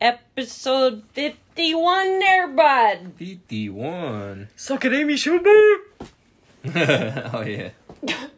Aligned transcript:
Episode 0.00 1.02
51 1.12 2.18
there, 2.20 2.46
bud. 2.48 3.12
51. 3.16 4.48
Suck 4.54 4.84
it, 4.84 4.92
Amy 4.92 5.14
Schumer. 5.14 5.76
oh, 7.34 7.42
yeah. 7.42 7.70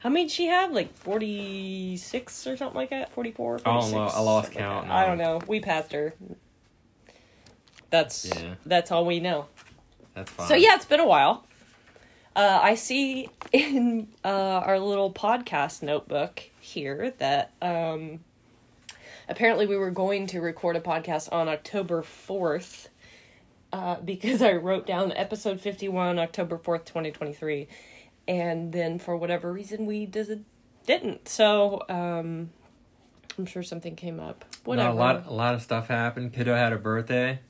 How 0.00 0.10
many 0.10 0.24
did 0.26 0.32
she 0.32 0.46
have? 0.46 0.70
Like 0.72 0.94
46 0.98 2.46
or 2.46 2.56
something 2.58 2.76
like 2.76 2.90
that? 2.90 3.10
44? 3.12 3.60
I 3.64 3.80
don't 3.80 3.90
know. 3.90 3.98
I 3.98 4.20
lost 4.20 4.46
something 4.48 4.62
like 4.62 4.70
count. 4.70 4.90
I 4.90 5.06
don't 5.06 5.16
know. 5.16 5.40
We 5.48 5.60
passed 5.60 5.92
her. 5.92 6.12
That's 7.88 8.26
Yeah. 8.26 8.56
that's 8.66 8.90
all 8.90 9.06
we 9.06 9.20
know. 9.20 9.46
That's 10.14 10.30
fine. 10.30 10.48
So 10.48 10.54
yeah, 10.56 10.74
it's 10.74 10.84
been 10.84 11.00
a 11.00 11.06
while. 11.06 11.46
Uh, 12.36 12.58
I 12.62 12.74
see 12.74 13.28
in 13.52 14.08
uh, 14.24 14.28
our 14.28 14.78
little 14.78 15.10
podcast 15.12 15.82
notebook 15.82 16.42
here 16.60 17.14
that 17.18 17.52
um, 17.62 18.20
apparently 19.28 19.66
we 19.66 19.76
were 19.76 19.90
going 19.90 20.26
to 20.28 20.40
record 20.40 20.76
a 20.76 20.80
podcast 20.80 21.32
on 21.32 21.48
October 21.48 22.02
fourth 22.02 22.88
uh, 23.72 23.96
because 24.00 24.42
I 24.42 24.52
wrote 24.52 24.86
down 24.86 25.12
episode 25.12 25.60
fifty 25.60 25.88
one, 25.88 26.18
October 26.18 26.58
fourth, 26.58 26.84
twenty 26.84 27.10
twenty 27.10 27.32
three, 27.32 27.68
and 28.28 28.72
then 28.72 28.98
for 28.98 29.16
whatever 29.16 29.52
reason 29.52 29.86
we 29.86 30.06
did, 30.06 30.44
didn't. 30.86 31.28
So 31.28 31.82
um, 31.88 32.50
I'm 33.38 33.46
sure 33.46 33.62
something 33.62 33.96
came 33.96 34.20
up. 34.20 34.44
Whatever. 34.64 34.90
No, 34.90 34.94
a 34.94 34.98
lot, 34.98 35.26
a 35.26 35.32
lot 35.32 35.54
of 35.54 35.62
stuff 35.62 35.88
happened. 35.88 36.32
Kiddo 36.32 36.54
had 36.54 36.72
a 36.72 36.78
birthday. 36.78 37.40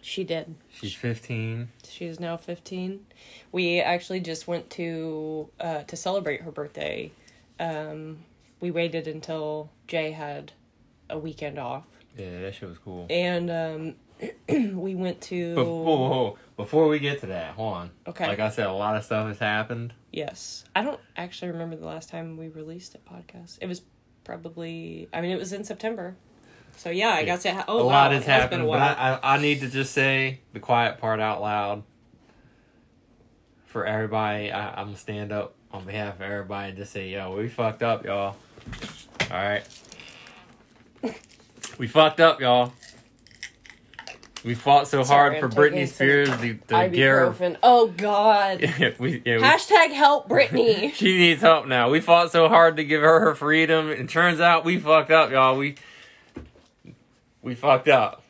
She 0.00 0.22
did. 0.22 0.54
She's 0.70 0.94
15. 0.94 1.68
She 1.88 2.04
is 2.04 2.20
now 2.20 2.36
15. 2.36 3.04
We 3.50 3.80
actually 3.80 4.20
just 4.20 4.46
went 4.46 4.70
to 4.70 5.48
uh, 5.58 5.82
to 5.82 5.96
celebrate 5.96 6.42
her 6.42 6.52
birthday. 6.52 7.10
Um, 7.58 8.18
we 8.60 8.70
waited 8.70 9.08
until 9.08 9.70
Jay 9.88 10.12
had 10.12 10.52
a 11.10 11.18
weekend 11.18 11.58
off, 11.58 11.84
Yeah, 12.16 12.40
that 12.42 12.54
shit 12.54 12.68
was 12.68 12.78
cool. 12.78 13.06
and 13.10 13.50
um, 13.50 13.94
we 14.78 14.94
went 14.94 15.20
to. 15.22 15.54
Whoa, 15.54 15.64
whoa, 15.64 16.08
whoa. 16.08 16.38
before 16.56 16.88
we 16.88 16.98
get 16.98 17.20
to 17.20 17.26
that, 17.26 17.54
hold 17.54 17.74
on. 17.74 17.90
Okay. 18.06 18.26
Like 18.26 18.40
I 18.40 18.50
said, 18.50 18.66
a 18.66 18.72
lot 18.72 18.96
of 18.96 19.04
stuff 19.04 19.26
has 19.28 19.38
happened. 19.38 19.92
Yes, 20.12 20.64
I 20.74 20.82
don't 20.82 21.00
actually 21.16 21.50
remember 21.52 21.76
the 21.76 21.86
last 21.86 22.08
time 22.08 22.36
we 22.36 22.48
released 22.48 22.94
a 22.94 22.98
podcast. 22.98 23.58
It 23.60 23.66
was 23.66 23.82
probably. 24.24 25.08
I 25.12 25.20
mean, 25.20 25.30
it 25.32 25.38
was 25.38 25.52
in 25.52 25.64
September. 25.64 26.16
So 26.78 26.90
yeah, 26.90 27.10
I 27.10 27.24
guess 27.24 27.44
it. 27.44 27.54
Ha- 27.54 27.64
oh 27.68 27.78
a 27.80 27.86
wow, 27.86 27.92
lot 27.92 28.12
has 28.12 28.24
has 28.24 28.50
been 28.50 28.60
a 28.60 28.64
happened, 28.64 28.68
but. 28.68 28.80
I, 28.80 29.18
I, 29.22 29.34
I 29.36 29.38
need 29.38 29.60
to 29.60 29.68
just 29.68 29.92
say 29.92 30.40
the 30.52 30.60
quiet 30.60 30.98
part 30.98 31.20
out 31.20 31.40
loud 31.42 31.82
for 33.66 33.84
everybody. 33.86 34.50
I, 34.52 34.70
I'm 34.80 34.86
gonna 34.88 34.96
stand 34.96 35.32
up 35.32 35.54
on 35.72 35.84
behalf 35.84 36.14
of 36.16 36.22
everybody 36.22 36.70
and 36.70 36.78
just 36.78 36.92
say, 36.92 37.08
yo, 37.10 37.36
we 37.36 37.48
fucked 37.48 37.82
up, 37.82 38.04
y'all. 38.04 38.36
All 39.30 39.36
right. 39.36 39.64
We 41.78 41.86
fucked 41.88 42.20
up, 42.20 42.40
y'all. 42.40 42.72
We 44.44 44.54
fought 44.54 44.86
so 44.88 45.02
Sorry, 45.02 45.38
hard 45.38 45.40
for 45.40 45.46
I'm 45.46 45.52
Britney 45.72 45.86
some 45.86 45.94
Spears 45.94 46.28
The, 46.38 46.52
her. 46.52 46.88
Ibuprofen. 46.88 47.56
Oh 47.62 47.88
God. 47.88 48.60
We, 48.98 49.22
yeah, 49.26 49.36
we, 49.36 49.42
Hashtag 49.42 49.92
help 49.92 50.28
Britney. 50.28 50.92
she 50.94 51.18
needs 51.18 51.42
help 51.42 51.66
now. 51.66 51.90
We 51.90 52.00
fought 52.00 52.30
so 52.32 52.48
hard 52.48 52.76
to 52.76 52.84
give 52.84 53.02
her 53.02 53.20
her 53.20 53.34
freedom, 53.34 53.90
and 53.90 54.08
turns 54.08 54.40
out 54.40 54.64
we 54.64 54.78
fucked 54.78 55.10
up, 55.10 55.30
y'all. 55.30 55.56
We 55.58 55.74
we 57.42 57.54
fucked 57.54 57.88
up. 57.88 58.22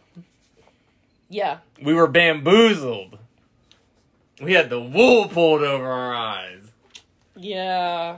yeah. 1.29 1.59
We 1.83 1.93
were 1.95 2.07
bamboozled. 2.07 3.19
We 4.41 4.55
had 4.55 4.71
the 4.71 4.81
wool 4.81 5.29
pulled 5.29 5.63
over 5.63 5.87
our 5.87 6.15
eyes. 6.15 6.63
Yeah. 7.37 8.17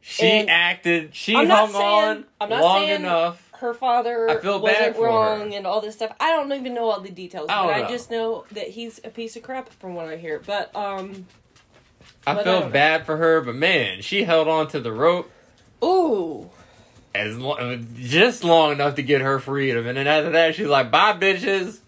She 0.00 0.22
And 0.30 0.48
acted. 0.50 1.14
She 1.14 1.34
I'm 1.36 1.48
not 1.48 1.70
hung 1.70 1.72
saying- 1.72 1.84
on 2.18 2.24
I'm 2.40 2.48
not 2.48 2.60
long 2.62 2.80
saying- 2.86 3.00
enough. 3.02 3.51
Her 3.62 3.72
father 3.74 4.28
I 4.28 4.36
feel 4.36 4.60
wasn't 4.60 4.78
bad 4.78 4.96
for 4.96 5.06
wrong 5.06 5.50
her. 5.52 5.56
and 5.56 5.66
all 5.66 5.80
this 5.80 5.94
stuff. 5.96 6.12
I 6.20 6.30
don't 6.32 6.52
even 6.52 6.74
know 6.74 6.90
all 6.90 7.00
the 7.00 7.10
details, 7.10 7.46
I 7.48 7.62
but 7.66 7.72
don't 7.78 7.84
I 7.86 7.88
just 7.88 8.10
know 8.10 8.44
that 8.52 8.68
he's 8.68 9.00
a 9.04 9.08
piece 9.08 9.34
of 9.36 9.42
crap 9.42 9.70
from 9.74 9.94
what 9.94 10.06
I 10.06 10.16
hear. 10.16 10.40
But 10.44 10.74
um 10.76 11.26
I 12.26 12.34
But 12.34 12.40
I 12.40 12.44
don't 12.44 12.64
know. 12.66 12.70
bad 12.70 13.06
for 13.06 13.16
her, 13.16 13.40
but 13.40 13.54
man, 13.54 14.02
she 14.02 14.24
held 14.24 14.46
on 14.48 14.68
to 14.68 14.80
the 14.80 14.92
rope 14.92 15.30
ooh. 15.82 16.50
as 17.14 17.36
long, 17.38 17.86
just 17.96 18.44
long 18.44 18.72
enough 18.72 18.94
to 18.96 19.02
get 19.02 19.20
her 19.20 19.38
freedom, 19.38 19.86
and 19.86 19.96
then 19.96 20.06
after 20.06 20.30
that, 20.30 20.54
she's 20.54 20.66
like, 20.68 20.90
"Bye, 20.90 21.12
bitches." 21.14 21.78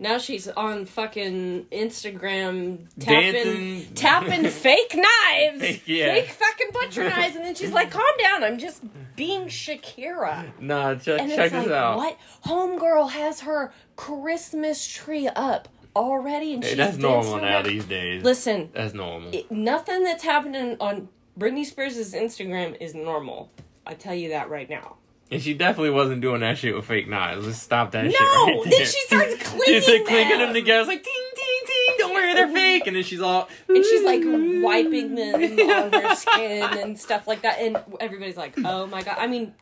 Now 0.00 0.18
she's 0.18 0.48
on 0.48 0.86
fucking 0.86 1.66
Instagram 1.72 2.86
tapping 2.98 3.32
Dancing. 3.32 3.94
tapping 3.94 4.44
fake 4.50 4.94
knives. 4.94 5.60
Fake- 5.60 5.82
yeah. 5.86 6.14
Fake 6.14 6.28
fucking 6.30 6.68
butcher 6.72 7.04
knives 7.08 7.36
and 7.36 7.44
then 7.44 7.54
she's 7.54 7.72
like, 7.72 7.90
Calm 7.90 8.04
down, 8.22 8.44
I'm 8.44 8.58
just 8.58 8.82
being 9.16 9.46
Shakira. 9.46 10.58
Nah, 10.60 10.94
check, 10.96 11.20
And 11.20 11.30
check 11.30 11.50
this 11.52 11.66
like, 11.66 11.70
out. 11.74 11.96
what? 11.96 12.18
Homegirl 12.46 13.10
has 13.10 13.40
her 13.40 13.72
Christmas 13.96 14.86
tree 14.86 15.28
up 15.28 15.68
already 15.94 16.54
and 16.54 16.62
Hey, 16.64 16.70
she's 16.70 16.78
that's 16.78 16.96
normal 16.96 17.36
now 17.36 17.42
around. 17.44 17.66
these 17.66 17.84
days. 17.84 18.22
Listen, 18.24 18.70
That's 18.72 18.94
normal. 18.94 19.34
it, 19.34 19.50
nothing 19.50 20.04
that's 20.04 20.22
happening 20.24 20.76
on 20.80 21.08
Britney 21.38 21.64
Spears' 21.64 22.12
Instagram 22.14 22.76
is 22.80 22.94
normal. 22.94 23.50
I 23.86 23.94
tell 23.94 24.14
you 24.14 24.30
that 24.30 24.48
right 24.50 24.68
now. 24.68 24.96
And 25.32 25.42
she 25.42 25.54
definitely 25.54 25.90
wasn't 25.90 26.20
doing 26.20 26.40
that 26.40 26.58
shit 26.58 26.74
with 26.74 26.84
fake 26.84 27.08
knives. 27.08 27.46
Let's 27.46 27.58
stop 27.58 27.92
that 27.92 28.10
shit 28.10 28.20
No! 28.20 28.26
right. 28.46 28.62
Then 28.64 28.80
she 28.80 29.00
starts 29.06 29.34
clinking 29.42 29.80
said 29.80 30.04
clinking 30.06 30.38
them. 30.38 30.40
them 30.40 30.54
together. 30.54 30.80
It's 30.80 30.88
like, 30.88 31.02
ting, 31.02 31.12
ting, 31.34 31.60
ting, 31.66 31.94
don't 31.98 32.12
worry, 32.14 32.34
they're 32.34 32.48
fake. 32.48 32.86
And 32.86 32.96
then 32.96 33.02
she's 33.02 33.20
all... 33.22 33.48
And 33.68 33.84
she's 33.84 34.04
like 34.04 34.20
wiping 34.24 35.14
them 35.16 35.34
on 35.34 35.92
her 35.92 36.14
skin 36.14 36.78
and 36.78 36.98
stuff 36.98 37.26
like 37.26 37.42
that. 37.42 37.58
And 37.60 37.78
everybody's 37.98 38.36
like, 38.36 38.54
oh 38.62 38.86
my 38.86 39.02
god. 39.02 39.16
I 39.18 39.26
mean, 39.26 39.54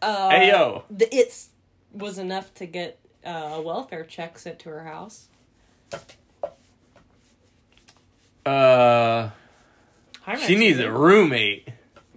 uh, 0.00 0.30
Hey, 0.30 0.48
yo. 0.48 0.84
The, 0.90 1.14
it's 1.14 1.50
was 1.92 2.18
enough 2.18 2.54
to 2.54 2.66
get 2.66 2.98
uh, 3.24 3.52
a 3.54 3.60
welfare 3.60 4.04
check 4.04 4.38
sent 4.38 4.58
to 4.60 4.70
her 4.70 4.84
house. 4.84 5.28
Uh, 8.46 9.30
Hi, 10.22 10.36
she 10.36 10.56
needs 10.56 10.78
a 10.78 10.90
roommate. 10.90 11.68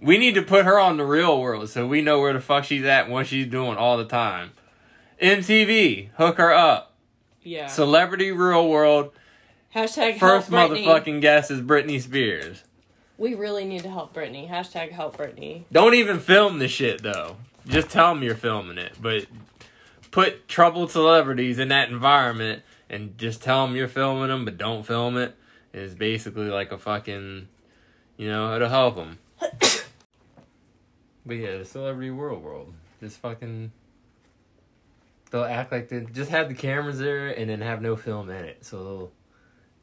We 0.04 0.18
need 0.18 0.34
to 0.34 0.42
put 0.42 0.66
her 0.66 0.78
on 0.78 0.98
the 0.98 1.04
real 1.04 1.40
world 1.40 1.70
so 1.70 1.86
we 1.86 2.02
know 2.02 2.20
where 2.20 2.34
the 2.34 2.40
fuck 2.40 2.64
she's 2.64 2.84
at 2.84 3.04
and 3.04 3.12
what 3.12 3.26
she's 3.26 3.46
doing 3.46 3.78
all 3.78 3.96
the 3.96 4.04
time. 4.04 4.52
MTV, 5.22 6.10
hook 6.16 6.36
her 6.36 6.52
up. 6.52 6.94
Yeah. 7.42 7.68
Celebrity 7.68 8.30
Real 8.30 8.68
World. 8.68 9.12
Hashtag 9.74 10.18
First 10.18 10.50
motherfucking 10.50 11.22
guest 11.22 11.50
is 11.50 11.62
Britney 11.62 12.00
Spears. 12.00 12.64
We 13.16 13.34
really 13.34 13.64
need 13.64 13.82
to 13.84 13.90
help 13.90 14.14
Britney. 14.14 14.48
Hashtag 14.48 14.90
help 14.90 15.16
Britney. 15.16 15.64
Don't 15.72 15.94
even 15.94 16.20
film 16.20 16.58
the 16.58 16.68
shit 16.68 17.02
though. 17.02 17.36
Just 17.66 17.88
tell 17.88 18.14
them 18.14 18.22
you're 18.22 18.34
filming 18.34 18.76
it, 18.76 18.92
but 19.00 19.24
put 20.10 20.48
troubled 20.48 20.90
celebrities 20.90 21.58
in 21.58 21.68
that 21.68 21.88
environment 21.88 22.62
and 22.90 23.16
just 23.16 23.42
tell 23.42 23.66
them 23.66 23.74
you're 23.74 23.88
filming 23.88 24.28
them, 24.28 24.44
but 24.44 24.58
don't 24.58 24.84
film 24.84 25.16
it. 25.16 25.34
Is 25.72 25.94
basically 25.94 26.50
like 26.50 26.72
a 26.72 26.78
fucking, 26.78 27.48
you 28.18 28.28
know, 28.28 28.54
it'll 28.54 28.68
help 28.68 28.96
them. 28.96 29.18
but 31.26 31.34
yeah, 31.36 31.58
the 31.58 31.64
celebrity 31.64 32.10
world 32.10 32.42
world, 32.42 32.72
just 33.00 33.18
fucking. 33.18 33.72
They'll 35.30 35.44
act 35.44 35.72
like 35.72 35.88
they 35.88 36.00
just 36.12 36.30
have 36.30 36.48
the 36.48 36.54
cameras 36.54 36.98
there 36.98 37.28
and 37.28 37.50
then 37.50 37.60
have 37.60 37.82
no 37.82 37.96
film 37.96 38.30
in 38.30 38.44
it, 38.44 38.64
so 38.64 38.84
they'll 38.84 39.12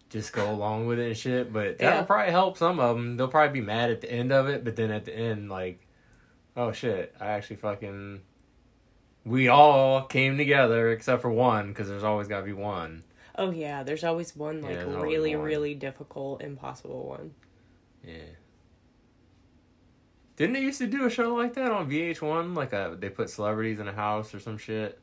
just 0.10 0.32
go 0.32 0.50
along 0.50 0.88
with 0.88 0.98
it 1.00 1.08
and 1.08 1.18
shit. 1.18 1.52
But 1.52 1.78
that'll 1.78 2.00
Yeah. 2.00 2.04
probably 2.06 2.32
help 2.32 2.58
some 2.58 2.80
of 2.80 2.96
them. 2.96 3.18
They'll 3.18 3.28
probably 3.28 3.60
be 3.60 3.66
mad 3.66 3.90
at 3.92 4.00
the 4.02 4.12
end 4.12 4.32
of 4.32 4.48
it, 4.48 4.64
but 4.64 4.76
then 4.78 4.92
at 4.92 5.04
the 5.06 5.14
end, 5.14 5.50
like, 5.50 5.86
oh 6.56 6.72
shit, 6.72 7.14
I 7.20 7.28
actually 7.28 7.58
fucking. 7.58 8.22
We 9.26 9.50
all 9.50 10.04
came 10.04 10.38
together 10.38 10.90
except 10.92 11.22
for 11.22 11.30
one, 11.30 11.70
because 11.70 11.88
there's 11.90 12.04
always 12.04 12.28
got 12.28 12.40
to 12.40 12.46
be 12.46 12.54
one. 12.54 13.04
Oh 13.38 13.52
yeah, 13.52 13.84
there's 13.84 14.04
always 14.04 14.36
one 14.36 14.62
like 14.62 14.76
Yeah, 14.78 14.86
always 14.86 15.04
really, 15.04 15.36
one. 15.36 15.46
really 15.46 15.76
difficult, 15.76 16.42
impossible 16.42 17.08
one. 17.08 17.34
Yeah. 18.06 18.16
Didn't 20.42 20.54
they 20.54 20.62
used 20.62 20.80
to 20.80 20.88
do 20.88 21.06
a 21.06 21.10
show 21.12 21.36
like 21.36 21.54
that 21.54 21.70
on 21.72 21.88
VH1? 21.88 22.56
Like 22.56 22.74
a, 22.74 22.98
they 23.00 23.10
put 23.10 23.30
celebrities 23.30 23.80
in 23.80 23.88
a 23.88 23.94
house 23.94 24.34
or 24.34 24.40
some 24.40 24.58
shit. 24.58 24.98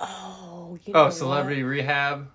Oh, 0.00 0.76
you 0.84 0.92
know 0.92 0.98
Oh, 0.98 1.04
what? 1.04 1.14
Celebrity 1.14 1.62
Rehab. 1.62 2.28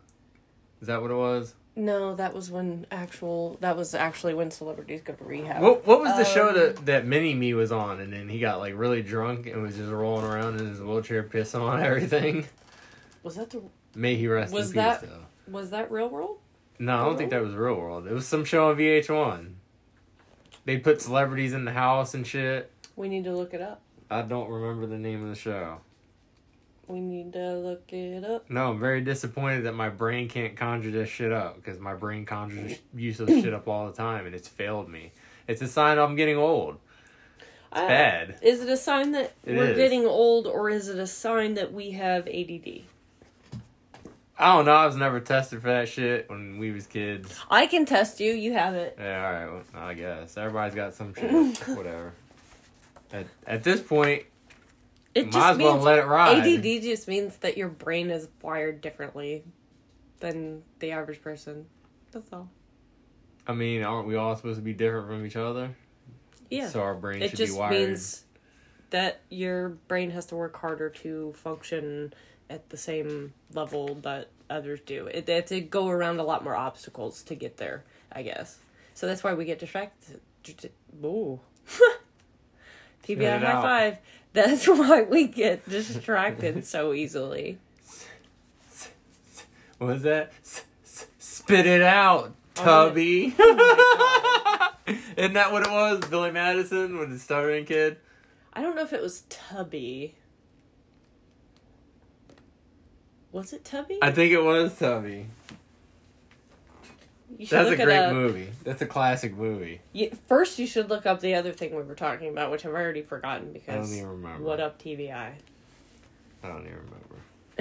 Is 0.79 0.87
that 0.87 1.01
what 1.01 1.11
it 1.11 1.15
was? 1.15 1.53
No, 1.75 2.15
that 2.15 2.33
was 2.33 2.49
when 2.49 2.85
actual. 2.89 3.57
That 3.59 3.75
was 3.75 3.93
actually 3.93 4.33
when 4.33 4.49
celebrities 4.49 5.01
go 5.01 5.11
to 5.11 5.23
rehab. 5.25 5.61
What 5.61 5.85
What 5.85 5.99
was 5.99 6.15
the 6.15 6.23
show 6.23 6.47
Um, 6.51 6.55
that 6.55 6.85
that 6.85 7.05
Mini 7.05 7.33
Me 7.33 7.53
was 7.53 7.73
on, 7.73 7.99
and 7.99 8.13
then 8.13 8.29
he 8.29 8.39
got 8.39 8.59
like 8.59 8.73
really 8.77 9.01
drunk 9.03 9.45
and 9.45 9.61
was 9.61 9.75
just 9.75 9.91
rolling 9.91 10.23
around 10.23 10.57
in 10.57 10.67
his 10.67 10.79
wheelchair, 10.79 11.21
pissing 11.21 11.59
on 11.61 11.83
everything. 11.83 12.45
Was 13.23 13.35
that 13.35 13.49
the? 13.49 13.61
May 13.93 14.15
he 14.15 14.25
rest 14.29 14.53
Was 14.53 14.69
in 14.69 14.77
that- 14.77 15.01
peace, 15.01 15.09
though. 15.09 15.51
Was 15.51 15.71
that 15.71 15.91
Real 15.91 16.07
World? 16.07 16.37
No, 16.79 17.01
I 17.01 17.03
don't 17.03 17.17
think 17.17 17.31
that 17.31 17.41
was 17.43 17.53
Real 17.55 17.75
World. 17.75 18.07
It 18.07 18.13
was 18.13 18.25
some 18.25 18.45
show 18.45 18.69
on 18.69 18.77
VH1. 18.77 19.55
They 20.65 20.77
put 20.77 21.01
celebrities 21.01 21.53
in 21.53 21.65
the 21.65 21.71
house 21.71 22.13
and 22.13 22.25
shit. 22.25 22.71
We 22.95 23.09
need 23.09 23.23
to 23.25 23.35
look 23.35 23.53
it 23.53 23.61
up. 23.61 23.81
I 24.09 24.21
don't 24.21 24.49
remember 24.49 24.85
the 24.85 24.97
name 24.97 25.23
of 25.23 25.29
the 25.29 25.35
show. 25.35 25.77
We 26.87 26.99
need 26.99 27.31
to 27.33 27.53
look 27.55 27.91
it 27.93 28.23
up. 28.25 28.49
No, 28.49 28.71
I'm 28.71 28.79
very 28.79 29.01
disappointed 29.01 29.63
that 29.65 29.73
my 29.73 29.87
brain 29.89 30.27
can't 30.27 30.57
conjure 30.57 30.91
this 30.91 31.09
shit 31.09 31.31
up 31.31 31.55
because 31.55 31.79
my 31.79 31.93
brain 31.93 32.25
conjures 32.25 32.79
useless 32.95 33.41
shit 33.43 33.53
up 33.53 33.67
all 33.67 33.87
the 33.87 33.93
time 33.93 34.25
and 34.25 34.35
it's 34.35 34.47
failed 34.47 34.89
me. 34.89 35.13
It's 35.47 35.61
a 35.61 35.67
sign 35.67 35.97
I'm 35.97 36.15
getting 36.15 36.37
old. 36.37 36.77
Uh, 37.71 37.87
bad. 37.87 38.37
Is 38.41 38.61
it 38.61 38.67
a 38.67 38.75
sign 38.75 39.11
that 39.13 39.33
It 39.45 39.55
we're 39.55 39.71
is. 39.71 39.77
getting 39.77 40.05
old, 40.05 40.45
or 40.45 40.69
is 40.69 40.89
it 40.89 40.99
a 40.99 41.07
sign 41.07 41.53
that 41.53 41.71
we 41.71 41.91
have 41.91 42.27
ADD? 42.27 42.81
I 44.41 44.55
don't 44.55 44.65
know. 44.65 44.73
I 44.73 44.85
was 44.87 44.95
never 44.95 45.19
tested 45.19 45.61
for 45.61 45.67
that 45.67 45.87
shit 45.87 46.29
when 46.29 46.57
we 46.57 46.71
was 46.71 46.87
kids. 46.87 47.33
I 47.49 47.67
can 47.67 47.85
test 47.85 48.19
you. 48.19 48.33
You 48.33 48.53
have 48.53 48.73
it. 48.73 48.95
Yeah, 48.99 49.25
all 49.25 49.33
right. 49.33 49.63
Well, 49.73 49.83
I 49.83 49.93
guess 49.93 50.35
everybody's 50.35 50.73
got 50.73 50.93
some 50.95 51.13
shit. 51.13 51.57
Whatever. 51.67 52.13
At, 53.13 53.27
at 53.45 53.63
this 53.63 53.81
point, 53.81 54.23
It 55.13 55.25
might 55.25 55.33
just 55.33 55.45
as 55.51 55.57
well 55.57 55.73
means 55.73 55.83
let 55.85 55.99
it 55.99 56.05
ride. 56.07 56.39
ADD 56.39 56.81
just 56.81 57.07
means 57.07 57.37
that 57.37 57.55
your 57.57 57.67
brain 57.67 58.09
is 58.09 58.27
wired 58.41 58.81
differently 58.81 59.43
than 60.21 60.63
the 60.79 60.91
average 60.91 61.21
person. 61.21 61.67
That's 62.11 62.31
all. 62.33 62.49
I 63.45 63.53
mean, 63.53 63.83
aren't 63.83 64.07
we 64.07 64.15
all 64.15 64.35
supposed 64.35 64.57
to 64.57 64.63
be 64.63 64.73
different 64.73 65.07
from 65.07 65.25
each 65.25 65.35
other? 65.35 65.75
Yeah. 66.49 66.69
So 66.69 66.81
our 66.81 66.95
brain 66.95 67.21
it 67.21 67.29
should 67.29 67.37
just 67.37 67.53
be 67.53 67.59
wired. 67.59 67.73
means 67.73 68.23
that 68.89 69.21
your 69.29 69.69
brain 69.69 70.11
has 70.11 70.25
to 70.27 70.35
work 70.35 70.57
harder 70.57 70.89
to 70.89 71.33
function 71.33 72.13
at 72.51 72.69
the 72.69 72.77
same 72.77 73.33
level 73.53 73.95
that 73.95 74.27
others 74.49 74.81
do. 74.85 75.07
It, 75.07 75.25
they 75.25 75.35
have 75.35 75.45
to 75.45 75.61
go 75.61 75.87
around 75.87 76.19
a 76.19 76.23
lot 76.23 76.43
more 76.43 76.55
obstacles 76.55 77.23
to 77.23 77.35
get 77.35 77.57
there, 77.57 77.83
I 78.11 78.23
guess. 78.23 78.57
So 78.93 79.07
that's 79.07 79.23
why 79.23 79.33
we 79.33 79.45
get 79.45 79.59
distracted. 79.59 80.19
Ooh. 81.03 81.39
TBI 83.07 83.39
high 83.39 83.45
out. 83.45 83.63
five. 83.63 83.97
That's 84.33 84.67
why 84.67 85.03
we 85.03 85.27
get 85.27 85.67
distracted 85.67 86.65
so 86.65 86.93
easily. 86.93 87.57
What 89.77 89.87
was 89.87 90.01
that? 90.03 90.33
Spit 90.83 91.65
it 91.65 91.81
out, 91.81 92.35
Oh, 92.57 92.63
Tubby. 92.63 93.33
Oh 93.39 94.69
Isn't 95.17 95.33
that 95.33 95.51
what 95.51 95.65
it 95.65 95.71
was? 95.71 96.01
Billy 96.01 96.31
Madison 96.31 96.97
with 96.99 97.09
the 97.09 97.17
stuttering 97.17 97.65
kid. 97.65 97.97
I 98.53 98.61
don't 98.61 98.75
know 98.75 98.83
if 98.83 98.93
it 98.93 99.01
was 99.01 99.21
Tubby. 99.29 100.15
Was 103.31 103.53
it 103.53 103.63
Tubby? 103.63 103.97
I 104.01 104.11
think 104.11 104.31
it 104.33 104.41
was 104.43 104.77
Tubby. 104.77 105.27
You 107.37 107.45
should 107.45 107.57
That's 107.59 107.71
a 107.71 107.75
great 107.85 108.11
movie. 108.11 108.49
That's 108.63 108.81
a 108.81 108.85
classic 108.85 109.35
movie. 109.35 109.79
You, 109.93 110.11
first, 110.27 110.59
you 110.59 110.67
should 110.67 110.89
look 110.89 111.05
up 111.05 111.21
the 111.21 111.33
other 111.35 111.53
thing 111.53 111.73
we 111.73 111.81
were 111.81 111.95
talking 111.95 112.29
about, 112.29 112.51
which 112.51 112.65
I've 112.65 112.73
already 112.73 113.01
forgotten 113.01 113.43
I 113.43 113.45
don't 113.45 113.53
because 113.53 113.95
even 113.95 114.09
remember. 114.09 114.43
what 114.43 114.59
up 114.59 114.81
TBI. 114.81 115.11
I 116.43 116.47
don't 116.47 116.65
even 116.65 116.77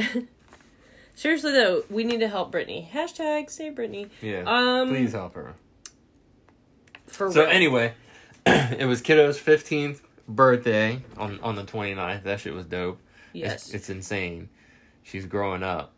remember. 0.03 0.29
Seriously 1.15 1.53
though, 1.53 1.85
we 1.89 2.03
need 2.03 2.21
to 2.21 2.29
help 2.29 2.51
Britney. 2.53 2.89
Hashtag 2.91 3.49
say 3.51 3.71
Britney. 3.71 4.09
Yeah. 4.21 4.43
Um, 4.47 4.89
Please 4.89 5.13
help 5.13 5.35
her. 5.35 5.55
For 7.07 7.31
So 7.31 7.43
real. 7.43 7.51
anyway, 7.51 7.93
it 8.47 8.87
was 8.87 9.01
Kiddo's 9.01 9.39
15th 9.39 10.01
birthday 10.27 11.03
on 11.17 11.39
on 11.43 11.55
the 11.57 11.65
29th. 11.65 12.25
That 12.25 12.41
shit 12.41 12.55
was 12.55 12.65
dope. 12.67 12.99
yes, 13.33 13.67
It's, 13.67 13.75
it's 13.75 13.91
insane. 13.91 14.49
She's 15.03 15.27
growing 15.27 15.63
up, 15.63 15.93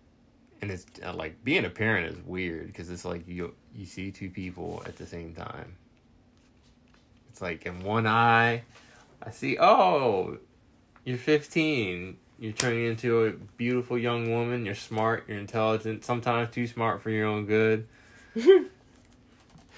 and 0.61 0.71
it's 0.71 0.87
uh, 1.05 1.13
like 1.13 1.43
being 1.45 1.65
a 1.65 1.71
parent 1.71 2.07
is 2.07 2.25
weird 2.25 2.69
because 2.69 2.91
it's 2.91 3.05
like 3.05 3.27
you 3.27 3.55
you 3.75 3.87
see 3.87 4.11
two 4.11 4.31
people 4.31 4.83
at 4.87 4.97
the 4.97 5.07
same 5.07 5.35
time. 5.35 5.77
It's 7.31 7.41
like 7.41 7.67
in 7.67 7.83
one 7.83 8.07
eye, 8.07 8.63
I 9.23 9.31
see. 9.31 9.59
Oh, 9.59 10.39
you're 11.05 11.19
15. 11.19 12.17
You're 12.39 12.53
turning 12.53 12.87
into 12.87 13.25
a 13.25 13.33
beautiful 13.57 13.97
young 13.97 14.31
woman. 14.31 14.67
You're 14.67 14.75
smart. 14.75 15.25
You're 15.29 15.39
intelligent. 15.39 16.05
Sometimes 16.05 16.51
too 16.51 16.67
smart 16.67 17.03
for 17.03 17.11
your 17.11 17.27
own 17.27 17.47
good. 17.47 17.87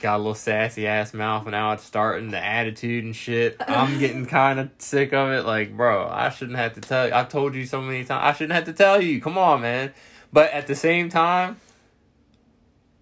Got 0.05 0.17
a 0.17 0.19
little 0.19 0.35
sassy 0.35 0.87
ass 0.87 1.15
mouth, 1.15 1.45
and 1.45 1.53
now 1.53 1.73
it's 1.73 1.83
starting 1.83 2.31
the 2.31 2.37
attitude 2.37 3.05
and 3.05 3.17
shit. 3.17 3.57
I'm 3.67 3.99
getting 3.99 4.27
kind 4.27 4.61
of 4.61 4.69
sick 4.77 5.15
of 5.15 5.31
it. 5.31 5.47
Like, 5.47 5.75
bro, 5.75 6.07
I 6.07 6.29
shouldn't 6.29 6.59
have 6.59 6.75
to 6.75 6.83
tell 6.83 7.09
you. 7.09 7.15
I've 7.15 7.31
told 7.31 7.55
you 7.55 7.65
so 7.65 7.81
many 7.81 8.05
times. 8.05 8.21
I 8.23 8.33
shouldn't 8.35 8.53
have 8.53 8.67
to 8.67 8.75
tell 8.75 9.01
you. 9.01 9.19
Come 9.23 9.39
on, 9.39 9.63
man. 9.63 9.95
But 10.31 10.51
at 10.51 10.67
the 10.67 10.75
same 10.75 11.09
time, 11.09 11.57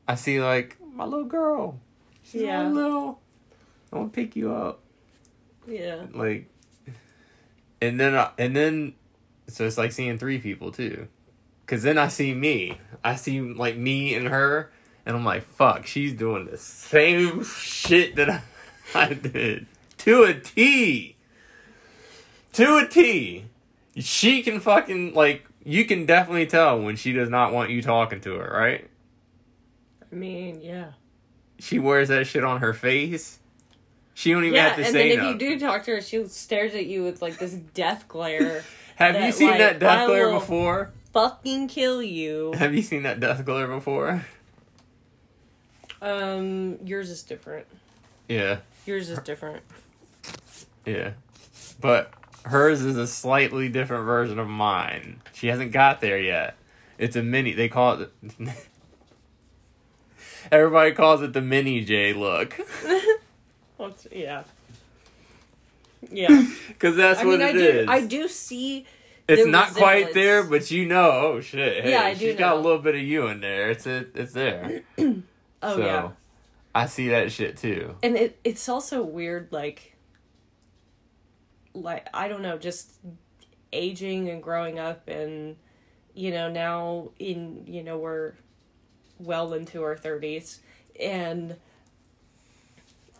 I 0.07 0.15
see 0.15 0.41
like 0.41 0.77
my 0.95 1.05
little 1.05 1.25
girl. 1.25 1.81
She's 2.23 2.43
Yeah. 2.43 2.63
yeah. 2.63 2.69
little. 2.69 3.21
I 3.93 3.97
want 3.97 4.13
to 4.13 4.17
pick 4.21 4.37
you 4.37 4.53
up. 4.55 4.79
yeah, 5.67 6.07
Like, 6.13 6.49
and 7.81 7.99
then 7.99 8.15
I, 8.15 8.31
and 8.39 8.55
then, 8.55 8.95
so 9.49 9.67
it's 9.67 9.77
like 9.77 9.91
seeing 9.91 10.19
three 10.19 10.39
people 10.39 10.71
too. 10.71 11.09
Cause 11.67 11.83
then 11.83 11.99
I 11.99 12.07
see 12.07 12.33
me. 12.33 12.79
I 13.03 13.17
see 13.17 13.41
like 13.41 13.77
me 13.77 14.15
and 14.15 14.29
her, 14.29 14.71
and 15.05 15.17
I'm 15.17 15.25
like, 15.25 15.45
fuck, 15.45 15.87
she's 15.87 16.13
doing 16.13 16.47
the 16.47 16.59
same 16.59 17.45
shit 17.45 18.17
that 18.17 18.31
I, 18.31 18.43
I 18.95 19.15
did 19.15 19.67
to 19.99 20.25
a 20.25 20.35
T. 20.35 21.17
To 22.55 22.79
a 22.79 22.87
T. 22.87 23.45
She 23.97 24.43
can 24.43 24.61
fucking 24.61 25.15
like 25.15 25.47
you 25.65 25.85
can 25.85 26.07
definitely 26.07 26.47
tell 26.47 26.81
when 26.81 26.97
she 26.97 27.13
does 27.13 27.29
not 27.29 27.53
want 27.53 27.71
you 27.71 27.83
talking 27.83 28.21
to 28.23 28.35
her, 28.35 28.51
right? 28.53 28.89
I 30.11 30.15
mean, 30.15 30.61
yeah, 30.61 30.93
She 31.59 31.79
wears 31.79 32.09
that 32.09 32.27
shit 32.27 32.45
on 32.45 32.61
her 32.61 32.75
face. 32.75 33.39
She 34.15 34.33
don't 34.33 34.45
even 34.45 34.55
yeah. 34.55 34.69
have 34.69 34.77
to 34.77 34.85
say. 34.85 34.89
And 34.89 34.93
say 34.95 35.17
then 35.17 35.25
if 35.25 35.33
you 35.33 35.39
do 35.39 35.61
talk 35.61 35.85
to 35.85 35.93
her, 35.93 36.01
she 36.03 36.27
stares 36.27 36.75
at 36.75 36.87
you 36.87 37.03
with 37.03 37.23
like 37.23 37.39
this 37.39 37.53
death 37.53 38.09
glare. 38.09 38.65
have 38.97 39.25
you 39.25 39.33
seen 39.33 39.51
like, 39.51 39.59
that 39.59 39.79
death 39.79 40.07
glare 40.07 40.31
before? 40.31 40.91
fucking 41.13 41.69
kill 41.69 42.03
you. 42.03 42.53
Have 42.53 42.75
you 42.75 42.83
seen 42.83 43.05
that 43.05 43.21
death 43.21 43.45
glare 43.45 43.69
before? 43.69 44.25
Um, 46.03 46.79
yours 46.85 47.11
is 47.11 47.23
different. 47.23 47.67
Yeah, 48.29 48.59
Yours 48.87 49.09
is 49.09 49.19
different. 49.21 49.63
yeah. 50.85 51.13
But 51.81 52.13
hers 52.45 52.83
is 52.83 52.97
a 52.97 53.07
slightly 53.07 53.69
different 53.69 54.05
version 54.05 54.39
of 54.39 54.49
mine. 54.49 55.21
She 55.33 55.47
hasn't 55.47 55.73
got 55.73 56.01
there 56.01 56.21
yet. 56.21 56.57
It's 56.99 57.17
a 57.17 57.23
mini. 57.23 57.53
They 57.53 57.69
call 57.69 58.03
it. 58.03 58.13
The, 58.39 58.53
everybody 60.53 60.93
calls 60.93 61.23
it 61.23 61.33
the 61.33 61.41
mini 61.41 61.85
J 61.85 62.13
look. 62.13 62.59
Yeah. 64.13 64.45
Yeah. 66.11 66.47
Because 66.69 66.97
that's 66.97 67.21
I 67.21 67.25
what 67.27 67.41
mean, 67.41 67.49
I 67.49 67.53
do. 67.53 67.59
is. 67.59 67.89
I 67.89 68.07
do 68.07 68.29
see. 68.29 68.87
It's 69.29 69.47
not 69.47 69.75
quite 69.75 70.15
there, 70.15 70.45
but 70.45 70.71
you 70.71 70.87
know, 70.87 71.11
oh 71.11 71.41
shit. 71.41 71.83
Hey, 71.85 71.91
Yeah, 71.91 72.03
I 72.03 72.15
do 72.15 72.21
she's 72.31 72.37
got 72.37 72.57
a 72.57 72.61
little 72.61 72.79
bit 72.79 72.95
of 72.95 73.03
you 73.03 73.27
in 73.27 73.41
there. 73.41 73.71
It's 73.71 73.87
a, 73.87 74.07
it's 74.15 74.33
there. 74.33 74.83
Oh 75.63 75.77
so, 75.77 75.85
yeah. 75.85 76.11
I 76.75 76.87
see 76.87 77.09
that 77.11 77.31
shit 77.31 77.57
too. 77.57 77.97
and 78.03 78.17
it 78.17 78.39
it's 78.45 78.69
also 78.69 79.03
weird 79.03 79.49
like 79.53 79.97
like 81.75 82.07
i 82.13 82.29
don't 82.29 82.43
know 82.43 82.59
just 82.59 82.93
aging 83.73 84.29
and 84.29 84.43
growing 84.43 84.79
up 84.79 85.09
and 85.09 85.57
you 86.15 86.31
know 86.31 86.51
now 86.51 87.11
in 87.19 87.65
you 87.67 87.83
know 87.83 87.97
we're 87.97 88.35
well 89.19 89.55
into 89.55 89.83
our 89.83 89.97
30s 89.97 90.59
and 91.01 91.57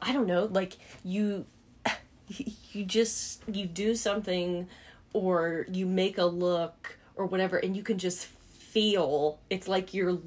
i 0.03 0.13
don't 0.13 0.27
know 0.27 0.45
like 0.45 0.77
you 1.05 1.47
you 2.29 2.85
just 2.85 3.43
you 3.51 3.67
do 3.67 3.95
something 3.95 4.69
or 5.15 5.67
you 5.71 5.87
make 5.87 6.19
a 6.19 6.25
look 6.25 6.99
or 7.17 7.25
whatever 7.27 7.57
and 7.57 7.77
you 7.77 7.83
can 7.83 7.99
just 7.99 8.27
feel 8.27 9.39
it's 9.49 9.69
like 9.69 9.95
you're 9.95 10.19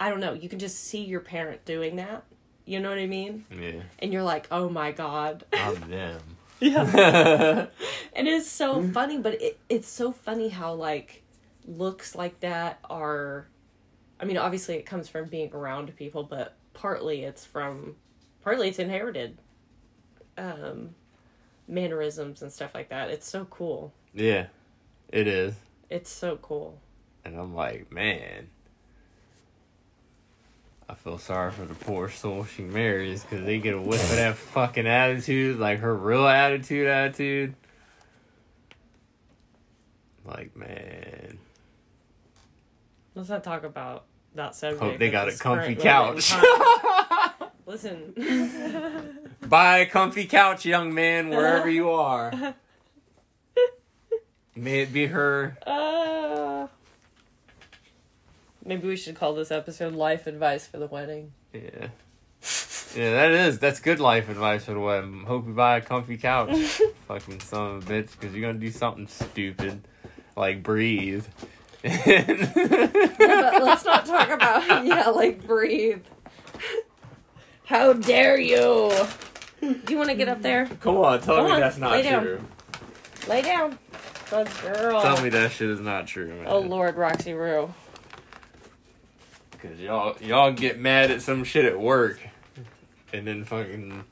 i 0.00 0.08
don't 0.08 0.20
know 0.20 0.32
you 0.32 0.48
can 0.48 0.58
just 0.58 0.84
see 0.84 1.04
your 1.04 1.20
parent 1.20 1.64
doing 1.64 1.96
that 1.96 2.24
you 2.64 2.80
know 2.80 2.90
what 2.90 2.98
i 2.98 3.06
mean 3.06 3.44
Yeah, 3.50 3.80
and 3.98 4.12
you're 4.12 4.22
like, 4.22 4.46
oh 4.50 4.68
my 4.68 4.92
god. 4.92 5.44
I'm 5.54 5.80
them. 5.90 6.20
Yeah. 6.60 7.66
and 8.12 8.28
it's 8.28 8.48
so 8.48 8.82
funny, 8.82 9.16
but 9.16 9.40
it, 9.40 9.58
it's 9.70 9.88
so 9.88 10.12
funny 10.12 10.48
how, 10.50 10.74
like, 10.74 11.22
looks 11.64 12.14
like 12.14 12.40
that 12.40 12.78
are. 12.90 13.46
I 14.20 14.26
mean, 14.26 14.36
obviously 14.36 14.74
it 14.74 14.84
comes 14.84 15.08
from 15.08 15.28
being 15.28 15.50
around 15.54 15.96
people, 15.96 16.24
but 16.24 16.56
partly 16.74 17.22
it's 17.24 17.44
from. 17.44 17.96
Partly 18.42 18.68
it's 18.68 18.78
inherited. 18.78 19.38
Um, 20.36 20.94
mannerisms 21.66 22.42
and 22.42 22.52
stuff 22.52 22.74
like 22.74 22.88
that. 22.90 23.08
It's 23.08 23.28
so 23.28 23.46
cool. 23.46 23.92
yeah, 24.12 24.46
it 25.08 25.26
is. 25.26 25.54
It's 25.88 26.10
so 26.10 26.36
cool. 26.36 26.80
And 27.24 27.34
I'm 27.38 27.54
like, 27.54 27.90
man, 27.90 28.48
I 30.88 30.94
feel 30.94 31.18
sorry 31.18 31.52
for 31.52 31.66
the 31.66 31.74
poor 31.74 32.08
soul 32.08 32.44
she 32.44 32.62
marries 32.62 33.22
because 33.22 33.44
they 33.44 33.58
get 33.58 33.74
a 33.74 33.80
whiff 33.80 34.02
of 34.10 34.16
that 34.16 34.36
fucking 34.36 34.86
attitude, 34.86 35.58
like 35.58 35.80
her 35.80 35.94
real 35.94 36.26
attitude, 36.26 36.86
attitude. 36.86 37.54
Like, 40.24 40.56
man, 40.56 41.38
Let's 43.14 43.28
not 43.30 43.42
talk 43.42 43.64
about 43.64 44.04
that 44.36 44.54
subject. 44.54 44.80
hope 44.80 44.98
they 44.98 45.10
got 45.10 45.28
a 45.28 45.36
comfy 45.36 45.74
current 45.74 45.84
moment 45.84 46.18
in 46.18 46.38
couch. 46.38 47.48
Listen. 47.66 49.26
Buy 49.48 49.78
a 49.78 49.86
comfy 49.86 50.26
couch, 50.26 50.64
young 50.64 50.94
man, 50.94 51.28
wherever 51.28 51.68
you 51.68 51.90
are. 51.90 52.32
May 54.54 54.82
it 54.82 54.92
be 54.92 55.06
her. 55.06 55.58
Uh, 55.66 56.68
maybe 58.68 58.86
we 58.86 58.96
should 58.96 59.16
call 59.16 59.34
this 59.34 59.50
episode 59.50 59.94
"Life 59.94 60.26
Advice 60.26 60.66
for 60.66 60.78
the 60.78 60.86
Wedding." 60.86 61.32
Yeah. 61.52 61.88
Yeah, 62.94 63.10
that 63.12 63.30
is. 63.32 63.58
That's 63.58 63.80
good 63.80 64.00
life 64.00 64.28
advice 64.28 64.64
for 64.64 64.72
the 64.72 64.80
wedding. 64.80 65.24
Hope 65.24 65.46
you 65.46 65.52
buy 65.52 65.76
a 65.76 65.80
comfy 65.80 66.16
couch 66.16 66.50
fucking 67.08 67.40
son 67.40 67.76
of 67.76 67.90
a 67.90 67.92
bitch, 67.92 68.12
because 68.12 68.34
you're 68.34 68.46
gonna 68.48 68.58
do 68.58 68.70
something 68.70 69.06
stupid, 69.08 69.86
like 70.36 70.62
breathe. 70.62 71.26
but 71.82 71.92
let's 72.06 73.84
not 73.84 74.06
talk 74.06 74.30
about 74.30 74.84
yeah, 74.86 75.08
like 75.08 75.46
breathe. 75.46 76.02
How 77.64 77.92
dare 77.92 78.38
you? 78.38 78.90
Do 79.60 79.82
you 79.88 79.98
want 79.98 80.08
to 80.08 80.16
get 80.16 80.28
up 80.28 80.40
there? 80.40 80.66
Come 80.80 80.96
on, 80.96 81.20
tell 81.20 81.36
Come 81.36 81.46
me 81.46 81.50
on, 81.52 81.60
that's 81.60 81.76
not 81.78 81.90
lay 81.92 82.02
down. 82.02 82.22
true. 82.22 82.40
Lay 83.28 83.42
down. 83.42 83.78
Good 84.30 84.48
girl. 84.62 85.02
Tell 85.02 85.20
me 85.22 85.28
that 85.30 85.50
shit 85.52 85.68
is 85.68 85.80
not 85.80 86.06
true, 86.06 86.32
oh, 86.32 86.36
man. 86.36 86.46
Oh 86.48 86.60
Lord, 86.60 86.96
Roxy 86.96 87.34
Rue. 87.34 87.72
Cause 89.60 89.78
y'all 89.80 90.16
y'all 90.20 90.52
get 90.52 90.78
mad 90.78 91.10
at 91.10 91.20
some 91.20 91.42
shit 91.42 91.64
at 91.64 91.78
work, 91.78 92.20
and 93.12 93.26
then 93.26 93.44
fucking. 93.44 94.04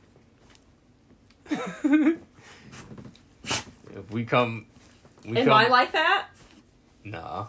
if 1.51 2.19
we 4.11 4.25
come, 4.25 4.67
we 5.25 5.39
Am 5.39 5.45
come. 5.47 5.55
I 5.55 5.69
like 5.69 5.93
that? 5.93 6.27
Nah. 7.05 7.47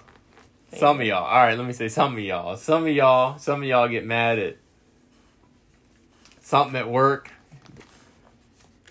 Some 0.75 1.01
of 1.01 1.08
y'all. 1.08 1.24
All 1.24 1.38
right, 1.38 1.58
let 1.58 1.66
me 1.66 1.74
say 1.74 1.88
some 1.88 2.13
of 2.13 2.20
y'all. 2.20 2.56
Some 2.56 2.84
of 2.84 2.94
y'all. 2.94 3.39
Some 3.39 3.63
of 3.63 3.68
y'all 3.68 3.88
get 3.88 4.06
mad 4.06 4.38
at 4.38 4.58
something 6.39 6.75
at 6.75 6.88
work. 6.89 7.32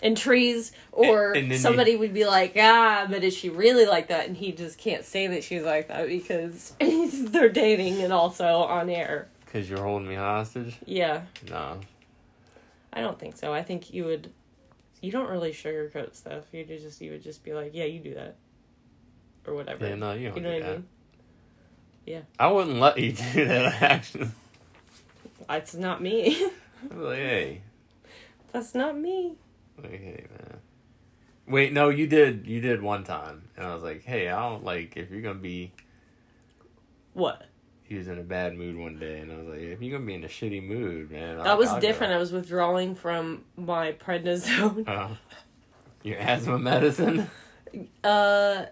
In 0.01 0.13
trees 0.15 0.71
or 0.91 1.31
And- 1.33 1.51
and 1.51 1.59
somebody 1.61 1.95
would 1.95 2.13
be 2.13 2.25
like 2.25 2.53
ah 2.57 3.07
but 3.09 3.23
is 3.23 3.35
she 3.35 3.49
really 3.49 3.85
like 3.85 4.07
that? 4.09 4.27
And 4.27 4.37
he 4.37 4.51
just 4.51 4.77
can't 4.77 5.03
say 5.03 5.27
that 5.27 5.43
she's 5.43 5.63
like 5.63 5.87
that 5.87 6.07
because 6.07 6.73
they're 6.79 7.49
dating 7.49 8.01
and 8.01 8.13
also 8.13 8.45
on 8.61 8.89
air. 8.89 9.27
Cause 9.51 9.69
you're 9.69 9.81
holding 9.81 10.07
me 10.07 10.15
hostage. 10.15 10.77
yeah. 10.85 11.21
No. 11.49 11.79
i 12.93 13.01
don't 13.01 13.17
think 13.19 13.37
so. 13.37 13.53
I 13.53 13.63
think 13.63 13.93
you 13.93 14.05
would 14.05 14.31
you 15.01 15.11
don't 15.11 15.29
really 15.29 15.51
sugarcoat 15.51 16.15
stuff. 16.15 16.43
You 16.51 16.63
just 16.65 17.01
you 17.01 17.11
would 17.11 17.23
just 17.23 17.43
be 17.43 17.53
like 17.53 17.71
yeah 17.73 17.85
you 17.85 17.99
do 17.99 18.13
that. 18.15 18.35
Or 19.47 19.53
whatever. 19.55 19.87
Yeah, 19.87 19.95
no, 19.95 20.13
you 20.13 20.27
don't 20.29 20.37
you 20.37 20.43
know 20.43 20.49
do 20.51 20.59
what 20.59 20.63
i 20.63 20.71
that. 20.73 20.77
mean? 20.79 22.25
I 22.39 22.47
wouldn't 22.51 22.79
let 22.79 22.97
you 22.99 23.11
do 23.33 23.45
that. 23.45 23.81
Actually, 23.81 24.29
it's 25.49 25.73
not 25.75 26.01
me. 26.01 26.49
Like, 26.95 27.17
hey, 27.17 27.61
that's 28.51 28.75
not 28.75 28.95
me 28.95 29.33
hey, 29.81 30.25
man. 30.29 30.57
Wait, 31.47 31.71
no, 31.73 31.89
you 31.89 32.07
did. 32.07 32.45
You 32.45 32.59
did 32.61 32.81
one 32.81 33.03
time, 33.03 33.43
and 33.55 33.65
I 33.65 33.73
was 33.73 33.83
like, 33.83 34.03
hey, 34.03 34.29
I 34.29 34.49
don't 34.49 34.63
like 34.63 34.97
if 34.97 35.09
you're 35.11 35.21
gonna 35.21 35.35
be. 35.35 35.71
what 37.13 37.45
He 37.83 37.95
was 37.95 38.07
in 38.09 38.17
a 38.19 38.23
bad 38.23 38.57
mood 38.57 38.75
one 38.75 38.99
day, 38.99 39.19
and 39.19 39.31
I 39.31 39.37
was 39.37 39.47
like, 39.47 39.59
if 39.59 39.81
you're 39.81 39.91
gonna 39.97 40.05
be 40.05 40.13
in 40.15 40.23
a 40.23 40.27
shitty 40.27 40.61
mood, 40.67 41.09
man. 41.11 41.37
that 41.37 41.57
was 41.57 41.73
different 41.75 42.13
i 42.13 42.17
was 42.17 42.31
withdrawing 42.33 42.95
from 42.95 43.43
my 43.55 43.93
prednisone 43.93 44.85
Uh, 44.87 45.15
your 46.03 46.17
asthma 46.17 46.57
medicine. 46.59 47.29
uh 48.03 48.65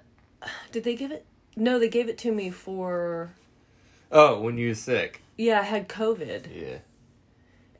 did 0.72 0.84
they 0.84 0.96
give 0.96 1.12
it 1.12 1.26
no 1.56 1.80
they 1.80 1.90
gave 1.90 2.08
it 2.10 2.18
to 2.18 2.32
me 2.32 2.50
for 2.50 3.32
Oh, 4.12 4.40
when 4.42 4.58
you 4.58 4.70
was 4.70 4.80
sick. 4.82 5.22
Yeah, 5.36 5.60
I 5.60 5.64
had 5.64 5.90
COVID, 5.90 6.46
Yeah. 6.56 6.78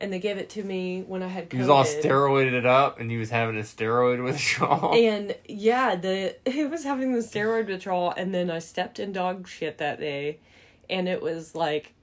And 0.00 0.12
they 0.12 0.18
gave 0.18 0.36
it 0.36 0.50
to 0.50 0.62
me 0.62 1.02
when 1.02 1.22
I 1.22 1.28
had 1.28 1.48
COVID. 1.48 1.52
He 1.52 1.58
was 1.58 1.68
all 1.68 1.84
steroided 1.84 2.66
up, 2.66 3.00
and 3.00 3.10
he 3.10 3.16
was 3.16 3.30
having 3.30 3.56
a 3.58 3.62
steroid 3.62 4.22
withdrawal. 4.24 4.94
And 4.94 5.34
yeah, 5.46 5.96
the 5.96 6.36
he 6.50 6.64
was 6.64 6.84
having 6.84 7.12
the 7.12 7.20
steroid 7.20 7.66
withdrawal, 7.66 8.12
and 8.16 8.34
then 8.34 8.50
I 8.50 8.58
stepped 8.58 8.98
in 8.98 9.12
dog 9.12 9.48
shit 9.48 9.78
that 9.78 10.00
day, 10.00 10.40
and 10.88 11.08
it 11.08 11.22
was 11.22 11.54
like 11.54 11.94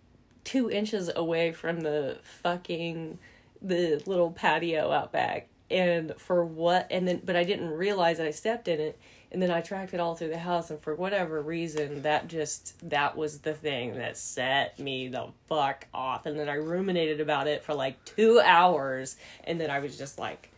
two 0.43 0.69
inches 0.69 1.09
away 1.15 1.51
from 1.51 1.81
the 1.81 2.19
fucking 2.41 3.19
the 3.62 4.01
little 4.05 4.31
patio 4.31 4.91
out 4.91 5.12
back. 5.12 5.47
And 5.71 6.13
for 6.17 6.45
what? 6.45 6.88
And 6.91 7.07
then, 7.07 7.21
but 7.23 7.35
I 7.35 7.43
didn't 7.43 7.69
realize 7.71 8.19
I 8.19 8.31
stepped 8.31 8.67
in 8.67 8.79
it. 8.79 9.00
And 9.33 9.41
then 9.41 9.49
I 9.49 9.61
tracked 9.61 9.93
it 9.95 9.99
all 9.99 10.13
through 10.15 10.29
the 10.29 10.37
house, 10.37 10.69
and 10.69 10.79
for 10.79 10.93
whatever 10.93 11.41
reason, 11.41 12.03
that 12.03 12.27
just 12.27 12.75
that 12.89 13.17
was 13.17 13.39
the 13.39 13.53
thing 13.53 13.95
that 13.95 14.15
set 14.15 14.77
me 14.79 15.07
the 15.07 15.29
fuck 15.49 15.87
off. 15.93 16.27
And 16.27 16.39
then 16.39 16.47
I 16.47 16.55
ruminated 16.55 17.19
about 17.19 17.47
it 17.47 17.63
for 17.63 17.73
like 17.73 18.05
two 18.05 18.39
hours, 18.39 19.17
and 19.43 19.59
then 19.59 19.71
I 19.71 19.79
was 19.79 19.97
just 19.97 20.19
like, 20.19 20.51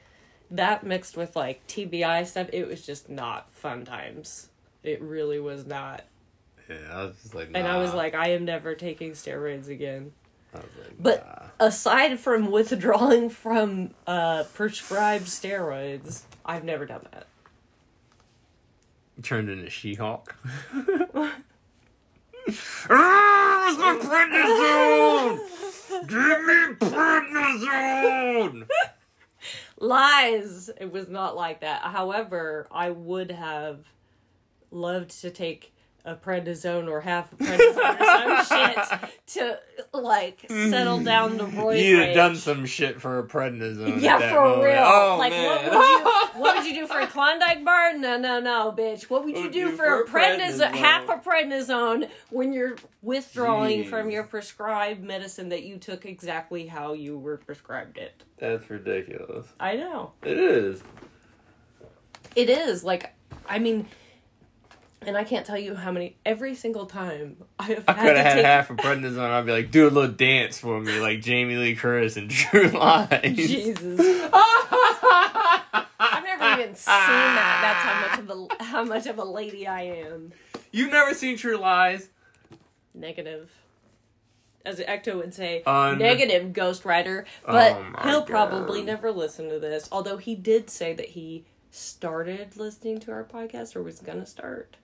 that 0.51 0.83
mixed 0.83 1.17
with 1.17 1.35
like 1.35 1.65
TBI 1.67 2.25
stuff, 2.27 2.49
it 2.53 2.67
was 2.67 2.85
just 2.85 3.09
not 3.09 3.47
fun 3.53 3.85
times. 3.85 4.49
It 4.83 5.01
really 5.01 5.39
was 5.39 5.65
not. 5.65 6.03
yeah, 6.69 6.75
I 6.91 7.03
was 7.05 7.15
just 7.21 7.33
like, 7.33 7.49
And 7.55 7.67
I 7.67 7.77
was 7.77 7.93
like, 7.93 8.13
I 8.13 8.29
am 8.29 8.45
never 8.45 8.75
taking 8.75 9.11
steroids 9.11 9.67
again. 9.67 10.11
I 10.53 10.57
was 10.57 10.67
like, 10.79 10.93
But 10.99 11.25
nah. 11.59 11.65
aside 11.67 12.19
from 12.19 12.51
withdrawing 12.51 13.29
from 13.29 13.91
uh, 14.05 14.43
prescribed 14.53 15.25
steroids, 15.25 16.21
I've 16.45 16.63
never 16.63 16.85
done 16.85 17.05
that. 17.11 17.27
Turned 19.21 19.49
into 19.49 19.69
She-Hulk. 19.69 20.35
ah, 22.89 23.75
my 23.79 23.97
prednisone? 24.01 25.39
Give 26.07 26.45
me 26.45 26.75
prednisone. 26.79 28.67
Lies! 29.77 30.69
It 30.79 30.91
was 30.91 31.07
not 31.09 31.35
like 31.35 31.61
that. 31.61 31.81
However, 31.81 32.67
I 32.71 32.89
would 32.89 33.31
have 33.31 33.85
loved 34.71 35.11
to 35.21 35.29
take 35.31 35.74
a 36.05 36.15
prednisone 36.15 36.87
or 36.89 37.01
half 37.01 37.33
a 37.33 37.35
prednisone 37.35 37.99
or 37.99 38.43
some 38.45 38.45
shit 39.03 39.09
to 39.27 39.59
like 39.91 40.45
settle 40.49 40.99
down 40.99 41.37
the 41.37 41.45
roid 41.45 41.83
You'd 41.83 41.97
have 41.97 42.07
rage. 42.09 42.15
done 42.15 42.35
some 42.35 42.65
shit 42.67 43.01
for 43.01 43.17
a 43.19 43.23
prednisone. 43.27 43.99
Yeah, 43.99 44.19
for 44.31 44.41
moment. 44.49 44.63
real. 44.63 44.83
Oh 44.85 45.15
like, 45.17 45.31
man. 45.31 45.65
what 45.65 45.73
would 45.73 45.89
you? 45.89 46.11
What 46.35 46.57
would 46.57 46.65
you 46.65 46.73
do 46.73 46.85
for 46.87 46.99
a 46.99 47.07
Klondike 47.07 47.63
bar? 47.63 47.97
No, 47.97 48.17
no, 48.17 48.39
no, 48.41 48.73
bitch. 48.77 49.09
What 49.09 49.23
would 49.23 49.35
you 49.37 49.43
Would 49.43 49.51
do 49.53 49.69
a 49.69 49.71
for 49.71 50.01
a 50.01 50.05
prednisone? 50.05 50.69
prednisone? 50.71 50.75
Half 50.75 51.09
a 51.09 51.17
prednisone 51.17 52.09
when 52.29 52.51
you're 52.51 52.75
withdrawing 53.01 53.85
Jeez. 53.85 53.89
from 53.89 54.09
your 54.09 54.23
prescribed 54.23 55.01
medicine 55.01 55.47
that 55.49 55.63
you 55.63 55.77
took 55.77 56.05
exactly 56.05 56.67
how 56.67 56.91
you 56.91 57.17
were 57.17 57.37
prescribed 57.37 57.97
it. 57.97 58.21
That's 58.37 58.69
ridiculous. 58.69 59.47
I 59.61 59.77
know 59.77 60.11
It 60.23 60.37
is. 60.37 60.83
it 62.35 62.49
is 62.49 62.83
like, 62.83 63.13
I 63.47 63.59
mean, 63.59 63.87
and 65.05 65.15
I 65.17 65.23
can't 65.23 65.45
tell 65.45 65.57
you 65.57 65.75
how 65.75 65.91
many. 65.91 66.15
Every 66.25 66.55
single 66.55 66.85
time 66.85 67.37
I 67.59 67.63
have 67.65 67.83
I 67.87 67.93
had 67.93 68.01
could 68.07 68.15
have 68.17 68.25
had 68.25 68.33
take. 68.35 68.45
half 68.45 68.69
a 68.69 68.75
prednisone. 68.75 69.19
I'd 69.31 69.45
be 69.45 69.51
like, 69.51 69.71
do 69.71 69.87
a 69.87 69.89
little 69.89 70.11
dance 70.11 70.57
for 70.59 70.79
me, 70.81 70.99
like 70.99 71.21
Jamie 71.21 71.55
Lee 71.57 71.75
Curtis 71.75 72.17
and 72.17 72.29
True 72.31 72.69
Lies. 72.69 73.35
Jesus, 73.35 73.99
I've 75.97 76.23
never 76.23 76.61
even 76.61 76.75
seen 76.75 76.93
that. 76.93 77.59
That's 77.61 77.83
how 77.83 78.01
much 78.01 78.19
of 78.19 78.29
a 78.59 78.63
how 78.63 78.83
much 78.83 79.05
of 79.07 79.17
a 79.17 79.23
lady 79.23 79.67
I 79.67 79.81
am. 79.83 80.31
You've 80.71 80.91
never 80.91 81.13
seen 81.13 81.37
True 81.37 81.57
Lies? 81.57 82.09
negative. 82.93 83.51
As 84.65 84.79
Ecto 84.79 85.15
would 85.17 85.33
say, 85.33 85.61
Un- 85.67 85.99
negative 85.99 86.51
Ghost 86.53 86.85
Rider. 86.85 87.25
But 87.45 87.73
Oh 87.73 87.83
he'll 88.03 88.19
God. 88.21 88.27
probably 88.27 88.81
never 88.81 89.11
listen 89.11 89.47
to 89.49 89.59
this. 89.59 89.87
Although 89.91 90.17
he 90.17 90.33
did 90.33 90.69
say 90.71 90.93
that 90.93 91.09
he 91.09 91.45
started 91.69 92.57
listening 92.57 92.99
to 93.01 93.11
our 93.11 93.23
podcast 93.23 93.75
or 93.75 93.83
was 93.83 93.99
gonna 93.99 94.25
start. 94.25 94.77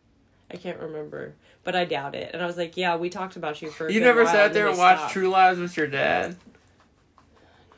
I 0.54 0.58
can't 0.58 0.80
remember, 0.80 1.34
but 1.64 1.76
I 1.76 1.86
doubt 1.86 2.14
it. 2.16 2.32
And 2.34 2.42
I 2.42 2.46
was 2.46 2.58
like, 2.58 2.76
"Yeah, 2.76 2.96
we 2.98 3.10
talked 3.10 3.36
about 3.36 3.62
you 3.62 3.70
for." 3.70 3.88
A 3.88 3.94
You 3.94 4.02
never 4.02 4.24
while, 4.24 4.34
sat 4.34 4.54
there 4.54 4.64
then 4.66 4.72
and 4.72 4.80
watched 4.80 5.00
stopped. 5.00 5.14
True 5.14 5.30
Lies 5.30 5.58
with 5.58 5.78
your 5.78 5.88
dad? 5.88 6.36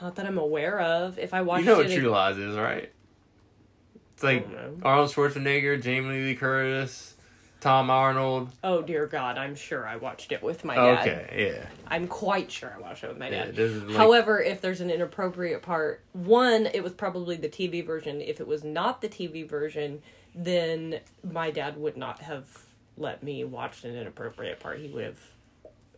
Not 0.01 0.15
that 0.15 0.25
I'm 0.25 0.37
aware 0.37 0.79
of. 0.81 1.17
If 1.17 1.33
I 1.33 1.41
watched 1.41 1.61
You 1.61 1.71
know 1.71 1.77
what 1.77 1.91
True 1.91 2.09
Lies 2.09 2.37
is, 2.37 2.57
right? 2.57 2.91
It's 4.15 4.23
like. 4.23 4.47
Arnold 4.83 5.11
Schwarzenegger, 5.11 5.81
Jamie 5.81 6.09
Lee 6.09 6.35
Curtis, 6.35 7.15
Tom 7.61 7.89
Arnold. 7.89 8.49
oh 8.63 8.81
dear 8.81 9.07
God, 9.07 9.37
I'm 9.37 9.55
sure 9.55 9.87
I 9.87 9.95
watched 9.95 10.31
it 10.33 10.43
with 10.43 10.65
my 10.65 10.75
dad. 10.75 11.07
Okay, 11.07 11.53
yeah. 11.55 11.65
I'm 11.87 12.07
quite 12.07 12.51
sure 12.51 12.73
I 12.75 12.81
watched 12.81 13.03
it 13.05 13.07
with 13.09 13.17
my 13.17 13.29
dad. 13.29 13.57
like, 13.57 13.95
However, 13.95 14.41
if 14.41 14.59
there's 14.59 14.81
an 14.81 14.89
inappropriate 14.89 15.61
part, 15.61 16.01
one, 16.11 16.65
it 16.65 16.83
was 16.83 16.91
probably 16.91 17.37
the 17.37 17.47
TV 17.47 17.85
version. 17.85 18.19
If 18.19 18.41
it 18.41 18.47
was 18.47 18.63
not 18.63 19.01
the 19.01 19.07
TV 19.07 19.47
version, 19.47 20.01
then 20.35 20.99
my 21.23 21.51
dad 21.51 21.77
would 21.77 21.97
not 21.97 22.19
have 22.19 22.45
let 22.97 23.23
me 23.23 23.43
watch 23.43 23.83
an 23.83 23.95
inappropriate 23.95 24.59
part. 24.59 24.79
He 24.79 24.87
would 24.87 25.03
have 25.03 25.19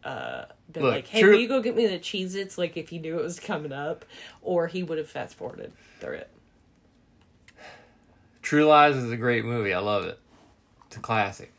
uh, 0.03 0.45
been 0.71 0.83
Look, 0.83 0.93
like, 0.93 1.07
"Hey, 1.07 1.21
true- 1.21 1.31
will 1.31 1.39
you 1.39 1.47
go 1.47 1.61
get 1.61 1.75
me 1.75 1.87
the 1.87 1.99
Cheez-Its?" 1.99 2.57
Like 2.57 2.77
if 2.77 2.89
he 2.89 2.99
knew 2.99 3.19
it 3.19 3.23
was 3.23 3.39
coming 3.39 3.71
up, 3.71 4.05
or 4.41 4.67
he 4.67 4.83
would 4.83 4.97
have 4.97 5.09
fast 5.09 5.35
forwarded 5.35 5.73
through 5.99 6.15
it. 6.15 6.29
True 8.41 8.65
Lies 8.65 8.95
is 8.95 9.11
a 9.11 9.17
great 9.17 9.43
movie. 9.43 9.73
I 9.73 9.79
love 9.79 10.05
it. 10.05 10.19
It's 10.87 10.97
a 10.97 10.99
classic. 10.99 11.51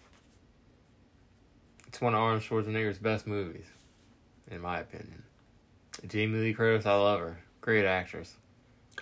It's 1.88 2.00
one 2.00 2.14
of 2.14 2.20
Arnold 2.20 2.42
Schwarzenegger's 2.42 2.98
best 2.98 3.26
movies, 3.26 3.64
in 4.50 4.60
my 4.60 4.78
opinion. 4.78 5.22
Jamie 6.06 6.38
Lee 6.38 6.54
Curtis, 6.54 6.86
I 6.86 6.94
love 6.94 7.20
her. 7.20 7.38
Great 7.60 7.84
actress. 7.86 8.36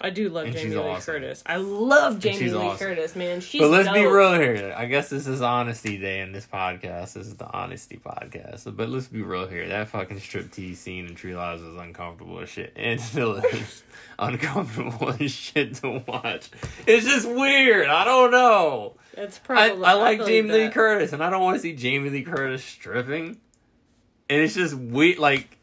I 0.01 0.11
do 0.11 0.29
love 0.29 0.47
And 0.47 0.57
Jamie 0.57 0.75
Lee 0.75 0.83
awesome. 0.83 1.15
Curtis. 1.15 1.43
I 1.47 1.57
love 1.57 2.19
Jamie 2.19 2.51
Lee 2.51 2.57
awesome. 2.57 2.87
Curtis, 2.87 3.15
man. 3.15 3.41
She's 3.41 3.61
but 3.61 3.71
let's 3.71 3.91
be 3.93 4.05
real 4.05 4.35
here. 4.35 4.75
I 4.77 4.87
guess 4.87 5.09
this 5.09 5.27
is 5.27 5.41
honesty 5.41 5.99
day 5.99 6.21
in 6.21 6.33
this 6.33 6.47
podcast. 6.47 7.13
This 7.15 7.29
is 7.29 7.37
the 7.37 7.47
honesty 7.47 8.01
podcast. 8.05 8.77
But 8.77 8.89
let's 8.89 9.07
be 9.07 9.23
real 9.23 9.47
here. 9.47 9.69
That 9.69 9.89
fucking 9.89 10.19
striptease 10.19 10.77
scene 10.77 11.07
in 11.07 11.15
True 11.15 11.35
Lies 11.35 11.61
was 11.61 11.77
uncomfortable 11.77 12.41
as 12.41 12.49
shit. 12.49 12.73
And 12.75 13.01
still 13.01 13.37
is 13.37 13.85
uncomfortable 14.19 15.15
as 15.21 15.31
shit 15.31 15.75
to 15.77 16.03
watch. 16.07 16.51
It's 16.87 17.07
just 17.07 17.29
weird. 17.29 17.87
I 17.87 18.05
don't 18.05 18.33
know. 18.33 18.95
It's 19.17 19.39
probably. 19.39 19.85
I 19.85 19.93
like 19.95 20.19
believe 20.19 20.47
Jamie 20.47 20.65
Lee. 20.65 20.71
Curtis, 20.71 21.13
and 21.13 21.23
I 21.23 21.31
don't 21.31 21.43
want 21.43 21.57
to 21.57 21.61
see 21.61 21.75
Jamie 21.75 22.11
Lee 22.11 22.23
Curtis 22.23 22.65
stripping. 22.65 23.39
And 24.29 24.41
it's 24.41 24.55
just 24.55 24.75
weird. 24.75 25.19
Like, 25.19 25.57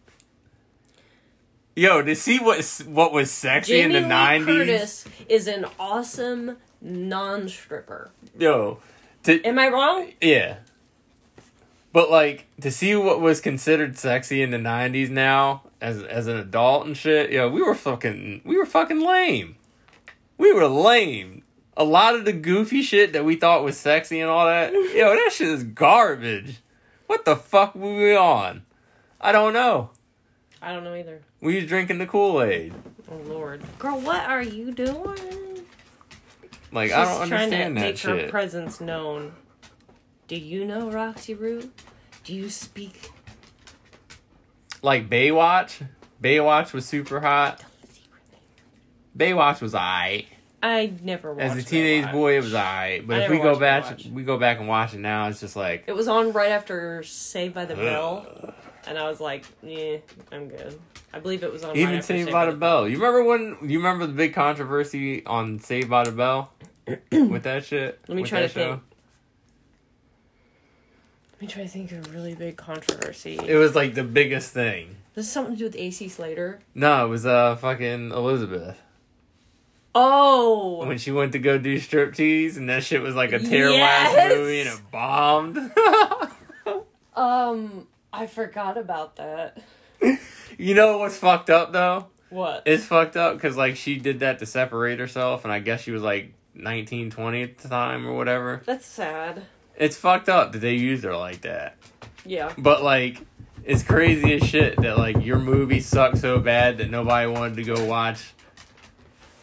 yo, 1.75 2.01
to 2.01 2.15
see 2.15 2.39
what 2.39 2.63
what 2.87 3.11
was 3.11 3.31
sexy 3.31 3.73
Jamie 3.73 3.95
in 3.95 4.01
the 4.03 4.07
nineties. 4.07 4.45
Curtis 4.45 5.05
is 5.29 5.47
an 5.47 5.65
awesome 5.79 6.57
non-stripper. 6.81 8.11
Yo, 8.37 8.79
to 9.23 9.43
Am 9.43 9.59
I 9.59 9.67
wrong? 9.67 10.11
Yeah. 10.21 10.57
But 11.93 12.09
like 12.09 12.47
to 12.61 12.71
see 12.71 12.95
what 12.95 13.19
was 13.19 13.41
considered 13.41 13.97
sexy 13.97 14.41
in 14.41 14.51
the 14.51 14.57
nineties 14.57 15.09
now 15.09 15.63
as 15.81 16.01
as 16.03 16.27
an 16.27 16.37
adult 16.37 16.85
and 16.85 16.95
shit, 16.95 17.31
yo, 17.31 17.49
we 17.49 17.61
were 17.61 17.75
fucking 17.75 18.41
we 18.45 18.57
were 18.57 18.65
fucking 18.65 19.01
lame. 19.01 19.55
We 20.37 20.53
were 20.53 20.67
lame. 20.67 21.43
A 21.77 21.83
lot 21.83 22.15
of 22.15 22.25
the 22.25 22.33
goofy 22.33 22.81
shit 22.81 23.13
that 23.13 23.25
we 23.25 23.35
thought 23.35 23.63
was 23.63 23.77
sexy 23.77 24.19
and 24.19 24.29
all 24.29 24.45
that, 24.45 24.73
yo, 24.73 25.15
that 25.15 25.31
shit 25.31 25.47
is 25.47 25.63
garbage. 25.63 26.61
What 27.07 27.25
the 27.25 27.35
fuck 27.35 27.75
were 27.75 27.95
we 27.95 28.15
on? 28.15 28.63
I 29.19 29.31
don't 29.31 29.53
know. 29.53 29.91
I 30.61 30.73
don't 30.73 30.83
know 30.83 30.93
either. 30.95 31.21
We 31.41 31.55
was 31.55 31.65
drinking 31.65 31.97
the 31.97 32.05
Kool 32.05 32.41
Aid. 32.43 32.73
Oh 33.09 33.15
Lord, 33.25 33.61
girl, 33.79 33.99
what 33.99 34.23
are 34.25 34.43
you 34.43 34.71
doing? 34.71 35.65
Like 36.71 36.89
She's 36.89 36.97
I 36.97 37.05
don't 37.05 37.27
trying 37.27 37.29
to 37.29 37.57
understand 37.57 37.77
that 37.77 37.81
make 37.81 37.99
her 37.99 38.19
shit. 38.19 38.29
presence 38.31 38.79
known. 38.79 39.33
Do 40.27 40.35
you 40.37 40.63
know 40.65 40.89
Roxy 40.91 41.33
Roo? 41.33 41.71
Do 42.23 42.33
you 42.33 42.49
speak? 42.49 43.09
like 44.83 45.09
Baywatch. 45.09 45.85
Baywatch 46.23 46.73
was 46.73 46.85
super 46.85 47.19
hot. 47.19 47.61
Baywatch 49.17 49.61
was 49.61 49.75
alright. 49.75 50.27
I 50.63 50.93
never 51.03 51.33
watched. 51.33 51.57
As 51.57 51.57
a 51.57 51.63
teenage 51.67 52.05
Baywatch. 52.05 52.11
boy, 52.13 52.37
it 52.37 52.41
was 52.43 52.53
alright. 52.53 53.05
But 53.07 53.21
I 53.21 53.23
if 53.25 53.31
we 53.31 53.37
go 53.39 53.57
back, 53.59 53.83
Baywatch. 53.85 54.11
we 54.11 54.23
go 54.23 54.37
back 54.37 54.59
and 54.59 54.67
watch 54.67 54.93
it 54.93 54.99
now. 54.99 55.27
It's 55.27 55.39
just 55.39 55.55
like 55.55 55.83
It 55.87 55.93
was 55.95 56.07
on 56.07 56.31
right 56.31 56.51
after 56.51 57.03
Saved 57.03 57.53
by 57.55 57.65
the 57.65 57.75
Bell, 57.75 58.53
and 58.87 58.97
I 58.97 59.07
was 59.09 59.19
like, 59.19 59.45
"Yeah, 59.61 59.97
I'm 60.31 60.47
good." 60.49 60.79
I 61.13 61.19
believe 61.19 61.43
it 61.43 61.51
was 61.51 61.63
on. 61.63 61.75
even 61.75 62.01
Saved 62.01 62.31
by 62.31 62.45
the 62.45 62.53
Bell. 62.53 62.87
You 62.87 62.97
remember 62.97 63.23
when? 63.23 63.57
You 63.69 63.79
remember 63.79 64.05
the 64.07 64.13
big 64.13 64.33
controversy 64.33 65.25
on 65.25 65.59
Saved 65.59 65.89
by 65.89 66.03
the 66.03 66.11
Bell 66.11 66.51
with 67.11 67.43
that 67.43 67.65
shit? 67.65 67.99
Let 68.07 68.15
me 68.15 68.23
try 68.23 68.41
to 68.41 68.47
think. 68.49 68.81
Let 71.33 71.41
me 71.41 71.47
try 71.47 71.63
to 71.63 71.69
think 71.69 71.91
of 71.91 72.07
a 72.07 72.11
really 72.11 72.35
big 72.35 72.55
controversy. 72.55 73.39
It 73.43 73.55
was 73.55 73.75
like 73.75 73.95
the 73.95 74.03
biggest 74.03 74.53
thing. 74.53 74.97
this 75.15 75.25
is 75.25 75.31
something 75.31 75.55
to 75.55 75.59
do 75.59 75.65
with 75.65 75.75
AC 75.75 76.07
Slater. 76.07 76.59
No, 76.75 77.05
it 77.05 77.09
was 77.09 77.25
uh 77.25 77.55
fucking 77.55 78.11
Elizabeth 78.11 78.77
Oh, 79.93 80.85
when 80.85 80.97
she 80.97 81.11
went 81.11 81.33
to 81.33 81.39
go 81.39 81.57
do 81.57 81.75
striptease, 81.77 82.55
and 82.55 82.69
that 82.69 82.83
shit 82.83 83.01
was 83.01 83.13
like 83.15 83.33
a 83.33 83.39
tear 83.39 83.69
Yes! 83.71 84.15
last 84.15 84.29
movie, 84.37 84.61
and 84.61 84.69
it 84.69 84.79
bombed. 84.91 85.57
um, 87.15 87.87
I 88.13 88.27
forgot 88.27 88.77
about 88.77 89.15
that. 89.17 89.61
you 90.57 90.75
know 90.75 90.97
what's 90.97 91.17
fucked 91.17 91.49
up 91.49 91.71
though? 91.71 92.07
What? 92.29 92.63
It's 92.65 92.85
fucked 92.85 93.17
up 93.17 93.35
because 93.35 93.57
like 93.57 93.75
she 93.75 93.97
did 93.97 94.21
that 94.21 94.39
to 94.39 94.45
separate 94.45 94.99
herself, 94.99 95.43
and 95.43 95.51
I 95.51 95.59
guess 95.59 95.81
she 95.81 95.91
was 95.91 96.01
like 96.01 96.33
19, 96.55 97.11
20 97.11 97.43
at 97.43 97.57
the 97.57 97.69
time 97.69 98.07
or 98.07 98.13
whatever. 98.13 98.61
That's 98.65 98.85
sad. 98.85 99.43
It's 99.75 99.97
fucked 99.97 100.29
up 100.29 100.51
that 100.53 100.59
they 100.59 100.75
used 100.75 101.03
her 101.03 101.15
like 101.15 101.41
that. 101.41 101.77
Yeah. 102.25 102.53
But 102.57 102.83
like, 102.83 103.19
it's 103.63 103.83
crazy 103.83 104.33
as 104.35 104.43
shit 104.43 104.81
that 104.81 104.97
like 104.97 105.23
your 105.23 105.39
movie 105.39 105.79
sucked 105.79 106.17
so 106.17 106.39
bad 106.39 106.77
that 106.79 106.89
nobody 106.89 107.27
wanted 107.29 107.57
to 107.57 107.63
go 107.63 107.85
watch. 107.85 108.33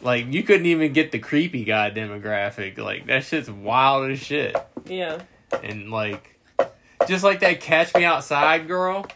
Like 0.01 0.33
you 0.33 0.43
couldn't 0.43 0.67
even 0.67 0.93
get 0.93 1.13
the 1.13 1.19
creepy 1.19 1.65
guy 1.65 1.91
demographic. 1.91 2.79
Like 2.79 3.07
that 3.07 3.25
shit's 3.25 3.51
wild 3.51 4.11
as 4.11 4.19
shit. 4.19 4.57
Yeah. 4.87 5.23
And 5.63 5.91
like, 5.91 6.38
just 7.07 7.23
like 7.25 7.41
that 7.41 7.61
Catch 7.61 7.95
Me 7.95 8.05
Outside 8.05 8.67
girl. 8.67 9.07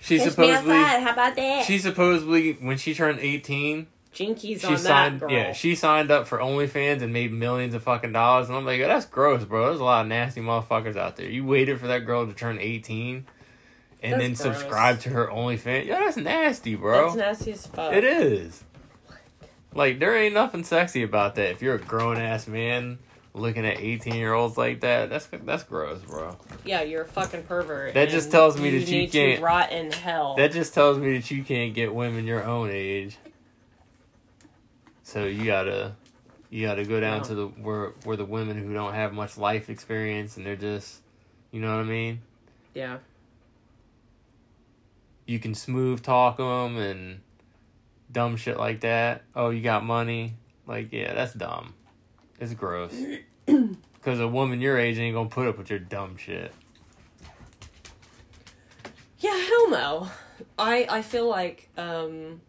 She 0.00 0.18
supposedly. 0.18 0.74
How 0.76 1.12
about 1.12 1.36
that? 1.36 1.64
She 1.64 1.78
supposedly 1.78 2.54
when 2.54 2.76
she 2.76 2.94
turned 2.94 3.20
eighteen, 3.20 3.86
Jinkies 4.12 4.60
she 4.60 4.66
on 4.66 4.78
signed. 4.78 5.20
that 5.20 5.28
girl. 5.28 5.30
Yeah, 5.30 5.52
she 5.52 5.74
signed 5.76 6.10
up 6.10 6.26
for 6.26 6.38
OnlyFans 6.38 7.02
and 7.02 7.12
made 7.12 7.32
millions 7.32 7.74
of 7.74 7.82
fucking 7.84 8.12
dollars. 8.12 8.48
And 8.48 8.56
I'm 8.56 8.64
like, 8.66 8.80
that's 8.80 9.06
gross, 9.06 9.44
bro. 9.44 9.66
There's 9.68 9.80
a 9.80 9.84
lot 9.84 10.02
of 10.02 10.08
nasty 10.08 10.40
motherfuckers 10.40 10.96
out 10.96 11.16
there. 11.16 11.28
You 11.28 11.44
waited 11.44 11.78
for 11.80 11.86
that 11.86 12.00
girl 12.00 12.26
to 12.26 12.32
turn 12.32 12.58
eighteen, 12.58 13.26
and 14.02 14.14
That's 14.14 14.22
then 14.22 14.34
gross. 14.34 14.58
subscribe 14.58 15.00
to 15.00 15.10
her 15.10 15.28
OnlyFans. 15.28 15.86
Yo, 15.86 15.94
that's 15.94 16.16
nasty, 16.16 16.74
bro. 16.74 17.04
That's 17.14 17.16
nasty 17.16 17.52
as 17.52 17.66
fuck. 17.68 17.92
It 17.92 18.02
is. 18.04 18.64
Like 19.74 20.00
there 20.00 20.16
ain't 20.16 20.34
nothing 20.34 20.64
sexy 20.64 21.02
about 21.04 21.36
that. 21.36 21.50
If 21.52 21.62
you're 21.62 21.76
a 21.76 21.78
grown 21.78 22.18
ass 22.18 22.46
man 22.48 22.98
looking 23.34 23.64
at 23.66 23.78
eighteen 23.80 24.14
year 24.14 24.32
olds 24.34 24.56
like 24.58 24.80
that, 24.80 25.08
that's 25.10 25.26
that's 25.44 25.62
gross, 25.64 26.00
bro. 26.02 26.36
Yeah, 26.64 26.82
you're 26.82 27.02
a 27.02 27.08
fucking 27.08 27.44
pervert. 27.44 27.94
That 27.94 28.08
just 28.10 28.30
tells 28.30 28.58
me 28.60 28.78
that 28.78 28.88
you 28.90 29.08
can't- 29.08 29.40
rot 29.42 29.72
in 29.72 29.90
hell. 29.92 30.34
That 30.36 30.52
just 30.52 30.74
tells 30.74 30.98
me 30.98 31.16
that 31.18 31.30
you 31.30 31.42
can't 31.42 31.74
get 31.74 31.94
women 31.94 32.26
your 32.26 32.44
own 32.44 32.70
age. 32.70 33.16
So 35.02 35.24
you 35.24 35.44
gotta 35.44 35.94
you 36.50 36.66
gotta 36.66 36.84
go 36.84 37.00
down 37.00 37.18
No. 37.18 37.24
to 37.24 37.34
the 37.34 37.46
where 37.46 37.86
where 38.04 38.16
the 38.16 38.24
women 38.24 38.56
who 38.58 38.72
don't 38.74 38.94
have 38.94 39.12
much 39.12 39.36
life 39.38 39.68
experience 39.70 40.36
and 40.36 40.44
they're 40.46 40.56
just 40.56 41.00
you 41.50 41.60
know 41.60 41.74
what 41.74 41.80
I 41.84 41.88
mean? 41.88 42.20
yeah. 42.74 42.98
You 45.26 45.38
can 45.38 45.54
smooth 45.54 46.02
talk 46.02 46.36
them 46.38 46.76
and 46.76 47.20
dumb 48.10 48.36
shit 48.36 48.58
like 48.58 48.80
that. 48.80 49.22
Oh, 49.36 49.50
you 49.50 49.62
got 49.62 49.84
money? 49.84 50.34
Like 50.66 50.92
yeah, 50.92 51.14
that's 51.14 51.32
dumb. 51.32 51.74
It's 52.42 52.54
gross. 52.54 52.92
Cause 54.02 54.18
a 54.18 54.26
woman 54.26 54.60
your 54.60 54.76
age 54.76 54.98
ain't 54.98 55.14
gonna 55.14 55.28
put 55.28 55.46
up 55.46 55.58
with 55.58 55.70
your 55.70 55.78
dumb 55.78 56.16
shit. 56.16 56.52
Yeah, 59.20 59.36
hell 59.36 59.70
no. 59.70 60.08
I 60.58 60.88
I 60.90 61.02
feel 61.02 61.28
like 61.28 61.68
um 61.78 62.40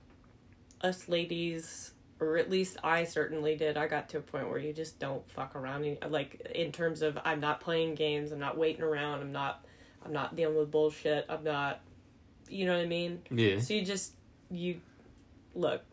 us 0.82 1.08
ladies 1.08 1.92
or 2.20 2.38
at 2.38 2.50
least 2.50 2.78
I 2.84 3.04
certainly 3.04 3.56
did. 3.56 3.78
I 3.78 3.86
got 3.86 4.10
to 4.10 4.18
a 4.18 4.22
point 4.22 4.50
where 4.50 4.58
you 4.58 4.74
just 4.74 4.98
don't 4.98 5.30
fuck 5.30 5.56
around 5.56 5.86
any- 5.86 6.00
like 6.10 6.42
in 6.56 6.72
terms 6.72 7.04
of 7.04 7.20
I'm 7.24 7.40
not 7.40 7.62
playing 7.62 7.94
games, 7.94 8.32
I'm 8.32 8.40
not 8.40 8.58
waiting 8.58 8.82
around, 8.82 9.22
I'm 9.22 9.32
not 9.32 9.64
I'm 10.04 10.12
not 10.12 10.36
dealing 10.36 10.58
with 10.58 10.72
bullshit. 10.72 11.28
I'm 11.30 11.44
not 11.44 11.82
you 12.50 12.66
know 12.66 12.76
what 12.76 12.84
I 12.84 12.88
mean? 12.88 13.22
Yeah. 13.30 13.60
So 13.60 13.76
you 13.76 13.86
just 13.86 14.14
you 14.50 14.82
look. 15.54 15.84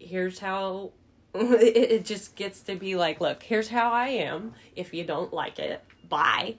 Here's 0.00 0.38
how 0.38 0.92
it, 1.60 1.76
it 1.76 2.04
just 2.04 2.34
gets 2.36 2.60
to 2.62 2.74
be 2.76 2.94
like, 2.96 3.20
look, 3.20 3.42
here's 3.42 3.68
how 3.68 3.90
I 3.92 4.08
am. 4.08 4.54
If 4.76 4.92
you 4.94 5.04
don't 5.04 5.32
like 5.32 5.58
it, 5.58 5.82
bye. 6.08 6.56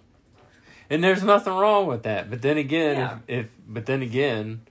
And 0.90 1.04
there's 1.04 1.24
nothing 1.24 1.54
wrong 1.54 1.86
with 1.88 2.04
that. 2.04 2.30
But 2.30 2.42
then 2.42 2.58
again, 2.58 2.98
Yeah. 2.98 3.18
if, 3.28 3.46
if 3.46 3.52
but 3.68 3.86
then 3.86 4.02
again, 4.02 4.62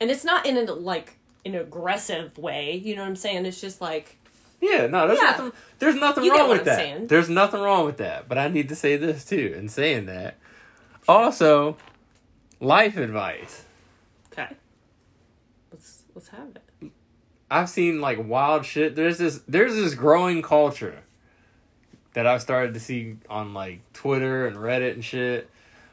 And 0.00 0.10
it's 0.10 0.24
not 0.24 0.46
in 0.46 0.56
a 0.56 0.72
like 0.72 1.18
an 1.44 1.54
aggressive 1.54 2.36
way. 2.38 2.74
You 2.76 2.96
know 2.96 3.02
what 3.02 3.08
I'm 3.08 3.16
saying? 3.16 3.44
It's 3.46 3.60
just 3.60 3.80
like 3.80 4.16
Yeah, 4.60 4.86
no, 4.86 5.06
there's 5.06 5.18
Yeah. 5.20 5.26
nothing. 5.30 5.52
There's 5.78 5.94
nothing 5.96 6.24
You 6.24 6.32
wrong 6.36 6.48
with 6.48 6.60
I'm 6.60 6.64
that. 6.64 6.76
saying. 6.76 7.06
There's 7.08 7.28
nothing 7.28 7.60
wrong 7.60 7.84
with 7.84 7.98
that. 7.98 8.28
But 8.28 8.38
I 8.38 8.48
need 8.48 8.68
to 8.70 8.74
say 8.74 8.96
this 8.96 9.24
too. 9.24 9.54
In 9.56 9.68
saying 9.68 10.06
that, 10.06 10.36
also, 11.08 11.76
life 12.60 12.96
advice. 12.96 13.64
okay. 14.32 14.48
Let's 15.70 16.02
let's 16.14 16.28
have 16.28 16.48
it. 16.56 16.62
I've 17.50 17.68
seen 17.68 18.00
like 18.00 18.18
wild 18.26 18.64
shit. 18.64 18.96
There's 18.96 19.18
this. 19.18 19.40
There's 19.46 19.74
this 19.74 19.94
growing 19.94 20.42
culture 20.42 21.02
that 22.14 22.26
I've 22.26 22.42
started 22.42 22.74
to 22.74 22.80
see 22.80 23.16
on 23.28 23.54
like 23.54 23.80
Twitter 23.92 24.46
and 24.46 24.56
Reddit 24.56 24.94
and 24.94 25.04
shit 25.04 25.50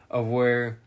of 0.10 0.28
where 0.28 0.80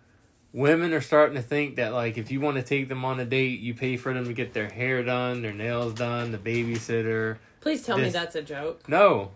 women 0.52 0.94
are 0.94 1.02
starting 1.02 1.36
to 1.36 1.42
think 1.42 1.76
that 1.76 1.92
like 1.92 2.16
if 2.16 2.30
you 2.30 2.40
want 2.40 2.56
to 2.56 2.62
take 2.62 2.88
them 2.88 3.04
on 3.04 3.20
a 3.20 3.24
date, 3.24 3.60
you 3.60 3.74
pay 3.74 3.96
for 3.96 4.14
them 4.14 4.24
to 4.24 4.32
get 4.32 4.54
their 4.54 4.70
hair 4.70 5.02
done, 5.02 5.42
their 5.42 5.52
nails 5.52 5.92
done, 5.92 6.32
the 6.32 6.38
babysitter. 6.38 7.36
Please 7.60 7.84
tell 7.84 7.98
me 7.98 8.08
that's 8.08 8.34
a 8.34 8.42
joke. 8.42 8.88
No. 8.88 9.32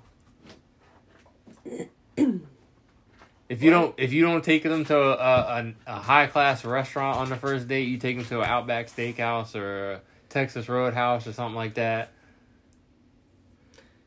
if 3.51 3.63
you 3.63 3.71
don't, 3.71 3.95
if 3.99 4.13
you 4.13 4.23
don't 4.23 4.43
take 4.43 4.63
them 4.63 4.85
to 4.87 4.97
a, 4.97 5.13
a, 5.13 5.75
a 5.87 5.97
high 5.97 6.27
class 6.27 6.65
restaurant 6.65 7.19
on 7.19 7.29
the 7.29 7.37
first 7.37 7.69
date, 7.69 7.89
you 7.89 7.99
take 7.99 8.17
them 8.17 8.25
to 8.27 8.41
an 8.41 8.47
Outback 8.47 8.87
Steakhouse 8.87 9.55
or 9.55 9.93
a 9.93 10.01
Texas 10.31 10.69
Roadhouse 10.69 11.27
or 11.27 11.33
something 11.33 11.57
like 11.57 11.75
that. 11.75 12.13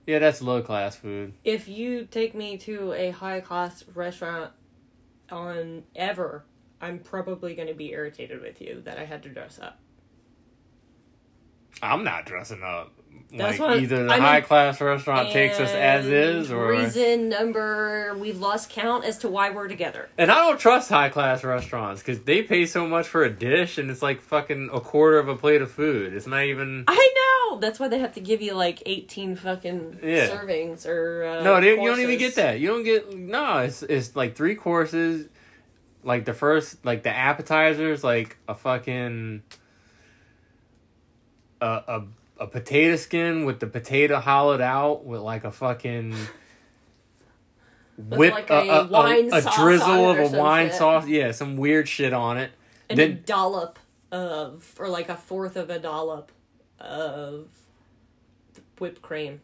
Yeah, 0.07 0.19
that's 0.19 0.41
low 0.41 0.61
class 0.61 0.95
food. 0.95 1.33
If 1.43 1.67
you 1.67 2.05
take 2.05 2.33
me 2.33 2.57
to 2.59 2.93
a 2.93 3.11
high 3.11 3.39
class 3.39 3.85
restaurant 3.93 4.51
on 5.29 5.83
ever, 5.95 6.43
I'm 6.81 6.99
probably 6.99 7.55
going 7.55 7.69
to 7.69 7.73
be 7.73 7.91
irritated 7.91 8.41
with 8.41 8.59
you 8.61 8.81
that 8.83 8.97
I 8.97 9.05
had 9.05 9.23
to 9.23 9.29
dress 9.29 9.59
up. 9.61 9.79
I'm 11.81 12.03
not 12.03 12.25
dressing 12.25 12.61
up. 12.63 12.91
That's 13.35 13.57
like 13.57 13.81
either 13.81 14.03
the 14.03 14.11
I 14.11 14.17
mean- 14.17 14.21
high 14.21 14.41
class 14.41 14.79
restaurant 14.79 15.31
takes 15.31 15.59
us 15.59 15.71
as 15.71 16.05
is, 16.05 16.51
or 16.51 16.67
reason 16.69 17.29
number 17.29 18.15
we've 18.15 18.39
lost 18.39 18.69
count 18.69 19.05
as 19.05 19.17
to 19.19 19.27
why 19.27 19.49
we're 19.49 19.67
together. 19.67 20.07
and 20.19 20.31
I 20.31 20.35
don't 20.35 20.59
trust 20.59 20.89
high 20.89 21.09
class 21.09 21.43
restaurants 21.43 22.01
because 22.03 22.19
they 22.21 22.43
pay 22.43 22.67
so 22.67 22.85
much 22.85 23.07
for 23.07 23.23
a 23.23 23.31
dish, 23.31 23.79
and 23.79 23.89
it's 23.89 24.03
like 24.03 24.21
fucking 24.21 24.69
a 24.71 24.79
quarter 24.79 25.17
of 25.17 25.29
a 25.29 25.35
plate 25.35 25.63
of 25.63 25.71
food. 25.71 26.13
It's 26.13 26.27
not 26.27 26.43
even. 26.43 26.83
I 26.87 26.93
know. 27.49 27.59
That's 27.59 27.79
why 27.79 27.87
they 27.87 27.97
have 27.99 28.13
to 28.13 28.19
give 28.19 28.43
you 28.43 28.53
like 28.53 28.83
eighteen 28.85 29.35
fucking 29.35 29.99
Yeah. 30.03 30.27
servings 30.27 30.85
or 30.87 31.23
uh, 31.25 31.43
No, 31.43 31.59
they, 31.59 31.71
you 31.71 31.75
don't 31.87 31.99
even 32.01 32.19
get 32.19 32.35
that. 32.35 32.59
You 32.59 32.67
don't 32.67 32.83
get 32.83 33.17
no. 33.17 33.57
It's 33.59 33.81
it's 33.81 34.15
like 34.15 34.35
three 34.35 34.53
courses. 34.55 35.27
Like 36.03 36.25
the 36.25 36.33
first, 36.33 36.85
like 36.85 37.01
the 37.01 37.09
appetizers, 37.15 38.03
like 38.03 38.37
a 38.47 38.53
fucking 38.53 39.41
a 41.63 41.83
a, 42.39 42.43
a 42.43 42.47
potato 42.47 42.95
skin 42.95 43.45
with 43.45 43.59
the 43.59 43.67
potato 43.67 44.19
hollowed 44.19 44.61
out 44.61 45.05
with 45.05 45.21
like 45.21 45.43
a 45.43 45.51
fucking 45.51 46.15
whip 47.97 48.33
like 48.33 48.49
a, 48.49 48.53
a 48.53 48.87
a, 48.87 49.27
a- 49.31 49.37
a 49.37 49.41
drizzle 49.55 50.09
of 50.11 50.19
a 50.33 50.37
wine 50.37 50.67
shit. 50.67 50.75
sauce. 50.77 51.07
Yeah, 51.07 51.31
some 51.31 51.57
weird 51.57 51.87
shit 51.87 52.13
on 52.13 52.37
it. 52.37 52.51
and 52.89 52.99
a 52.99 53.07
Then 53.07 53.23
dollop 53.25 53.79
of 54.11 54.75
or 54.79 54.89
like 54.89 55.09
a 55.09 55.15
fourth 55.15 55.55
of 55.55 55.69
a 55.69 55.79
dollop 55.79 56.31
of 56.79 57.47
whipped 58.79 59.01
cream 59.01 59.41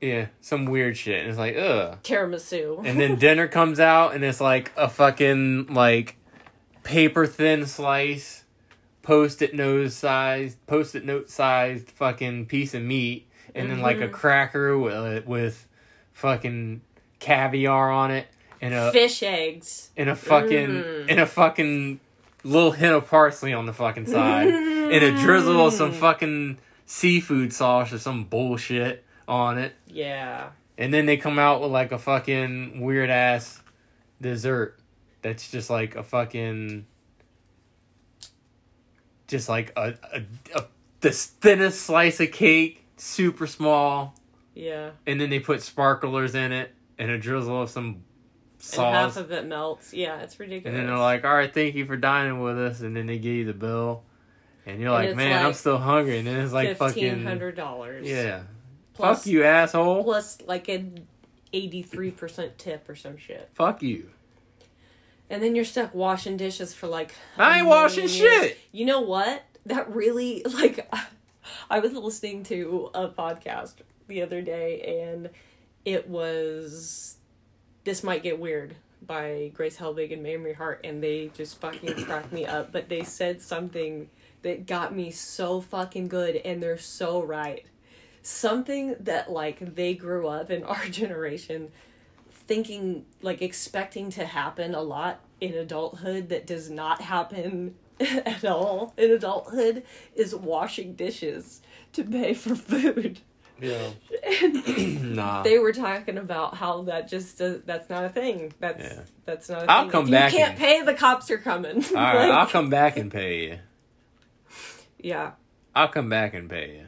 yeah, 0.00 0.28
some 0.40 0.64
weird 0.64 0.96
shit. 0.96 1.20
And 1.20 1.28
it's 1.28 1.38
like 1.38 1.56
ugh. 1.56 1.98
tiramisu. 2.02 2.82
and 2.86 2.98
then 2.98 3.16
dinner 3.16 3.46
comes 3.46 3.78
out 3.78 4.14
and 4.14 4.24
it's 4.24 4.40
like 4.40 4.72
a 4.76 4.88
fucking 4.88 5.66
like 5.74 6.16
paper 6.84 7.26
thin 7.26 7.66
slice 7.66 8.44
post-it 9.02 9.54
nose 9.54 9.94
sized 9.96 10.64
post-it 10.66 11.04
note 11.04 11.30
sized 11.30 11.90
fucking 11.90 12.46
piece 12.46 12.74
of 12.74 12.82
meat 12.82 13.26
and 13.54 13.70
then 13.70 13.80
like 13.80 13.98
a 14.00 14.08
Mhm. 14.08 14.12
cracker 14.12 14.78
with 14.78 15.26
with 15.26 15.66
fucking 16.12 16.80
caviar 17.18 17.90
on 17.90 18.10
it 18.10 18.26
and 18.60 18.74
a 18.74 18.92
fish 18.92 19.22
eggs. 19.22 19.90
and 19.96 20.08
a 20.10 20.16
fucking 20.16 20.68
Mm. 20.68 21.06
and 21.08 21.20
a 21.20 21.26
fucking 21.26 22.00
little 22.44 22.72
hint 22.72 22.92
of 22.94 23.08
parsley 23.08 23.52
on 23.52 23.66
the 23.66 23.72
fucking 23.72 24.06
side 24.06 24.48
and 24.48 24.92
a 25.04 25.12
drizzle 25.18 25.66
of 25.66 25.72
some 25.72 25.92
fucking 25.92 26.58
seafood 26.86 27.52
sauce 27.52 27.92
or 27.92 27.98
some 27.98 28.24
bullshit 28.24 29.04
on 29.28 29.56
it 29.58 29.74
Yeah. 29.86 30.48
and 30.76 30.92
then 30.92 31.06
they 31.06 31.16
come 31.16 31.38
out 31.38 31.60
with 31.62 31.70
like 31.70 31.92
a 31.92 31.98
fucking 31.98 32.80
weird 32.80 33.10
ass 33.10 33.62
dessert 34.20 34.78
that's 35.22 35.50
just 35.50 35.70
like 35.70 35.96
a 35.96 36.02
fucking 36.02 36.86
just 39.30 39.48
like 39.48 39.72
a, 39.76 39.94
a, 40.12 40.22
a 40.54 40.64
the 41.00 41.10
thinnest 41.12 41.80
slice 41.82 42.20
of 42.20 42.30
cake, 42.32 42.84
super 42.96 43.46
small, 43.46 44.14
Yeah. 44.54 44.90
and 45.06 45.20
then 45.20 45.30
they 45.30 45.40
put 45.40 45.62
sparklers 45.62 46.34
in 46.34 46.52
it 46.52 46.74
and 46.98 47.10
a 47.10 47.16
drizzle 47.18 47.62
of 47.62 47.70
some 47.70 47.84
And 47.86 48.02
sauce. 48.58 49.14
half 49.14 49.16
of 49.24 49.32
it 49.32 49.46
melts. 49.46 49.94
Yeah, 49.94 50.18
it's 50.20 50.38
ridiculous. 50.38 50.66
And 50.66 50.76
then 50.76 50.86
they're 50.86 50.98
like, 51.02 51.24
"All 51.24 51.34
right, 51.34 51.52
thank 51.52 51.74
you 51.74 51.86
for 51.86 51.96
dining 51.96 52.40
with 52.42 52.58
us." 52.58 52.80
And 52.82 52.94
then 52.94 53.06
they 53.06 53.18
give 53.18 53.32
you 53.34 53.44
the 53.46 53.54
bill, 53.54 54.02
and 54.66 54.78
you're 54.80 54.94
And 54.94 55.06
like, 55.08 55.16
"Man, 55.16 55.46
I'm 55.46 55.54
still 55.54 55.78
hungry." 55.78 56.18
And 56.18 56.26
then 56.26 56.40
it's 56.40 56.52
like 56.52 56.76
fifteen 56.76 57.10
fucking 57.12 57.24
hundred 57.24 57.56
dollars. 57.56 58.06
yeah. 58.06 58.42
Plus, 58.92 59.20
Fuck 59.20 59.26
you, 59.28 59.44
asshole. 59.44 60.04
Plus 60.04 60.42
like 60.42 60.68
an 60.68 61.06
eighty 61.54 61.80
three 61.82 62.10
percent 62.10 62.58
tip 62.58 62.86
or 62.86 62.94
some 62.94 63.16
shit. 63.16 63.48
Fuck 63.54 63.82
you. 63.82 64.10
And 65.30 65.42
then 65.42 65.54
you're 65.54 65.64
stuck 65.64 65.94
washing 65.94 66.36
dishes 66.36 66.74
for 66.74 66.88
like. 66.88 67.14
I 67.38 67.58
ain't 67.58 67.66
washing 67.68 68.08
years. 68.08 68.16
shit. 68.16 68.58
You 68.72 68.84
know 68.84 69.00
what? 69.00 69.44
That 69.66 69.94
really 69.94 70.42
like. 70.54 70.90
I 71.70 71.78
was 71.78 71.92
listening 71.92 72.42
to 72.44 72.90
a 72.94 73.08
podcast 73.08 73.74
the 74.08 74.22
other 74.22 74.42
day, 74.42 75.06
and 75.08 75.30
it 75.84 76.08
was 76.08 77.16
"This 77.84 78.02
Might 78.02 78.22
Get 78.22 78.38
Weird" 78.40 78.74
by 79.06 79.50
Grace 79.54 79.76
Helbig 79.76 80.12
and 80.12 80.24
Mamrie 80.24 80.54
Hart, 80.54 80.80
and 80.84 81.02
they 81.02 81.30
just 81.34 81.60
fucking 81.60 81.94
cracked 82.04 82.32
me 82.32 82.44
up. 82.44 82.72
But 82.72 82.88
they 82.88 83.04
said 83.04 83.40
something 83.40 84.10
that 84.42 84.66
got 84.66 84.94
me 84.94 85.10
so 85.10 85.60
fucking 85.60 86.08
good, 86.08 86.36
and 86.36 86.62
they're 86.62 86.78
so 86.78 87.22
right. 87.22 87.64
Something 88.22 88.96
that 89.00 89.30
like 89.30 89.74
they 89.76 89.94
grew 89.94 90.26
up 90.28 90.50
in 90.50 90.64
our 90.64 90.84
generation 90.90 91.70
thinking 92.50 93.06
like 93.22 93.40
expecting 93.42 94.10
to 94.10 94.26
happen 94.26 94.74
a 94.74 94.82
lot 94.82 95.20
in 95.40 95.54
adulthood 95.54 96.30
that 96.30 96.48
does 96.48 96.68
not 96.68 97.00
happen 97.00 97.76
at 98.00 98.44
all 98.44 98.92
in 98.98 99.08
adulthood 99.12 99.84
is 100.16 100.34
washing 100.34 100.94
dishes 100.94 101.62
to 101.92 102.02
pay 102.02 102.34
for 102.34 102.56
food. 102.56 103.20
Yeah. 103.60 103.90
And 104.42 105.14
nah. 105.14 105.44
they 105.44 105.60
were 105.60 105.72
talking 105.72 106.18
about 106.18 106.56
how 106.56 106.82
that 106.82 107.06
just 107.08 107.38
does, 107.38 107.60
that's 107.64 107.88
not 107.88 108.04
a 108.04 108.08
thing. 108.08 108.52
That's 108.58 108.82
Yeah. 108.82 109.02
that's 109.26 109.48
not 109.48 109.62
a 109.62 109.70
I'll 109.70 109.82
thing. 109.82 109.90
come 109.92 110.04
if 110.06 110.10
back 110.10 110.32
you 110.32 110.38
can't 110.38 110.50
and- 110.50 110.58
pay, 110.58 110.82
the 110.82 110.94
cops 110.94 111.30
are 111.30 111.38
coming. 111.38 111.84
All 111.84 111.94
right, 111.94 112.14
Like, 112.28 112.30
I'll 112.32 112.46
come 112.48 112.68
back 112.68 112.96
and 112.96 113.12
pay 113.12 113.44
you. 113.44 113.58
yeah, 114.98 115.32
I'll 115.72 115.86
come 115.88 116.08
back 116.08 116.34
and 116.34 116.50
pay 116.50 116.78
you. 116.78 116.86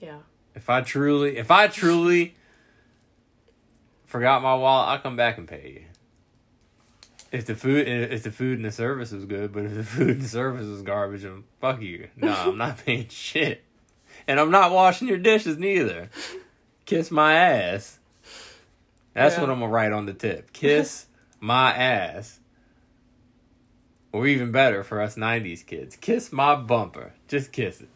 yeah. 0.00 0.18
If 0.56 0.68
I 0.68 0.80
truly, 0.80 1.36
if 1.36 1.50
I 1.52 1.68
truly 1.68 2.34
forgot 4.14 4.42
my 4.44 4.54
wallet, 4.54 4.90
I'll 4.90 4.98
come 5.00 5.16
back 5.16 5.38
and 5.38 5.48
pay 5.48 5.72
you. 5.80 5.84
If 7.32 7.46
the 7.46 7.56
food, 7.56 7.88
if 7.88 8.22
the 8.22 8.30
food 8.30 8.58
and 8.58 8.64
the 8.64 8.70
service 8.70 9.10
is 9.10 9.24
good, 9.24 9.52
but 9.52 9.64
if 9.64 9.74
the 9.74 9.82
food 9.94 10.10
and 10.10 10.22
the 10.22 10.28
service 10.28 10.66
is 10.66 10.82
garbage, 10.82 11.22
then 11.22 11.42
fuck 11.60 11.82
you. 11.82 12.06
No, 12.14 12.28
I'm 12.32 12.56
not 12.56 12.78
paying 12.86 13.08
shit, 13.08 13.64
and 14.28 14.38
I'm 14.38 14.52
not 14.52 14.70
washing 14.70 15.08
your 15.08 15.18
dishes 15.18 15.58
neither. 15.58 16.10
Kiss 16.86 17.10
my 17.10 17.34
ass. 17.34 17.98
That's 19.14 19.34
Yeah. 19.34 19.40
what 19.40 19.50
I'm 19.50 19.58
gonna 19.58 19.72
write 19.72 19.90
on 19.90 20.06
the 20.06 20.14
tip. 20.14 20.52
Kiss 20.52 21.06
my 21.40 21.72
ass. 21.74 22.38
Or 24.12 24.28
even 24.28 24.52
better 24.52 24.84
for 24.84 25.00
us 25.02 25.16
'90s 25.16 25.66
kids, 25.66 25.96
kiss 25.96 26.32
my 26.32 26.54
bumper. 26.54 27.14
Just 27.26 27.50
kiss 27.50 27.80
it. 27.80 27.88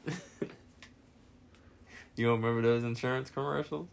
you 2.17 2.27
don't 2.27 2.43
remember 2.43 2.61
those 2.63 2.83
insurance 2.83 3.31
commercials? 3.31 3.87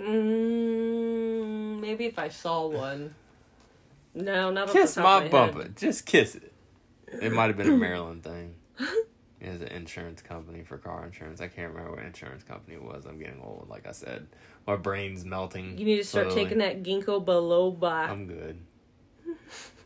Mm, 0.00 1.80
maybe 1.80 2.06
if 2.06 2.18
I 2.18 2.28
saw 2.28 2.66
one. 2.68 3.14
No, 4.14 4.50
not 4.50 4.70
Kiss 4.70 4.96
my 4.96 5.02
my 5.02 5.22
head. 5.22 5.30
bumper. 5.30 5.68
Just 5.76 6.06
kiss 6.06 6.34
it. 6.34 6.52
It 7.22 7.32
might 7.32 7.46
have 7.46 7.56
been 7.56 7.68
a 7.70 7.76
Maryland 7.76 8.22
thing. 8.24 8.54
It 9.40 9.52
was 9.52 9.62
an 9.62 9.68
insurance 9.68 10.20
company 10.20 10.64
for 10.64 10.78
car 10.78 11.04
insurance. 11.06 11.40
I 11.40 11.46
can't 11.46 11.70
remember 11.72 11.96
what 11.96 12.04
insurance 12.04 12.42
company 12.42 12.74
it 12.76 12.82
was. 12.82 13.06
I'm 13.06 13.18
getting 13.18 13.40
old, 13.40 13.68
like 13.70 13.86
I 13.86 13.92
said. 13.92 14.26
My 14.66 14.74
brain's 14.76 15.24
melting. 15.24 15.78
You 15.78 15.84
need 15.84 15.98
to 15.98 16.04
start 16.04 16.26
slowly. 16.32 16.42
taking 16.44 16.58
that 16.58 16.82
ginkgo 16.82 17.24
biloba. 17.24 18.08
I'm 18.08 18.26
good. 18.26 18.58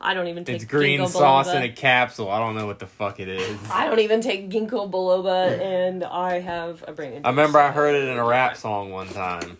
I 0.00 0.14
don't 0.14 0.28
even 0.28 0.44
take 0.44 0.56
It's 0.56 0.64
green 0.64 1.00
ginkgo 1.00 1.08
sauce 1.08 1.48
biloba. 1.48 1.56
in 1.56 1.62
a 1.62 1.68
capsule. 1.72 2.30
I 2.30 2.38
don't 2.38 2.54
know 2.54 2.66
what 2.66 2.78
the 2.78 2.86
fuck 2.86 3.18
it 3.18 3.28
is. 3.28 3.58
I 3.70 3.86
don't 3.86 4.00
even 4.00 4.20
take 4.20 4.50
ginkgo 4.50 4.90
biloba, 4.90 5.58
and 5.58 6.04
I 6.04 6.40
have 6.40 6.84
a 6.86 6.92
brain. 6.92 7.22
I 7.24 7.30
remember 7.30 7.58
I 7.58 7.70
heard 7.72 7.94
it 7.94 8.08
in 8.08 8.18
a 8.18 8.24
rap 8.24 8.56
song 8.56 8.90
one 8.90 9.08
time. 9.08 9.56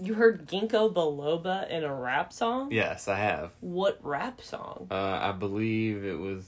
You 0.00 0.14
heard 0.14 0.46
ginkgo 0.46 0.92
biloba 0.92 1.68
in 1.70 1.84
a 1.84 1.94
rap 1.94 2.32
song? 2.32 2.70
Yes, 2.72 3.08
I 3.08 3.16
have. 3.18 3.52
What 3.60 3.98
rap 4.02 4.40
song? 4.40 4.88
Uh, 4.90 5.18
I 5.22 5.32
believe 5.32 6.04
it 6.04 6.18
was 6.18 6.44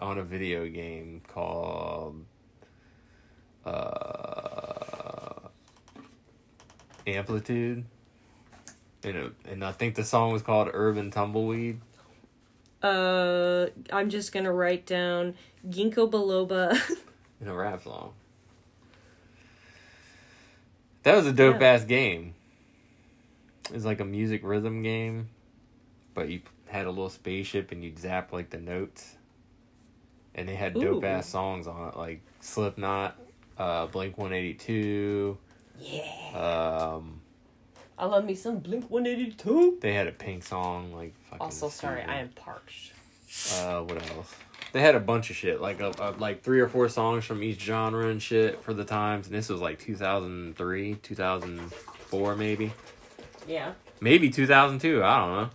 on 0.00 0.18
a 0.18 0.22
video 0.22 0.68
game 0.68 1.22
called 1.28 2.24
uh, 3.64 5.48
Amplitude. 7.06 7.84
And, 9.04 9.16
it, 9.16 9.32
and 9.50 9.64
I 9.64 9.72
think 9.72 9.94
the 9.96 10.04
song 10.04 10.32
was 10.32 10.42
called 10.42 10.70
Urban 10.72 11.10
Tumbleweed. 11.10 11.80
Uh, 12.82 13.66
I'm 13.92 14.10
just 14.10 14.32
gonna 14.32 14.52
write 14.52 14.86
down 14.86 15.34
ginkgo 15.68 16.10
biloba. 16.10 16.78
In 17.40 17.48
a 17.48 17.54
rap 17.54 17.82
song. 17.84 18.12
That 21.02 21.16
was 21.16 21.26
a 21.26 21.32
dope 21.32 21.60
Yeah. 21.60 21.66
ass 21.68 21.84
game. 21.84 22.34
It 23.68 23.74
was 23.74 23.84
like 23.84 24.00
a 24.00 24.04
music 24.04 24.40
rhythm 24.44 24.82
game, 24.82 25.28
but 26.14 26.28
you 26.28 26.40
had 26.66 26.86
a 26.86 26.90
little 26.90 27.10
spaceship 27.10 27.72
and 27.72 27.82
you'd 27.84 27.98
zap 27.98 28.32
like 28.32 28.50
the 28.50 28.58
notes. 28.58 29.16
And 30.34 30.48
they 30.48 30.54
had 30.54 30.74
dope 30.74 31.04
ass 31.04 31.28
songs 31.28 31.66
on 31.66 31.88
it, 31.88 31.96
like 31.96 32.20
Slipknot, 32.40 33.16
uh, 33.56 33.86
Blink 33.86 34.18
182. 34.18 35.38
yeah. 35.78 36.02
Um, 36.96 37.20
I 37.98 38.06
love 38.06 38.24
me 38.24 38.34
some 38.34 38.58
Blink 38.58 38.90
182. 38.90 39.78
they 39.80 39.92
had 39.92 40.06
a 40.08 40.12
pink 40.12 40.42
song, 40.44 40.92
like 40.92 41.14
fucking. 41.30 41.40
Also, 41.40 41.68
sorry, 41.68 42.00
super- 42.00 42.10
I 42.10 42.16
am 42.18 42.28
parched. 42.30 42.92
Uh, 43.60 43.80
what 43.82 43.98
else? 44.16 44.34
They 44.72 44.80
had 44.80 44.96
a 44.96 45.00
bunch 45.00 45.30
of 45.30 45.36
shit, 45.36 45.60
like 45.60 45.80
a, 45.80 45.92
a, 46.00 46.10
like 46.18 46.42
three 46.42 46.58
or 46.60 46.66
four 46.68 46.88
songs 46.88 47.24
from 47.24 47.42
each 47.44 47.60
genre 47.60 48.08
and 48.08 48.20
shit 48.20 48.62
for 48.64 48.74
the 48.74 48.84
times. 48.84 49.26
And 49.26 49.34
this 49.36 49.48
was 49.48 49.60
like 49.60 49.78
2003, 49.78 50.94
2004, 50.96 52.36
maybe, 52.36 52.72
Yeah. 53.46 53.72
maybe 54.00 54.30
2002. 54.30 55.02
I 55.04 55.18
don't 55.18 55.32
know. 55.36 55.50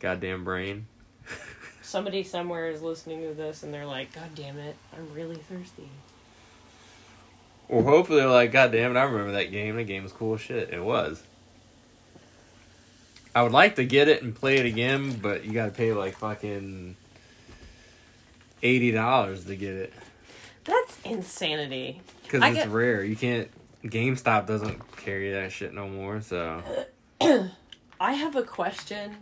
Goddamn 0.00 0.44
brain. 0.44 0.86
somebody 1.82 2.22
somewhere 2.22 2.68
is 2.68 2.82
listening 2.82 3.22
to 3.22 3.32
this 3.32 3.62
and 3.62 3.72
they're 3.72 3.86
like, 3.86 4.12
God 4.14 4.34
damn 4.34 4.58
it, 4.58 4.76
I'm 4.94 5.12
really 5.14 5.36
thirsty. 5.36 5.88
Or 7.68 7.82
hopefully 7.82 8.18
they're 8.20 8.28
like, 8.28 8.52
God 8.52 8.70
damn 8.72 8.94
it, 8.96 8.98
I 8.98 9.02
remember 9.04 9.32
that 9.32 9.50
game. 9.50 9.76
That 9.76 9.84
game 9.84 10.02
was 10.04 10.12
cool 10.12 10.34
as 10.34 10.40
shit. 10.40 10.70
It 10.72 10.82
was. 10.82 11.22
I 13.34 13.42
would 13.42 13.52
like 13.52 13.76
to 13.76 13.84
get 13.84 14.08
it 14.08 14.22
and 14.22 14.34
play 14.34 14.56
it 14.58 14.66
again, 14.66 15.18
but 15.20 15.44
you 15.44 15.52
gotta 15.52 15.72
pay 15.72 15.92
like 15.92 16.16
fucking 16.16 16.96
eighty 18.62 18.92
dollars 18.92 19.44
to 19.44 19.56
get 19.56 19.74
it 19.74 19.92
That's 20.64 20.98
insanity. 21.04 22.00
because 22.22 22.42
it's 22.44 22.54
get- 22.64 22.68
rare. 22.70 23.04
You 23.04 23.16
can't. 23.16 23.48
GameStop 23.84 24.46
doesn't 24.46 24.96
carry 24.96 25.32
that 25.32 25.52
shit 25.52 25.72
no 25.74 25.86
more. 25.88 26.20
So 26.22 26.62
I 28.00 28.12
have 28.14 28.36
a 28.36 28.42
question. 28.42 29.16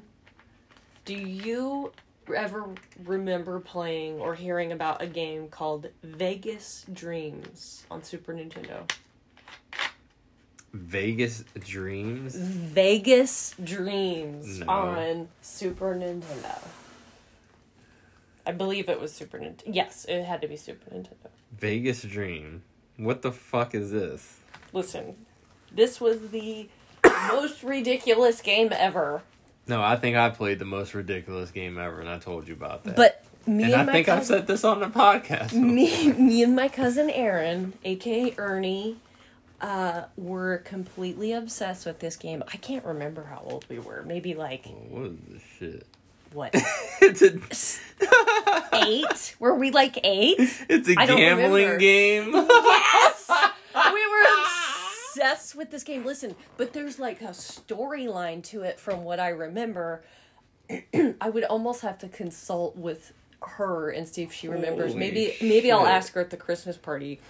Do 1.04 1.14
you 1.14 1.92
ever 2.34 2.66
remember 3.04 3.60
playing 3.60 4.20
or 4.20 4.34
hearing 4.34 4.72
about 4.72 5.02
a 5.02 5.06
game 5.06 5.48
called 5.48 5.88
Vegas 6.02 6.84
Dreams 6.92 7.84
on 7.90 8.02
Super 8.02 8.32
Nintendo? 8.32 8.88
Vegas 10.72 11.44
Dreams. 11.58 12.34
Vegas 12.34 13.54
Dreams 13.62 14.60
No. 14.60 14.66
on 14.68 15.28
Super 15.40 15.94
Nintendo. 15.94 16.58
I 18.46 18.52
believe 18.52 18.88
it 18.88 19.00
was 19.00 19.12
Super 19.12 19.38
Nintendo. 19.38 19.62
Yes, 19.66 20.04
it 20.08 20.24
had 20.24 20.42
to 20.42 20.48
be 20.48 20.56
Super 20.56 20.90
Nintendo. 20.90 21.28
Vegas 21.52 22.02
Dream. 22.02 22.62
What 22.96 23.22
the 23.22 23.32
fuck 23.32 23.74
is 23.74 23.90
this? 23.92 24.38
Listen, 24.72 25.14
this 25.72 26.00
was 26.00 26.28
the 26.30 26.68
most 27.28 27.62
ridiculous 27.62 28.40
game 28.40 28.70
ever. 28.72 29.22
No, 29.66 29.82
I 29.82 29.96
think 29.96 30.16
I 30.16 30.28
played 30.30 30.58
the 30.58 30.64
most 30.64 30.94
ridiculous 30.94 31.50
game 31.50 31.78
ever, 31.78 32.00
and 32.00 32.08
I 32.08 32.18
told 32.18 32.46
you 32.48 32.54
about 32.54 32.84
that. 32.84 32.96
But 32.96 33.24
me 33.46 33.64
and 33.64 33.72
and, 33.72 33.82
I 33.82 33.84
my 33.84 33.92
think 33.92 34.08
I've 34.08 34.18
cousin, 34.18 34.36
said 34.38 34.46
this 34.46 34.64
on 34.64 34.80
the 34.80 34.86
podcast. 34.88 35.52
me, 35.54 36.12
me 36.18 36.42
and 36.42 36.54
my 36.54 36.68
cousin 36.68 37.08
Aaron, 37.10 37.72
aka 37.84 38.34
Ernie, 38.36 38.96
uh, 39.60 40.04
were 40.16 40.58
completely 40.58 41.32
obsessed 41.32 41.86
with 41.86 41.98
this 42.00 42.16
game. 42.16 42.42
I 42.52 42.56
can't 42.58 42.84
remember 42.84 43.24
how 43.24 43.42
old 43.48 43.64
we 43.70 43.78
were. 43.78 44.02
Maybe 44.06 44.34
like 44.34 44.66
What 44.66 45.06
is 45.06 45.16
this 45.28 45.42
shit? 45.58 45.86
what 46.32 46.50
it's 47.00 47.22
a 47.22 47.38
eight? 48.86 49.36
Were 49.38 49.54
we 49.54 49.70
like 49.70 49.98
eight? 50.04 50.36
it's 50.68 50.88
a 50.88 50.94
I 50.98 51.06
gambling 51.06 51.78
game. 51.78 52.32
Yes! 52.34 53.13
Obsessed 55.24 55.54
with 55.54 55.70
this 55.70 55.82
game. 55.82 56.04
Listen, 56.04 56.34
but 56.56 56.72
there's 56.72 56.98
like 56.98 57.20
a 57.22 57.28
storyline 57.28 58.42
to 58.44 58.62
it 58.62 58.78
from 58.78 59.04
what 59.04 59.20
I 59.20 59.28
remember. 59.30 60.02
I 60.70 61.30
would 61.30 61.44
almost 61.44 61.82
have 61.82 61.98
to 61.98 62.08
consult 62.08 62.76
with 62.76 63.12
her 63.42 63.90
and 63.90 64.08
see 64.08 64.22
if 64.22 64.32
she 64.32 64.48
remembers. 64.48 64.92
Holy 64.92 65.00
maybe 65.00 65.36
maybe 65.42 65.70
I'll 65.72 65.86
ask 65.86 66.12
her 66.14 66.20
at 66.20 66.30
the 66.30 66.36
Christmas 66.36 66.76
party. 66.76 67.20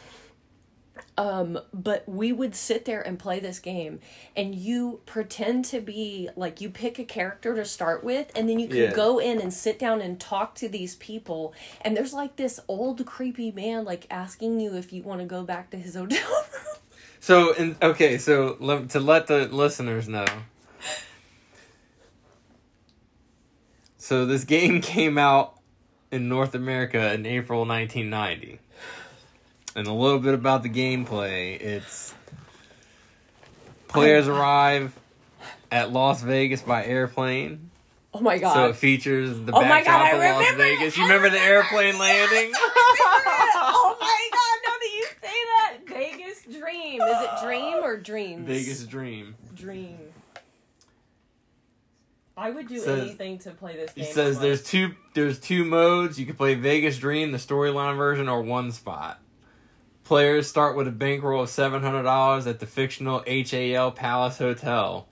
Um, 1.19 1.59
but 1.73 2.09
we 2.09 2.33
would 2.33 2.55
sit 2.55 2.85
there 2.85 3.01
and 3.01 3.19
play 3.19 3.41
this 3.41 3.59
game, 3.59 3.99
and 4.37 4.55
you 4.55 5.01
pretend 5.07 5.65
to 5.67 5.81
be 5.81 6.29
like 6.37 6.61
you 6.61 6.71
pick 6.71 7.01
a 7.01 7.05
character 7.05 7.55
to 7.57 7.65
start 7.65 8.05
with, 8.05 8.31
and 8.37 8.49
then 8.49 8.61
you 8.61 8.69
can 8.69 8.77
Yeah. 8.77 8.93
go 8.93 9.19
in 9.19 9.41
and 9.41 9.53
sit 9.53 9.79
down 9.79 10.01
and 10.01 10.21
talk 10.21 10.55
to 10.57 10.69
these 10.69 10.95
people. 10.97 11.53
And 11.81 11.97
there's 11.97 12.13
like 12.15 12.37
this 12.37 12.61
old 12.69 13.05
creepy 13.07 13.51
man 13.51 13.85
like 13.85 14.07
asking 14.09 14.61
you 14.61 14.77
if 14.77 14.93
you 14.93 15.03
want 15.03 15.21
to 15.21 15.27
go 15.27 15.43
back 15.43 15.71
to 15.71 15.77
his 15.77 15.95
hotel 15.97 16.19
room. 16.31 16.74
So, 17.25 17.55
in, 17.55 17.75
okay, 17.81 18.19
so 18.19 18.59
let, 18.61 18.91
to 18.91 19.01
let 19.01 19.29
the 19.29 19.49
listeners 19.49 20.11
know. 20.11 20.27
So, 23.97 24.27
this 24.27 24.45
game 24.45 24.83
came 24.83 25.17
out 25.17 25.59
in 26.13 26.29
North 26.29 26.55
America 26.55 27.15
in 27.15 27.25
April 27.25 27.61
1990. 27.61 28.59
And 29.75 29.87
a 29.87 29.93
little 29.95 30.19
bit 30.19 30.35
about 30.35 30.65
the 30.65 30.69
gameplay 30.69 31.59
it's 31.59 32.13
players 33.89 34.29
arrive 34.29 34.95
at 35.73 35.91
Las 35.91 36.21
Vegas 36.21 36.61
by 36.61 36.85
airplane. 36.85 37.71
Oh 38.13 38.21
my 38.21 38.37
god! 38.37 38.53
So, 38.53 38.69
it 38.69 38.77
features 38.77 39.31
the 39.31 39.53
Oh 39.57 39.63
backdrop 39.63 40.03
I 40.03 40.11
of 40.11 40.19
Las 40.19 40.39
remember 40.41 40.63
it. 40.63 40.79
Vegas. 40.79 40.97
You 40.99 41.05
I 41.05 41.07
remember 41.07 41.31
the 41.31 41.43
airplane 41.43 41.99
landing? 41.99 42.53
oh 42.55 43.97
my 43.99 44.29
god! 44.31 44.59
Now 44.63 44.77
that 44.79 44.91
you 44.95 45.07
say 45.23 45.39
that, 45.55 45.79
Vegas 45.89 46.61
Dream 46.99 47.09
is 47.09 47.23
it 47.25 47.31
Dream 47.43 47.75
or 47.83 47.97
Dreams? 47.97 48.47
Vegas 48.47 48.85
Dream. 48.85 49.35
Dream. 49.55 49.99
I 52.37 52.51
would 52.51 52.67
do 52.69 52.79
Says- 52.79 53.01
anything 53.03 53.39
to 53.41 53.51
play 53.51 53.77
this 53.77 53.93
game. 53.93 54.05
He 54.05 54.11
says 54.13 54.41
there's 54.41 54.63
two 54.65 54.95
there's 55.15 55.39
two 55.39 55.65
modes. 55.65 56.19
You 56.19 56.27
can 56.27 56.35
play 56.37 56.55
Vegas 56.55 56.99
Dream, 56.99 57.31
the 57.33 57.39
storyline 57.39 57.97
version, 57.97 58.29
or 58.29 58.43
one 58.43 58.73
spot. 58.73 59.21
Players 60.03 60.49
start 60.49 60.77
with 60.77 60.89
a 60.89 60.93
bankroll 60.93 61.43
of 61.45 61.49
seven 61.49 61.83
hundred 61.83 62.03
dollars 62.03 62.47
at 62.47 62.59
the 62.61 62.67
fictional 62.67 63.23
HAL 63.27 63.93
Palace 63.93 64.39
Hotel, 64.39 65.07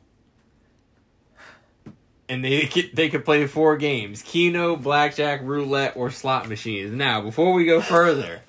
and 2.29 2.45
they 2.45 2.67
could, 2.67 2.91
they 2.95 3.09
could 3.09 3.25
play 3.25 3.47
four 3.47 3.77
games: 3.77 4.23
Keno, 4.23 4.77
Blackjack, 4.77 5.41
Roulette, 5.45 5.97
or 5.97 6.11
slot 6.11 6.49
machines. 6.49 6.93
Now, 6.93 7.23
before 7.23 7.53
we 7.55 7.65
go 7.65 7.81
further, 7.81 8.43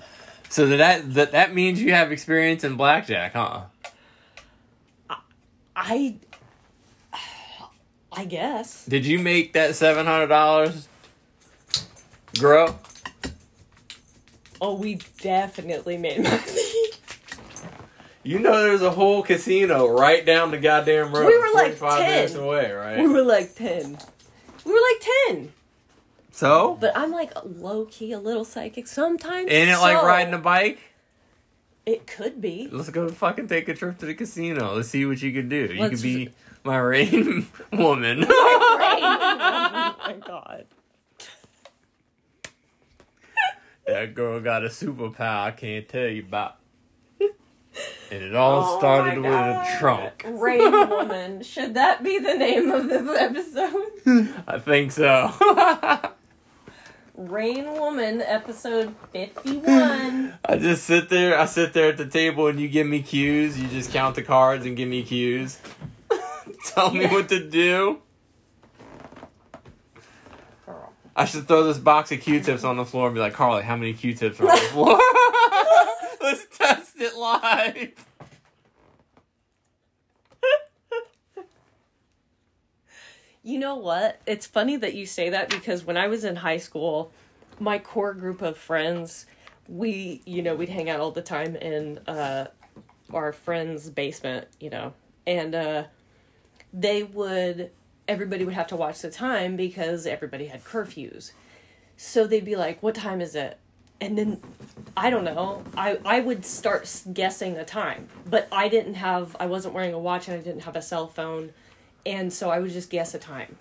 so 0.53 0.67
that 0.67 1.13
that 1.15 1.31
that 1.31 1.55
means 1.55 1.81
you 1.81 1.93
have 1.93 2.11
experience 2.11 2.63
in 2.63 2.75
blackjack, 2.75 3.33
huh? 3.33 3.63
I. 5.75 6.17
I 8.11 8.25
guess. 8.25 8.85
Did 8.85 9.07
you 9.07 9.17
make 9.17 9.53
that 9.53 9.75
seven 9.75 10.05
hundred 10.05 10.27
dollars 10.27 10.87
grow? 12.37 12.75
Oh, 14.61 14.75
we 14.75 14.99
definitely 15.21 15.97
made 15.97 16.21
money. 16.21 16.39
You 18.21 18.37
know 18.37 18.61
there's 18.61 18.83
a 18.83 18.91
whole 18.91 19.23
casino 19.23 19.87
right 19.87 20.23
down 20.23 20.51
the 20.51 20.59
goddamn 20.59 21.13
road. 21.13 21.25
We 21.25 21.37
were 21.37 21.51
like 21.55 21.73
45 21.73 21.99
10. 21.99 22.09
minutes 22.09 22.35
away, 22.35 22.71
right? 22.71 22.99
we 22.99 23.07
were 23.07 23.23
like 23.23 23.55
ten. 23.55 23.97
We 24.65 24.71
were 24.71 24.79
like 24.79 25.01
ten. 25.27 25.51
So? 26.33 26.77
But 26.79 26.97
I'm 26.97 27.11
like 27.11 27.31
low 27.43 27.85
key 27.85 28.11
a 28.11 28.19
little 28.19 28.43
psychic 28.43 28.87
sometimes. 28.87 29.49
Ain't 29.51 29.69
it 29.69 29.77
like 29.77 30.01
riding 30.01 30.33
a 30.33 30.39
bike? 30.39 30.79
It 31.85 32.07
could 32.07 32.41
be. 32.41 32.67
Let's 32.71 32.89
go 32.89 33.09
fucking 33.09 33.47
take 33.47 33.67
a 33.67 33.73
trip 33.73 33.97
to 33.99 34.05
the 34.05 34.13
casino. 34.13 34.75
Let's 34.75 34.89
see 34.89 35.05
what 35.05 35.21
you 35.21 35.31
can 35.33 35.49
do. 35.49 35.69
You 35.73 35.81
Let's 35.81 35.95
could 35.95 36.03
be 36.03 36.29
my 36.63 36.77
rain 36.77 37.47
woman. 37.71 38.25
oh 38.29 39.95
my 39.99 40.15
god. 40.25 40.65
that 43.85 44.15
girl 44.15 44.39
got 44.39 44.63
a 44.63 44.69
superpower 44.69 45.47
I 45.47 45.51
can't 45.51 45.87
tell 45.87 46.07
you 46.07 46.23
about. 46.23 46.57
And 48.11 48.21
it 48.23 48.35
all 48.35 48.75
Oh 48.75 48.79
started 48.79 49.17
with 49.19 49.31
a 49.31 49.75
trunk. 49.79 50.23
Rain 50.25 50.71
Woman. 50.71 51.41
Should 51.41 51.73
that 51.73 52.03
be 52.03 52.19
the 52.19 52.35
name 52.35 52.69
of 52.69 52.87
this 52.87 53.07
episode? 53.19 54.43
I 54.47 54.59
think 54.59 54.91
so. 54.91 55.31
Rain 57.15 57.71
Woman, 57.73 58.21
episode 58.23 58.95
51. 59.11 60.33
I 60.45 60.57
just 60.57 60.85
sit 60.85 61.09
there. 61.09 61.37
I 61.37 61.45
sit 61.45 61.73
there 61.73 61.89
at 61.89 61.97
the 61.97 62.07
table, 62.07 62.47
and 62.47 62.59
you 62.59 62.67
give 62.67 62.87
me 62.87 63.03
cues. 63.03 63.59
You 63.59 63.67
just 63.67 63.91
count 63.91 64.15
the 64.15 64.23
cards 64.23 64.65
and 64.65 64.75
give 64.75 64.89
me 64.89 65.03
cues. 65.03 65.59
Tell 66.65 66.91
me 66.91 67.05
what 67.05 67.29
to 67.29 67.47
do. 67.47 67.99
Girl. 70.65 70.93
I 71.15 71.25
should 71.25 71.47
throw 71.47 71.63
this 71.63 71.77
box 71.77 72.11
of 72.11 72.19
Q-tips 72.21 72.63
on 72.63 72.77
the 72.77 72.85
floor 72.85 73.07
and 73.07 73.13
be 73.13 73.21
like, 73.21 73.33
Carly, 73.33 73.61
how 73.61 73.75
many 73.75 73.93
Q-tips 73.93 74.39
are 74.39 74.49
on 74.49 74.55
the 74.55 74.61
floor? 74.65 74.99
Let's 76.21 76.57
test 76.57 76.95
it 76.99 77.15
live. 77.15 78.05
You 83.43 83.59
know 83.59 83.75
what? 83.75 84.21
It's 84.25 84.47
funny 84.47 84.77
that 84.77 84.93
you 84.93 85.05
say 85.05 85.29
that 85.29 85.49
because 85.49 85.83
when 85.83 85.97
I 85.97 86.07
was 86.07 86.23
in 86.23 86.37
high 86.37 86.57
school, 86.57 87.11
my 87.59 87.77
core 87.77 88.13
group 88.13 88.41
of 88.41 88.57
friends, 88.57 89.25
we, 89.67 90.21
you 90.25 90.41
know, 90.41 90.55
we'd 90.55 90.69
hang 90.69 90.89
out 90.89 91.01
all 91.01 91.11
the 91.11 91.21
time 91.21 91.57
in 91.57 91.97
uh, 92.07 92.47
our 93.13 93.33
friend's 93.33 93.89
basement, 93.89 94.47
you 94.61 94.69
know, 94.69 94.93
and 95.27 95.53
uh, 95.53 95.83
they 96.71 97.03
would, 97.03 97.71
everybody 98.07 98.45
would 98.45 98.53
have 98.53 98.67
to 98.67 98.77
watch 98.77 99.01
the 99.01 99.11
time 99.11 99.57
because 99.57 100.05
everybody 100.07 100.47
had 100.47 100.63
curfews. 100.63 101.33
So 101.97 102.25
they'd 102.25 102.45
be 102.45 102.55
like, 102.55 102.81
What 102.81 102.95
time 102.95 103.19
is 103.19 103.35
it? 103.35 103.59
And 103.99 104.17
then 104.17 104.41
I 104.95 105.09
don't 105.09 105.25
know. 105.25 105.63
I, 105.77 105.99
I 106.05 106.21
would 106.21 106.45
start 106.45 106.89
guessing 107.13 107.55
the 107.55 107.65
time, 107.65 108.07
but 108.25 108.47
I 108.53 108.69
didn't 108.69 108.95
have, 108.95 109.35
I 109.39 109.47
wasn't 109.47 109.73
wearing 109.73 109.93
a 109.93 109.99
watch 109.99 110.29
and 110.29 110.37
I 110.37 110.41
didn't 110.41 110.61
have 110.61 110.75
a 110.77 110.81
cell 110.81 111.07
phone. 111.07 111.51
And 112.05 112.31
so 112.33 112.49
I 112.49 112.59
would 112.59 112.71
just 112.71 112.89
guess 112.89 113.13
a 113.13 113.19
time. 113.19 113.55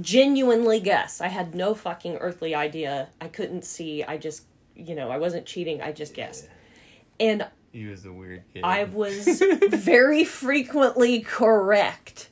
Genuinely 0.00 0.78
guess. 0.80 1.20
I 1.20 1.28
had 1.28 1.54
no 1.54 1.74
fucking 1.74 2.16
earthly 2.18 2.54
idea. 2.54 3.08
I 3.20 3.26
couldn't 3.28 3.64
see. 3.64 4.04
I 4.04 4.18
just, 4.18 4.44
you 4.76 4.94
know, 4.94 5.10
I 5.10 5.18
wasn't 5.18 5.46
cheating. 5.46 5.82
I 5.82 5.90
just 5.92 6.14
guessed. 6.14 6.48
And 7.18 7.46
He 7.72 7.86
was 7.86 8.06
a 8.06 8.12
weird 8.12 8.44
kid. 8.54 8.62
I 8.64 8.84
was 8.84 9.42
very 9.68 10.22
frequently 10.24 11.20
correct. 11.20 12.28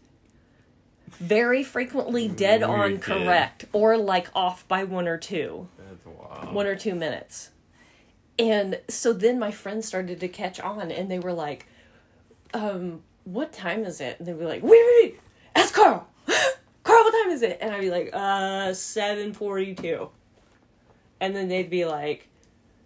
very 1.11 1.65
frequently 1.65 2.29
dead 2.29 2.61
Weird 2.61 2.71
on 2.71 2.91
kid. 2.93 3.03
correct 3.03 3.65
or 3.73 3.97
like 3.99 4.29
off 4.37 4.67
by 4.69 4.85
one 4.85 5.09
or 5.09 5.19
two. 5.19 5.67
That's 5.79 6.07
wild. 6.07 6.55
one 6.55 6.67
or 6.67 6.77
two 6.77 6.95
minutes. 6.95 7.51
And 8.39 8.79
so 8.89 9.13
then 9.13 9.37
my 9.41 9.51
friends 9.51 9.85
started 9.89 10.21
to 10.21 10.29
catch 10.29 10.61
on 10.61 10.93
and 10.93 11.11
they 11.11 11.19
were 11.19 11.33
like, 11.33 11.67
um, 12.55 13.03
what 13.29 13.53
time 13.53 13.85
is 13.85 14.01
it? 14.01 14.19
And 14.19 14.27
they'd 14.27 14.39
be 14.39 14.45
like, 14.45 14.63
wait, 14.63 14.71
wait, 14.71 15.03
wait, 15.03 15.21
ask 15.55 15.75
Carl. 15.75 16.07
Carl, 16.83 17.05
what 17.05 17.23
time 17.23 17.31
is 17.31 17.43
it? 17.43 17.59
And 17.61 17.75
I'd 17.75 17.81
be 17.83 17.91
like, 17.91 18.11
uh, 18.15 18.73
742. 18.73 20.09
And 21.21 21.37
then 21.37 21.49
they'd 21.49 21.69
be 21.69 21.85
like, 21.85 22.29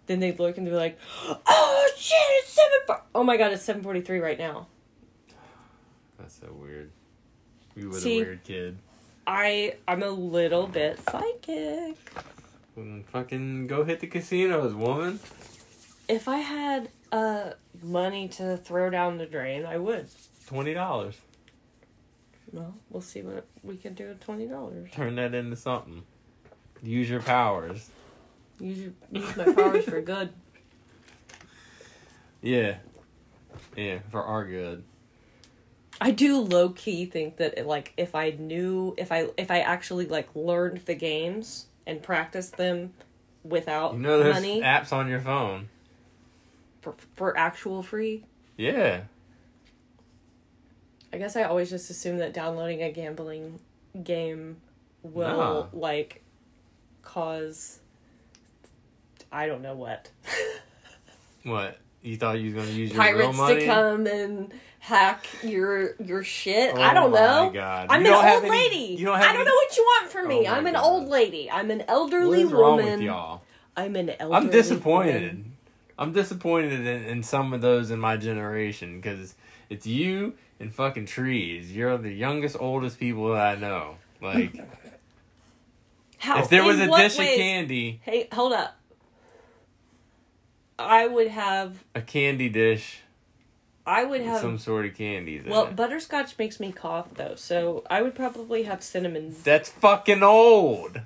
then 0.05 0.19
they'd 0.19 0.37
look 0.39 0.57
and 0.57 0.67
they'd 0.67 0.71
be 0.71 0.75
like, 0.75 0.99
oh 1.47 1.89
shit, 1.95 2.17
it's 2.19 2.59
7 2.87 2.97
Oh 3.15 3.23
my 3.23 3.37
god, 3.37 3.53
it's 3.53 3.63
743 3.63 4.19
right 4.19 4.37
now. 4.37 4.67
That's 6.19 6.39
so 6.39 6.53
weird. 6.59 6.91
You 7.75 7.89
were 7.89 7.99
See? 7.99 8.19
the 8.19 8.25
weird 8.25 8.43
kid. 8.43 8.77
I, 9.25 9.75
I'm 9.87 10.03
a 10.03 10.09
little 10.09 10.67
bit 10.67 10.99
psychic. 11.09 11.95
Well, 12.75 13.01
fucking 13.05 13.67
go 13.67 13.85
hit 13.85 14.01
the 14.01 14.07
casinos, 14.07 14.73
woman. 14.73 15.21
If 16.09 16.27
I 16.27 16.37
had, 16.39 16.89
uh, 17.13 17.51
money 17.81 18.27
to 18.27 18.57
throw 18.57 18.89
down 18.89 19.17
the 19.17 19.25
drain, 19.25 19.65
I 19.65 19.77
would. 19.77 20.07
Twenty 20.53 20.75
dollars. 20.75 21.15
Well, 22.51 22.75
we'll 22.91 23.01
see 23.01 23.23
what 23.23 23.47
we 23.63 23.75
can 23.75 23.95
do 23.95 24.09
with 24.09 24.19
twenty 24.19 24.45
dollars. 24.45 24.91
Turn 24.91 25.15
that 25.15 25.33
into 25.33 25.55
something. 25.55 26.03
Use 26.83 27.09
your 27.09 27.23
powers. 27.23 27.89
Use 28.59 28.77
your, 28.77 28.91
use 29.11 29.35
my 29.35 29.51
powers 29.51 29.85
for 29.85 29.99
good. 30.01 30.29
Yeah. 32.43 32.75
Yeah, 33.77 33.99
for 34.11 34.21
our 34.21 34.45
good. 34.45 34.83
I 36.01 36.11
do 36.11 36.39
low 36.41 36.69
key 36.69 37.05
think 37.05 37.37
that 37.37 37.65
like 37.65 37.93
if 37.95 38.13
I 38.15 38.31
knew 38.31 38.93
if 38.97 39.11
I 39.13 39.29
if 39.37 39.49
I 39.49 39.61
actually 39.61 40.07
like 40.07 40.27
learned 40.35 40.79
the 40.85 40.93
games 40.93 41.67
and 41.87 42.03
practiced 42.03 42.57
them 42.57 42.93
without 43.43 43.93
You 43.93 43.99
know 43.99 44.19
there's 44.21 44.35
money 44.35 44.61
apps 44.61 44.91
on 44.91 45.07
your 45.07 45.21
phone. 45.21 45.69
for 46.81 46.95
for 47.15 47.37
actual 47.37 47.81
free. 47.81 48.25
Yeah. 48.57 49.03
I 51.13 51.17
guess 51.17 51.35
I 51.35 51.43
always 51.43 51.69
just 51.69 51.89
assume 51.91 52.17
that 52.17 52.33
downloading 52.33 52.81
a 52.81 52.91
gambling 52.91 53.59
game 54.03 54.57
will 55.03 55.69
Nah. 55.73 55.79
like 55.79 56.23
cause 57.03 57.79
I 59.31 59.45
don't 59.47 59.61
know 59.61 59.75
what. 59.75 60.09
What? 61.45 61.77
You 62.01 62.15
thought 62.15 62.39
you 62.39 62.55
was 62.55 62.63
gonna 62.65 62.75
use 62.77 62.93
your 62.93 63.03
real 63.03 63.13
pirates 63.13 63.37
money? 63.37 63.59
to 63.61 63.65
come 63.65 64.07
and 64.07 64.53
hack 64.79 65.25
your 65.43 65.95
your 66.01 66.23
shit. 66.23 66.73
Oh 66.73 66.81
I 66.81 66.93
don't 66.93 67.11
my 67.11 67.19
know. 67.19 67.51
God. 67.53 67.87
I'm 67.89 68.05
You 68.05 68.13
an 68.13 68.25
old 68.35 68.43
any- 68.45 68.49
lady. 68.49 68.95
you 68.97 69.05
don't 69.05 69.15
have 69.19 69.23
I 69.25 69.33
don't 69.33 69.41
any- 69.41 69.49
know 69.49 69.55
what 69.55 69.75
you 69.77 69.83
want 69.83 70.09
from 70.11 70.27
me. 70.29 70.47
Oh 70.47 70.51
I'm 70.53 70.65
an 70.67 70.73
God. 70.75 70.83
old 70.85 71.09
lady. 71.09 71.51
I'm 71.51 71.69
an 71.69 71.81
elderly 71.89 72.45
woman. 72.45 72.85
with 72.85 73.01
y'all? 73.01 73.41
I'm 73.75 73.95
an 73.97 74.11
elderly. 74.11 74.35
I'm 74.37 74.49
disappointed. 74.51 75.21
woman. 75.21 75.53
I'm 75.99 76.13
disappointed 76.13 76.71
in, 76.73 76.87
in 76.87 77.23
some 77.23 77.51
of 77.53 77.59
those 77.59 77.91
in 77.91 77.99
my 77.99 78.15
generation 78.15 79.01
because 79.01 79.35
it's 79.69 79.85
you 79.85 80.35
and 80.63 80.73
fucking 80.73 81.05
trees. 81.05 81.71
You're 81.71 81.97
the 81.97 82.11
youngest, 82.11 82.55
oldest 82.59 82.99
people 82.99 83.33
that 83.33 83.57
I 83.57 83.59
know. 83.59 83.97
Like, 84.21 84.55
How? 86.19 86.39
if 86.39 86.49
there 86.49 86.63
was 86.63 86.79
in 86.79 86.87
a 86.87 86.91
what 86.91 86.97
dish 87.01 87.17
ways- 87.19 87.31
of 87.33 87.35
candy, 87.37 87.99
Hey, 88.03 88.27
hold 88.31 88.53
up. 88.53 88.75
I 90.79 91.07
would 91.07 91.27
have. 91.27 91.83
a 91.93 92.01
candy 92.01 92.49
dish, 92.49 93.01
I 93.85 94.03
would 94.03 94.21
with 94.21 94.27
have. 94.29 94.41
some 94.41 94.57
sort 94.57 94.85
of 94.85 94.95
candies 94.95 95.43
in 95.45 95.51
well, 95.51 95.67
it. 95.67 95.75
butterscotch 95.75 96.37
makes 96.39 96.59
me 96.59 96.71
cough 96.71 97.13
though, 97.15 97.35
so 97.35 97.83
I 97.89 98.01
would 98.01 98.15
probably 98.15 98.63
have 98.63 98.81
cinnamon. 98.81 99.35
That's 99.43 99.69
fucking 99.69 100.23
old. 100.23 101.01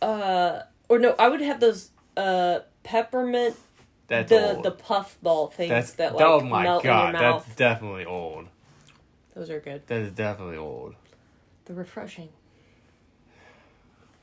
Uh, 0.00 0.60
or 0.88 0.98
no, 0.98 1.14
I 1.18 1.28
would 1.28 1.40
have 1.42 1.60
those 1.60 1.90
uh 2.16 2.60
peppermint 2.82 3.56
That's 4.08 4.30
the 4.30 4.54
old. 4.54 4.64
the 4.64 4.70
puff 4.70 5.16
ball 5.22 5.48
things 5.48 5.68
that's 5.70 5.92
that 5.94 6.14
like 6.16 6.24
oh 6.26 6.40
my 6.40 6.62
melt 6.64 6.82
god, 6.82 7.14
in 7.14 7.20
your 7.20 7.22
mouth. 7.32 7.44
that's 7.44 7.56
definitely 7.56 8.04
old. 8.06 8.46
Those 9.34 9.50
are 9.50 9.60
good. 9.60 9.86
That 9.86 10.00
is 10.00 10.12
definitely 10.12 10.56
old. 10.56 10.94
They're 11.64 11.76
refreshing. 11.76 12.28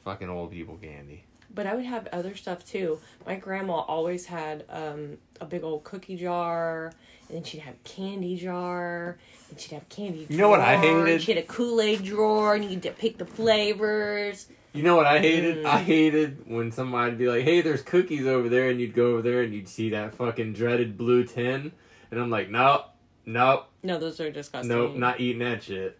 Fucking 0.04 0.30
old 0.30 0.52
people 0.52 0.78
candy. 0.78 1.24
But 1.54 1.66
I 1.66 1.76
would 1.76 1.86
have 1.86 2.08
other 2.12 2.36
stuff 2.36 2.66
too. 2.66 3.00
My 3.26 3.36
grandma 3.36 3.76
always 3.76 4.26
had 4.26 4.66
um, 4.70 5.18
a 5.40 5.46
big 5.46 5.64
old 5.64 5.84
cookie 5.84 6.18
jar, 6.18 6.92
and 7.28 7.38
then 7.38 7.44
she'd 7.44 7.62
have 7.62 7.82
candy 7.84 8.36
jar, 8.36 9.18
and 9.50 9.60
she'd 9.60 9.74
have 9.74 9.88
candy. 9.88 10.28
You 10.30 10.38
know 10.38 10.50
what 10.50 10.60
I 10.60 10.78
hated? 10.78 11.22
She 11.22 11.34
had 11.34 11.44
a 11.44 11.48
Kool 11.48 11.80
Aid 11.80 12.04
drawer, 12.04 12.56
and 12.56 12.66
you 12.66 12.80
to 12.80 12.92
pick 12.92 13.18
the 13.18 13.26
flavors. 13.26 14.50
You 14.74 14.84
know 14.84 14.96
what 14.96 15.08
I 15.08 15.20
hated? 15.20 15.64
Mm. 15.64 15.66
I 15.66 15.82
hated 15.82 16.50
when 16.50 16.72
somebody'd 16.72 17.18
be 17.18 17.28
like, 17.28 17.44
"Hey, 17.44 17.62
there's 17.62 17.82
cookies 17.82 18.28
over 18.28 18.50
there," 18.50 18.70
and 18.70 18.80
you'd 18.80 18.94
go 18.94 19.14
over 19.14 19.22
there 19.22 19.42
and 19.42 19.54
you'd 19.54 19.70
see 19.70 19.90
that 19.92 20.16
fucking 20.16 20.54
dreaded 20.54 20.98
blue 20.98 21.24
tin, 21.24 21.72
and 22.12 22.20
I'm 22.20 22.30
like, 22.30 22.50
"Nope, 22.50 22.86
nope, 23.28 23.68
No, 23.84 24.00
those 24.00 24.20
are 24.20 24.32
disgusting. 24.32 24.70
nope, 24.76 24.96
not 24.96 25.20
eating 25.20 25.40
that 25.40 25.62
shit." 25.62 26.00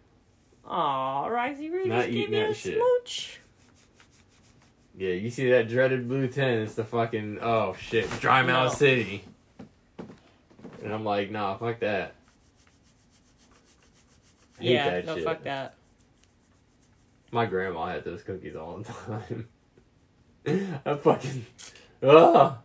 Aw, 0.66 1.28
Risey 1.28 1.70
Not 1.86 1.96
just 2.00 2.06
gave 2.08 2.14
eating 2.16 2.32
that 2.32 2.50
a 2.50 2.54
shit. 2.54 2.74
smooch. 2.74 3.38
Yeah, 4.96 5.12
you 5.12 5.30
see 5.30 5.48
that 5.50 5.68
dreaded 5.68 6.08
blue 6.08 6.26
tin? 6.26 6.58
It's 6.62 6.74
the 6.74 6.82
fucking 6.84 7.38
oh 7.40 7.76
shit, 7.80 8.10
Dry 8.20 8.42
Mouth 8.42 8.72
No. 8.72 8.76
City, 8.78 9.24
and 10.82 10.92
I'm 10.92 11.04
like, 11.04 11.30
"Nah, 11.30 11.56
fuck 11.56 11.78
that." 11.80 12.14
I 14.58 14.62
hate 14.64 14.70
Yeah, 14.72 14.90
that 14.90 15.06
no, 15.06 15.14
shit. 15.14 15.24
fuck 15.24 15.44
that. 15.44 15.74
My 17.30 17.46
grandma 17.46 17.86
had 17.86 18.04
those 18.04 18.22
cookies 18.22 18.56
all 18.56 18.78
the 18.78 18.92
time. 20.46 20.80
I 20.84 20.94
fucking 20.94 21.46
ugh. 22.02 22.56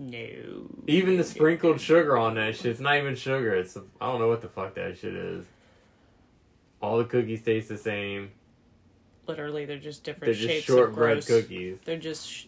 No. 0.00 0.68
Even 0.86 1.16
the 1.16 1.24
sprinkled 1.24 1.80
sugar 1.80 2.16
on 2.16 2.36
that 2.36 2.54
shit, 2.54 2.66
it's 2.66 2.78
not 2.78 2.96
even 2.96 3.16
sugar. 3.16 3.52
It's 3.56 3.76
I 4.00 4.06
don't 4.06 4.20
know 4.20 4.28
what 4.28 4.40
the 4.42 4.48
fuck 4.48 4.74
that 4.76 4.96
shit 4.96 5.12
is. 5.12 5.44
All 6.80 6.98
the 6.98 7.04
cookies 7.04 7.42
taste 7.42 7.68
the 7.68 7.76
same. 7.76 8.30
Literally, 9.26 9.64
they're 9.64 9.78
just 9.78 10.04
different 10.04 10.26
They're 10.26 10.34
just 10.34 10.48
shapes 10.48 10.64
shortbread 10.66 11.18
of 11.18 11.26
gross. 11.26 11.42
cookies. 11.42 11.78
They're 11.84 11.98
just. 11.98 12.30
Sh- 12.30 12.46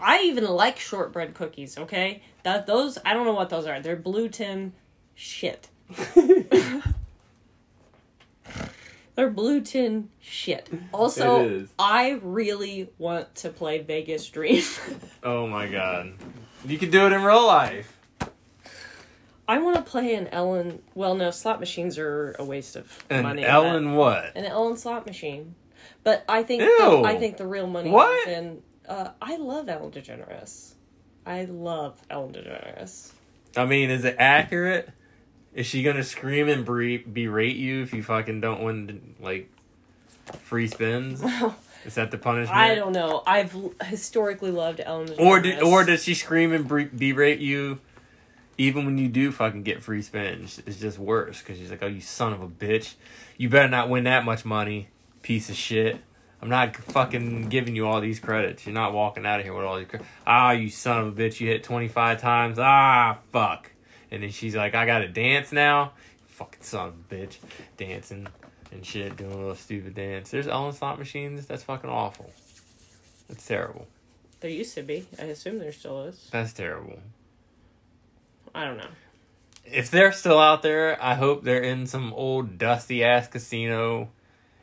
I 0.00 0.22
even 0.22 0.44
like 0.44 0.78
shortbread 0.78 1.34
cookies. 1.34 1.76
Okay, 1.76 2.22
that 2.44 2.68
those 2.68 2.96
I 3.04 3.12
don't 3.12 3.26
know 3.26 3.34
what 3.34 3.50
those 3.50 3.66
are. 3.66 3.80
They're 3.80 3.96
blue 3.96 4.28
tin 4.28 4.72
shit. 5.16 5.68
They're 9.16 9.30
blue 9.30 9.60
tin 9.60 10.10
shit. 10.20 10.68
Also, 10.92 11.66
I 11.78 12.18
really 12.22 12.90
want 12.98 13.32
to 13.36 13.50
play 13.50 13.78
Vegas 13.80 14.28
Dream. 14.28 14.62
oh 15.22 15.46
my 15.46 15.66
god. 15.68 16.14
You 16.66 16.78
can 16.78 16.90
do 16.90 17.06
it 17.06 17.12
in 17.12 17.22
real 17.22 17.46
life. 17.46 17.96
I 19.46 19.58
want 19.58 19.76
to 19.76 19.82
play 19.82 20.14
an 20.14 20.28
Ellen. 20.28 20.82
Well, 20.94 21.14
no, 21.14 21.30
slot 21.30 21.60
machines 21.60 21.98
are 21.98 22.34
a 22.38 22.44
waste 22.44 22.76
of 22.76 23.04
And 23.10 23.24
money. 23.24 23.44
Ellen 23.44 23.94
what? 23.94 24.34
an 24.34 24.46
Ellen 24.46 24.76
slot 24.76 25.06
machine. 25.06 25.54
But 26.02 26.24
I 26.28 26.42
think 26.42 26.62
Ew. 26.62 26.78
the, 26.78 27.02
I 27.04 27.16
think 27.16 27.36
the 27.36 27.46
real 27.46 27.66
money 27.66 27.90
What? 27.90 28.28
is 28.28 28.34
in. 28.38 28.62
Uh, 28.88 29.10
I 29.20 29.36
love 29.36 29.68
Ellen 29.68 29.90
DeGeneres. 29.90 30.72
I 31.26 31.44
love 31.44 32.00
Ellen 32.10 32.32
DeGeneres. 32.32 33.12
I 33.56 33.64
mean, 33.66 33.90
is 33.90 34.04
it 34.04 34.16
accurate? 34.18 34.88
Is 35.54 35.66
she 35.66 35.82
gonna 35.82 36.02
scream 36.02 36.48
and 36.48 36.64
bre- 36.64 37.06
berate 37.06 37.56
you 37.56 37.82
if 37.82 37.92
you 37.94 38.02
fucking 38.02 38.40
don't 38.40 38.62
win 38.62 39.14
like 39.20 39.50
free 40.42 40.66
spins? 40.66 41.22
Is 41.84 41.94
that 41.94 42.10
the 42.10 42.18
punishment? 42.18 42.56
I 42.56 42.74
don't 42.74 42.92
know. 42.92 43.22
I've 43.26 43.54
historically 43.84 44.50
loved 44.50 44.80
Ellen 44.84 45.08
DeGeneres. 45.08 45.20
Or 45.20 45.40
did, 45.40 45.62
or 45.62 45.84
does 45.84 46.04
she 46.04 46.14
scream 46.14 46.52
and 46.52 46.66
bre- 46.66 46.82
berate 46.82 47.40
you 47.40 47.80
even 48.56 48.86
when 48.86 48.98
you 48.98 49.08
do 49.08 49.30
fucking 49.32 49.62
get 49.62 49.82
free 49.82 50.02
spins? 50.02 50.62
It's 50.66 50.78
just 50.78 50.98
worse 50.98 51.40
because 51.40 51.58
she's 51.58 51.70
like, 51.70 51.82
"Oh, 51.82 51.86
you 51.86 52.00
son 52.00 52.32
of 52.32 52.42
a 52.42 52.48
bitch! 52.48 52.94
You 53.36 53.48
better 53.48 53.68
not 53.68 53.88
win 53.88 54.04
that 54.04 54.24
much 54.24 54.44
money, 54.44 54.88
piece 55.22 55.50
of 55.50 55.56
shit." 55.56 56.00
I'm 56.40 56.50
not 56.50 56.76
fucking 56.76 57.48
giving 57.48 57.74
you 57.74 57.86
all 57.86 58.02
these 58.02 58.20
credits. 58.20 58.66
You're 58.66 58.74
not 58.74 58.92
walking 58.92 59.24
out 59.24 59.40
of 59.40 59.46
here 59.46 59.54
with 59.54 59.64
all 59.64 59.78
these 59.78 59.88
credits. 59.88 60.10
Ah, 60.26 60.50
you 60.52 60.68
son 60.68 61.00
of 61.00 61.18
a 61.18 61.22
bitch! 61.22 61.40
You 61.40 61.48
hit 61.48 61.64
25 61.64 62.20
times. 62.20 62.58
Ah, 62.58 63.18
fuck. 63.32 63.70
And 64.10 64.22
then 64.22 64.30
she's 64.30 64.54
like, 64.54 64.74
"I 64.74 64.86
gotta 64.86 65.08
dance 65.08 65.52
now." 65.52 65.92
Fucking 66.28 66.62
son 66.62 66.88
of 66.88 66.94
a 66.94 67.14
bitch, 67.14 67.36
dancing 67.76 68.26
and 68.74 68.84
shit, 68.84 69.16
doing 69.16 69.32
a 69.32 69.36
little 69.36 69.54
stupid 69.54 69.94
dance. 69.94 70.30
There's 70.30 70.46
Ellen 70.48 70.72
slot 70.72 70.98
machines. 70.98 71.46
That's 71.46 71.62
fucking 71.62 71.90
awful. 71.90 72.30
That's 73.28 73.46
terrible. 73.46 73.86
There 74.40 74.50
used 74.50 74.74
to 74.74 74.82
be. 74.82 75.06
I 75.18 75.24
assume 75.24 75.58
there 75.58 75.72
still 75.72 76.04
is. 76.04 76.28
That's 76.30 76.52
terrible. 76.52 76.98
I 78.54 78.64
don't 78.64 78.76
know. 78.76 78.88
If 79.64 79.90
they're 79.90 80.12
still 80.12 80.38
out 80.38 80.62
there, 80.62 81.02
I 81.02 81.14
hope 81.14 81.42
they're 81.42 81.62
in 81.62 81.86
some 81.86 82.12
old 82.12 82.58
dusty 82.58 83.02
ass 83.02 83.28
casino 83.28 84.10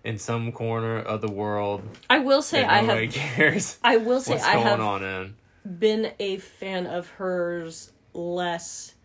in 0.04 0.18
some 0.18 0.52
corner 0.52 0.98
of 1.00 1.22
the 1.22 1.30
world 1.32 1.84
I 2.10 2.20
will 2.20 2.42
say 2.42 2.64
I 2.64 2.82
have. 2.84 3.12
cares 3.12 3.78
I 3.84 3.98
will 3.98 4.20
say 4.20 4.40
I 4.40 4.54
going 4.56 4.66
have 4.66 4.80
on 4.80 5.04
in. 5.04 5.36
been 5.80 6.12
a 6.20 6.38
fan 6.38 6.88
of 6.88 7.08
hers 7.10 7.92
less 8.14 8.96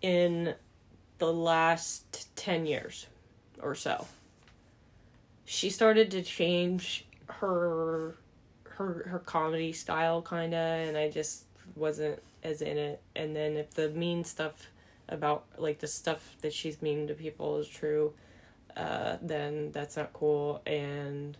in 0.00 0.54
the 1.18 1.32
last 1.32 2.28
10 2.36 2.66
years 2.66 3.06
or 3.60 3.74
so. 3.74 4.06
She 5.44 5.70
started 5.70 6.10
to 6.12 6.22
change 6.22 7.06
her 7.28 8.16
her 8.64 9.06
her 9.08 9.18
comedy 9.20 9.72
style 9.72 10.20
kind 10.22 10.52
of 10.54 10.88
and 10.88 10.96
I 10.96 11.08
just 11.10 11.44
wasn't 11.76 12.20
as 12.42 12.60
in 12.62 12.76
it. 12.76 13.00
And 13.16 13.34
then 13.34 13.56
if 13.56 13.70
the 13.70 13.88
mean 13.90 14.24
stuff 14.24 14.68
about 15.08 15.44
like 15.58 15.78
the 15.78 15.86
stuff 15.86 16.36
that 16.42 16.52
she's 16.52 16.80
mean 16.82 17.06
to 17.08 17.14
people 17.14 17.58
is 17.58 17.68
true, 17.68 18.12
uh 18.76 19.16
then 19.22 19.70
that's 19.72 19.96
not 19.96 20.12
cool 20.12 20.62
and 20.66 21.36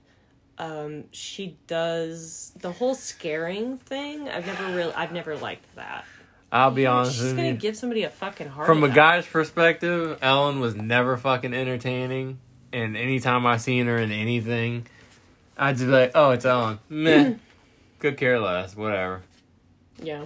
um 0.58 1.04
she 1.12 1.56
does 1.66 2.52
the 2.60 2.72
whole 2.72 2.94
scaring 2.94 3.78
thing. 3.78 4.28
I've 4.28 4.46
never 4.46 4.64
really 4.74 4.92
I've 4.94 5.12
never 5.12 5.36
liked 5.36 5.74
that. 5.76 6.04
I'll 6.52 6.70
be 6.70 6.86
honest 6.86 7.18
She's 7.18 7.32
gonna 7.32 7.48
you. 7.48 7.54
give 7.54 7.76
somebody 7.76 8.04
a 8.04 8.10
fucking 8.10 8.48
heart 8.48 8.66
From 8.66 8.84
a 8.84 8.88
guy's 8.88 9.26
perspective, 9.26 10.18
Ellen 10.22 10.60
was 10.60 10.76
never 10.76 11.16
fucking 11.16 11.52
entertaining. 11.52 12.38
And 12.74 12.96
anytime 12.96 13.46
I 13.46 13.56
seen 13.58 13.86
her 13.86 13.98
in 13.98 14.10
anything, 14.10 14.88
I'd 15.56 15.76
just 15.76 15.86
be 15.86 15.92
like, 15.92 16.10
oh, 16.16 16.32
it's 16.32 16.44
Ellen. 16.44 16.80
Meh. 16.88 17.34
Could 18.00 18.16
care 18.16 18.40
less. 18.40 18.76
Whatever. 18.76 19.22
Yeah. 20.02 20.24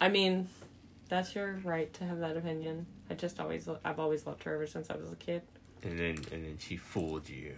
I 0.00 0.08
mean, 0.08 0.46
that's 1.08 1.34
your 1.34 1.58
right 1.64 1.92
to 1.94 2.04
have 2.04 2.20
that 2.20 2.36
opinion. 2.36 2.86
I 3.10 3.14
just 3.14 3.40
always, 3.40 3.68
I've 3.84 3.98
always 3.98 4.24
loved 4.24 4.44
her 4.44 4.54
ever 4.54 4.68
since 4.68 4.88
I 4.88 4.94
was 4.94 5.10
a 5.10 5.16
kid. 5.16 5.42
And 5.82 5.98
then, 5.98 6.16
and 6.30 6.44
then 6.44 6.58
she 6.60 6.76
fooled 6.76 7.28
you. 7.28 7.56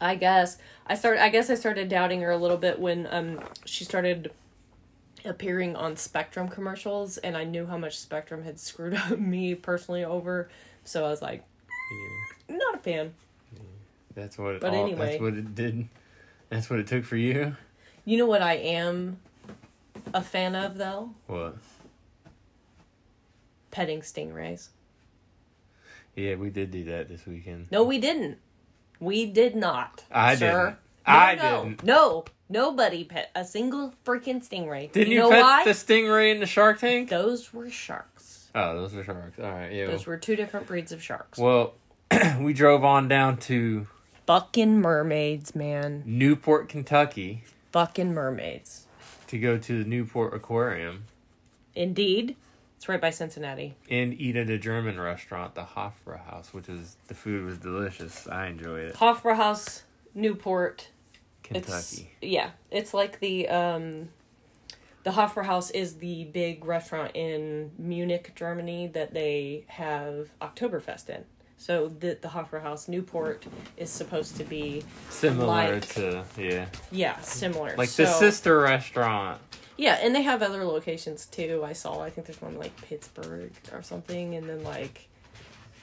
I 0.00 0.16
guess 0.16 0.58
I 0.84 0.96
started. 0.96 1.22
I 1.22 1.28
guess 1.28 1.48
I 1.48 1.54
started 1.54 1.88
doubting 1.88 2.20
her 2.22 2.30
a 2.30 2.36
little 2.36 2.56
bit 2.56 2.80
when 2.80 3.06
um 3.10 3.40
she 3.64 3.84
started 3.84 4.32
appearing 5.24 5.76
on 5.76 5.96
Spectrum 5.96 6.48
commercials, 6.48 7.16
and 7.18 7.36
I 7.36 7.44
knew 7.44 7.64
how 7.66 7.78
much 7.78 7.96
Spectrum 7.98 8.42
had 8.42 8.58
screwed 8.58 8.94
up 9.10 9.18
me 9.18 9.54
personally 9.54 10.04
over. 10.04 10.50
So 10.82 11.06
I 11.06 11.08
was 11.08 11.22
like. 11.22 11.44
Not 12.58 12.76
a 12.76 12.78
fan. 12.78 13.14
That's 14.14 14.38
what. 14.38 14.56
It 14.56 14.60
But 14.60 14.74
all, 14.74 14.84
anyway. 14.84 15.10
That's 15.10 15.20
what 15.20 15.34
it 15.34 15.54
did. 15.54 15.88
That's 16.50 16.70
what 16.70 16.78
it 16.78 16.86
took 16.86 17.04
for 17.04 17.16
you. 17.16 17.56
You 18.04 18.18
know 18.18 18.26
what 18.26 18.42
I 18.42 18.54
am 18.54 19.18
a 20.12 20.22
fan 20.22 20.54
of 20.54 20.76
though? 20.76 21.10
What? 21.26 21.56
Petting 23.70 24.00
stingrays. 24.00 24.68
Yeah, 26.14 26.36
we 26.36 26.50
did 26.50 26.70
do 26.70 26.84
that 26.84 27.08
this 27.08 27.26
weekend. 27.26 27.68
No, 27.70 27.82
we 27.82 27.98
didn't. 27.98 28.38
We 29.00 29.26
did 29.26 29.56
not. 29.56 30.04
I 30.10 30.36
sir. 30.36 30.46
didn't. 30.46 30.78
No, 31.06 31.12
I 31.12 31.34
no, 31.34 31.64
didn't. 31.64 31.84
No, 31.84 32.24
nobody 32.48 33.04
pet 33.04 33.30
a 33.34 33.44
single 33.44 33.92
freaking 34.06 34.46
stingray. 34.46 34.92
Didn't 34.92 35.12
you, 35.12 35.18
know 35.18 35.30
pet 35.30 35.42
why? 35.42 35.64
the 35.64 35.70
stingray 35.70 36.32
in 36.32 36.40
the 36.40 36.46
Shark 36.46 36.78
Tank? 36.78 37.10
Those 37.10 37.52
were 37.52 37.68
sharks. 37.68 38.48
Oh, 38.54 38.80
those 38.80 38.94
were 38.94 39.02
sharks. 39.02 39.38
All 39.40 39.50
right, 39.50 39.72
yeah. 39.72 39.86
Those 39.86 40.06
were 40.06 40.16
two 40.16 40.36
different 40.36 40.66
breeds 40.68 40.92
of 40.92 41.02
sharks. 41.02 41.38
Well, 41.38 41.74
we 42.40 42.52
drove 42.52 42.84
on 42.84 43.08
down 43.08 43.36
to 43.38 43.86
Fucking 44.26 44.80
mermaids, 44.80 45.54
man. 45.54 46.02
Newport, 46.06 46.68
Kentucky, 46.68 47.44
Fucking 47.72 48.14
mermaids. 48.14 48.86
to 49.26 49.38
go 49.38 49.58
to 49.58 49.82
the 49.82 49.88
Newport 49.88 50.34
Aquarium 50.34 51.04
Indeed. 51.74 52.36
It's 52.76 52.88
right 52.88 53.00
by 53.00 53.10
Cincinnati. 53.10 53.74
and 53.90 54.12
eat 54.20 54.36
at 54.36 54.50
a 54.50 54.58
German 54.58 55.00
restaurant, 55.00 55.54
the 55.54 55.62
Hofbrauhaus, 55.64 56.52
which 56.52 56.68
is 56.68 56.96
the 57.08 57.14
food 57.14 57.44
was 57.46 57.58
delicious. 57.58 58.28
I 58.28 58.46
enjoyed 58.48 58.84
it. 58.90 58.94
Hofbräuhaus, 58.96 59.36
House, 59.36 59.82
Newport. 60.14 60.88
It's 61.50 61.66
Kentucky. 61.66 62.10
yeah. 62.22 62.50
It's 62.70 62.94
like 62.94 63.20
the 63.20 63.48
um 63.48 64.10
the 65.02 65.10
Hofbrauhaus 65.10 65.70
is 65.74 65.96
the 65.96 66.24
big 66.24 66.64
restaurant 66.64 67.12
in 67.14 67.70
Munich, 67.78 68.32
Germany 68.34 68.86
that 68.88 69.12
they 69.12 69.64
have 69.68 70.30
Oktoberfest 70.40 71.10
in. 71.10 71.24
So 71.64 71.88
the 71.88 72.18
the 72.20 72.28
house 72.28 72.88
Newport 72.88 73.46
is 73.78 73.88
supposed 73.88 74.36
to 74.36 74.44
be 74.44 74.84
Similar 75.08 75.46
like- 75.76 75.88
to 75.94 76.22
yeah, 76.36 76.66
yeah, 76.92 77.18
similar. 77.22 77.74
like 77.78 77.88
the 77.88 78.04
sister 78.06 78.58
restaurant. 78.60 79.40
Yeah, 79.78 79.94
and 80.02 80.14
they 80.14 80.20
have 80.20 80.42
other 80.42 80.62
locations 80.66 81.24
too. 81.24 81.62
I 81.64 81.72
saw. 81.72 82.02
I 82.02 82.10
think 82.10 82.26
there's 82.26 82.42
one 82.42 82.58
like 82.58 82.76
Pittsburgh 82.82 83.50
or 83.72 83.80
something, 83.82 84.34
and 84.34 84.46
then 84.46 84.62
like 84.62 85.08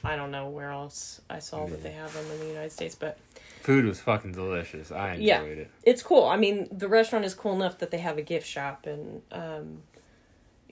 I 0.04 0.14
don't 0.14 0.30
know 0.30 0.48
where 0.50 0.70
else 0.70 1.20
I 1.28 1.40
saw 1.40 1.66
that 1.66 1.82
they 1.82 1.90
have 1.90 2.14
them 2.14 2.30
in 2.30 2.38
the 2.38 2.46
United 2.46 2.70
States, 2.70 2.94
but 2.94 3.18
Food 3.62 3.84
was 3.84 3.98
fucking 3.98 4.32
delicious. 4.32 4.92
I 4.92 5.14
enjoyed 5.14 5.24
Yeah. 5.26 5.40
it. 5.42 5.70
it's 5.82 6.02
cool. 6.04 6.24
I 6.28 6.36
mean, 6.36 6.68
the 6.70 6.86
restaurant 6.86 7.24
is 7.24 7.34
cool 7.34 7.54
enough 7.54 7.78
that 7.78 7.90
they 7.90 7.98
have 7.98 8.18
a 8.18 8.22
gift 8.22 8.46
shop, 8.46 8.86
and 8.86 9.22
um, 9.32 9.82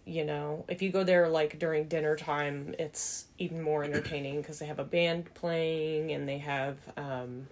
you 0.05 0.25
know, 0.25 0.65
if 0.69 0.83
you 0.83 0.91
go 0.91 1.05
there 1.05 1.29
like 1.29 1.59
during 1.59 1.89
dinner 1.89 2.17
time, 2.17 2.75
it's 2.79 3.27
even 3.39 3.63
more 3.63 3.85
entertaining 3.85 4.41
because 4.41 4.59
they 4.59 4.67
have 4.67 4.79
a 4.79 4.85
band 4.85 5.33
playing 5.35 6.13
and 6.13 6.29
they 6.29 6.39
have 6.39 6.77
um, 6.97 7.47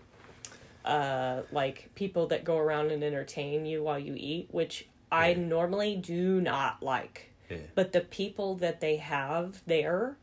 uh, 0.85 1.43
like 1.53 1.91
people 1.95 2.27
that 2.29 2.45
go 2.45 2.57
around 2.59 2.91
and 2.91 3.03
entertain 3.05 3.67
you 3.67 3.83
while 3.83 3.99
you 3.99 4.15
eat, 4.17 4.49
which 4.51 4.89
I 5.13 5.31
Yeah. 5.31 5.39
normally 5.39 5.97
do 5.97 6.41
not 6.41 6.83
like. 6.83 7.31
Yeah. 7.51 7.59
But 7.75 7.93
the 7.93 8.01
people 8.01 8.57
that 8.57 8.81
they 8.81 8.97
have 8.97 9.63
there 9.67 10.17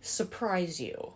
surprise 0.00 0.80
you. 0.80 1.12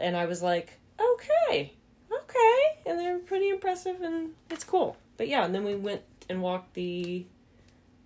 And 0.00 0.16
I 0.16 0.26
was 0.26 0.42
like, 0.42 0.78
okay, 1.00 1.72
okay. 2.12 2.62
And 2.86 2.98
they're 2.98 3.18
pretty 3.18 3.48
impressive 3.48 4.00
and 4.02 4.30
it's 4.50 4.64
cool. 4.64 4.96
But 5.16 5.28
yeah, 5.28 5.44
and 5.44 5.54
then 5.54 5.64
we 5.64 5.74
went 5.74 6.02
and 6.28 6.42
walked 6.42 6.74
the 6.74 7.26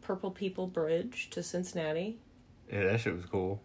Purple 0.02 0.30
People 0.30 0.66
Bridge 0.66 1.28
to 1.30 1.42
Cincinnati. 1.42 2.18
Yeah, 2.70 2.84
that 2.84 3.00
shit 3.00 3.14
was 3.14 3.24
cool. 3.24 3.62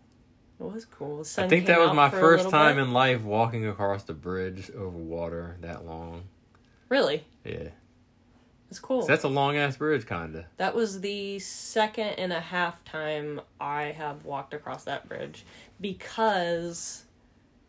It 0.59 0.63
was 0.63 0.85
cool. 0.85 1.23
I 1.37 1.47
think 1.47 1.67
that 1.67 1.79
was 1.79 1.93
my 1.93 2.09
first 2.09 2.49
time 2.49 2.77
bit. 2.77 2.83
in 2.83 2.91
life 2.93 3.21
walking 3.21 3.67
across 3.67 4.03
the 4.03 4.13
bridge 4.13 4.71
over 4.71 4.97
water 4.97 5.57
that 5.61 5.85
long. 5.85 6.23
Really? 6.89 7.25
Yeah. 7.43 7.69
It's 8.69 8.79
cool. 8.79 9.05
That's 9.05 9.23
a 9.23 9.29
long 9.29 9.55
ass 9.55 9.77
bridge, 9.77 10.05
kinda. 10.07 10.47
That 10.57 10.75
was 10.75 11.01
the 11.01 11.39
second 11.39 12.09
and 12.17 12.33
a 12.33 12.39
half 12.41 12.83
time 12.83 13.39
I 13.61 13.83
have 13.83 14.25
walked 14.25 14.53
across 14.53 14.83
that 14.85 15.07
bridge 15.07 15.45
because 15.79 17.05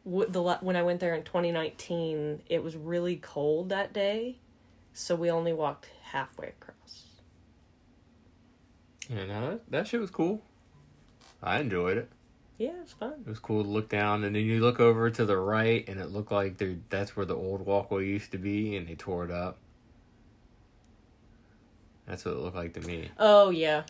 w- 0.05 0.29
the 0.29 0.43
when 0.61 0.75
I 0.77 0.83
went 0.83 0.99
there 1.01 1.15
in 1.15 1.23
2019, 1.23 2.43
it 2.49 2.65
was 2.65 2.77
really 2.77 3.17
cold 3.17 3.69
that 3.69 3.93
day, 3.93 4.39
so 4.93 5.15
we 5.15 5.31
only 5.31 5.53
walked 5.53 5.89
halfway 6.03 6.49
across. 6.49 6.75
Yeah, 9.09 9.27
no, 9.27 9.51
that, 9.51 9.71
that 9.71 9.89
shit 9.89 10.01
was 10.01 10.11
cool. 10.11 10.43
I 11.43 11.61
enjoyed 11.61 11.99
it. 11.99 12.11
Yeah, 12.59 12.73
it's 12.83 12.93
fun. 12.93 13.15
It 13.25 13.29
was 13.29 13.39
cool 13.39 13.63
to 13.63 13.69
look 13.69 13.89
down, 13.89 14.25
and 14.25 14.35
then 14.35 14.45
you 14.45 14.61
look 14.61 14.81
over 14.81 15.11
to 15.11 15.25
the 15.25 15.37
right, 15.37 15.89
and 15.89 16.01
it 16.01 16.11
looked 16.11 16.33
like 16.33 16.59
there 16.59 16.77
that's 16.91 17.17
where 17.17 17.25
the 17.25 17.37
old 17.37 17.65
walkway 17.65 18.07
used 18.07 18.33
to 18.33 18.39
be, 18.39 18.77
and 18.77 18.89
they 18.89 18.97
tore 18.97 19.25
it 19.25 19.31
up. 19.31 19.59
That's 22.07 22.25
what 22.25 22.35
it 22.35 22.39
looked 22.39 22.57
like 22.57 22.73
to 22.75 22.81
me. 22.81 23.11
Oh 23.19 23.51
yeah, 23.51 23.85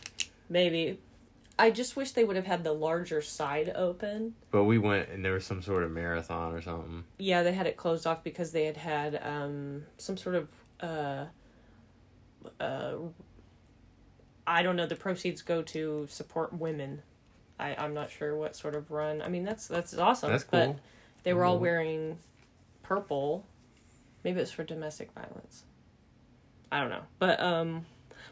maybe. 0.51 0.99
I 1.59 1.71
just 1.71 1.97
wish 1.97 2.13
they 2.13 2.25
would 2.25 2.37
have 2.37 2.47
had 2.47 2.63
the 2.63 2.73
larger 2.73 3.23
side 3.23 3.73
open. 3.75 4.35
But 4.51 4.65
we 4.65 4.79
went, 4.79 5.09
and 5.09 5.25
there 5.25 5.33
was 5.33 5.47
some 5.47 5.63
sort 5.63 5.83
of 5.83 5.91
marathon 5.91 6.55
or 6.55 6.61
something. 6.61 7.05
Yeah, 7.19 7.43
they 7.43 7.53
had 7.53 7.67
it 7.67 7.77
closed 7.77 8.07
off 8.07 8.23
because 8.23 8.53
they 8.53 8.67
had 8.67 8.77
had 8.77 9.21
um, 9.25 9.85
some 9.97 10.17
sort 10.17 10.37
of 10.37 10.49
uh, 10.81 11.25
uh, 12.61 12.95
I 14.49 14.63
don't 14.63 14.77
know. 14.77 14.87
The 14.87 14.97
proceeds 14.97 15.43
go 15.43 15.63
to 15.63 16.07
support 16.11 16.53
women. 16.53 17.03
I 17.61 17.75
I'm 17.77 17.93
not 17.95 18.11
sure 18.11 18.35
what 18.37 18.57
sort 18.57 18.75
of 18.75 18.91
run. 18.91 19.21
I 19.23 19.29
mean, 19.29 19.45
that's 19.45 19.67
that's 19.69 19.97
awesome. 19.97 20.31
That's 20.31 20.45
But 20.45 20.65
cool. 20.67 20.81
they 21.25 21.33
were 21.35 21.45
all 21.45 21.59
wearing 21.59 22.19
purple. 22.83 23.45
Maybe 24.25 24.41
it's 24.41 24.51
for 24.51 24.65
domestic 24.65 25.13
violence. 25.13 25.65
I 26.73 26.81
don't 26.81 26.91
know, 26.91 27.03
but 27.19 27.41
um, 27.41 27.87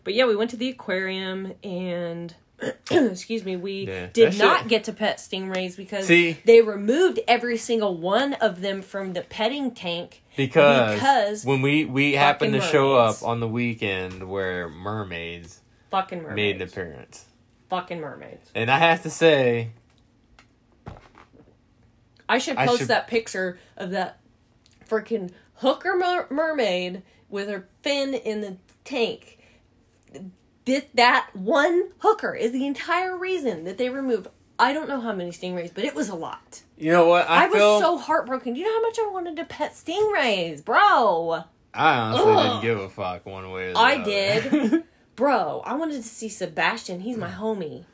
but 0.04 0.14
yeah, 0.14 0.26
we 0.26 0.36
went 0.36 0.50
to 0.50 0.56
the 0.56 0.68
aquarium 0.70 1.52
and. 1.62 2.34
excuse 2.90 3.44
me, 3.44 3.54
we 3.54 3.86
Yeah, 3.86 4.06
did 4.14 4.38
not 4.38 4.60
shit- 4.60 4.68
get 4.68 4.84
to 4.84 4.94
pet 4.94 5.18
stingrays 5.18 5.76
because 5.76 6.06
See? 6.06 6.38
they 6.46 6.62
removed 6.62 7.20
every 7.28 7.58
single 7.58 7.94
one 7.98 8.32
of 8.32 8.62
them 8.62 8.80
from 8.80 9.12
the 9.12 9.20
petting 9.20 9.72
tank 9.72 10.22
Because, 10.38 10.94
Because 10.94 11.44
when 11.44 11.60
we 11.60 11.84
we 11.84 12.14
happened 12.14 12.54
to 12.54 12.60
fucking 12.60 12.72
show 12.72 12.94
up 12.94 13.22
on 13.22 13.40
the 13.40 13.46
weekend 13.48 14.26
where 14.30 14.70
mermaids 14.70 15.60
fucking 15.91 16.22
mermaids. 16.22 16.37
made 16.37 16.57
an 16.57 16.62
appearance, 16.62 17.24
Fucking 17.70 18.01
mermaids. 18.01 18.51
and 18.55 18.70
I 18.70 18.78
have 18.78 19.03
to 19.03 19.11
say, 19.11 19.70
I 22.28 22.39
should 22.39 22.57
I 22.57 22.66
post 22.66 22.80
should- 22.80 22.89
that 22.89 23.07
picture 23.09 23.59
of 23.76 23.91
that 23.91 24.20
freaking 24.89 25.30
hooker 25.57 25.97
mer- 25.97 26.26
mermaid 26.30 27.03
with 27.28 27.49
her 27.49 27.68
fin 27.82 28.14
in 28.14 28.41
the 28.41 28.57
tank. 28.84 29.39
This, 30.64 30.84
that 30.95 31.30
one 31.34 31.91
hooker 31.99 32.34
is 32.34 32.51
the 32.53 32.66
entire 32.66 33.16
reason 33.16 33.64
that 33.64 33.78
they 33.78 33.89
removed. 33.89 34.26
I 34.59 34.72
don't 34.72 34.89
know 34.89 35.01
how 35.01 35.12
many 35.12 35.30
stingrays, 35.30 35.72
but 35.72 35.84
it 35.84 35.95
was 35.95 36.09
a 36.09 36.14
lot. 36.16 36.62
you 36.76 36.91
know 36.91 37.07
what? 37.07 37.28
I, 37.28 37.45
I, 37.45 37.49
was 37.49 37.59
so 37.82 37.99
heartbroken. 37.99 38.55
Do 38.55 38.61
you 38.61 38.66
know 38.66 38.72
how 38.74 38.82
much 38.82 38.99
I 38.99 39.09
wanted 39.12 39.37
to 39.37 39.45
pet 39.45 39.74
stingrays, 39.74 40.64
bro? 40.64 41.45
I 41.74 41.95
honestly 41.99 42.32
Ugh. 42.32 42.43
didn't 42.43 42.62
give 42.62 42.78
a 42.84 42.89
fuck 42.89 43.26
one 43.26 43.51
way 43.53 43.68
or 43.68 43.72
the 43.74 43.78
I 43.78 43.93
other. 43.97 44.03
I 44.03 44.05
did. 44.05 44.84
Bro, 45.16 45.62
I 45.64 45.74
wanted 45.74 45.94
to 45.94 46.02
see 46.02 46.28
Sebastian. 46.28 47.00
He's 47.00 47.16
my 47.16 47.30
hmm. 47.30 47.42
homie. 47.42 47.84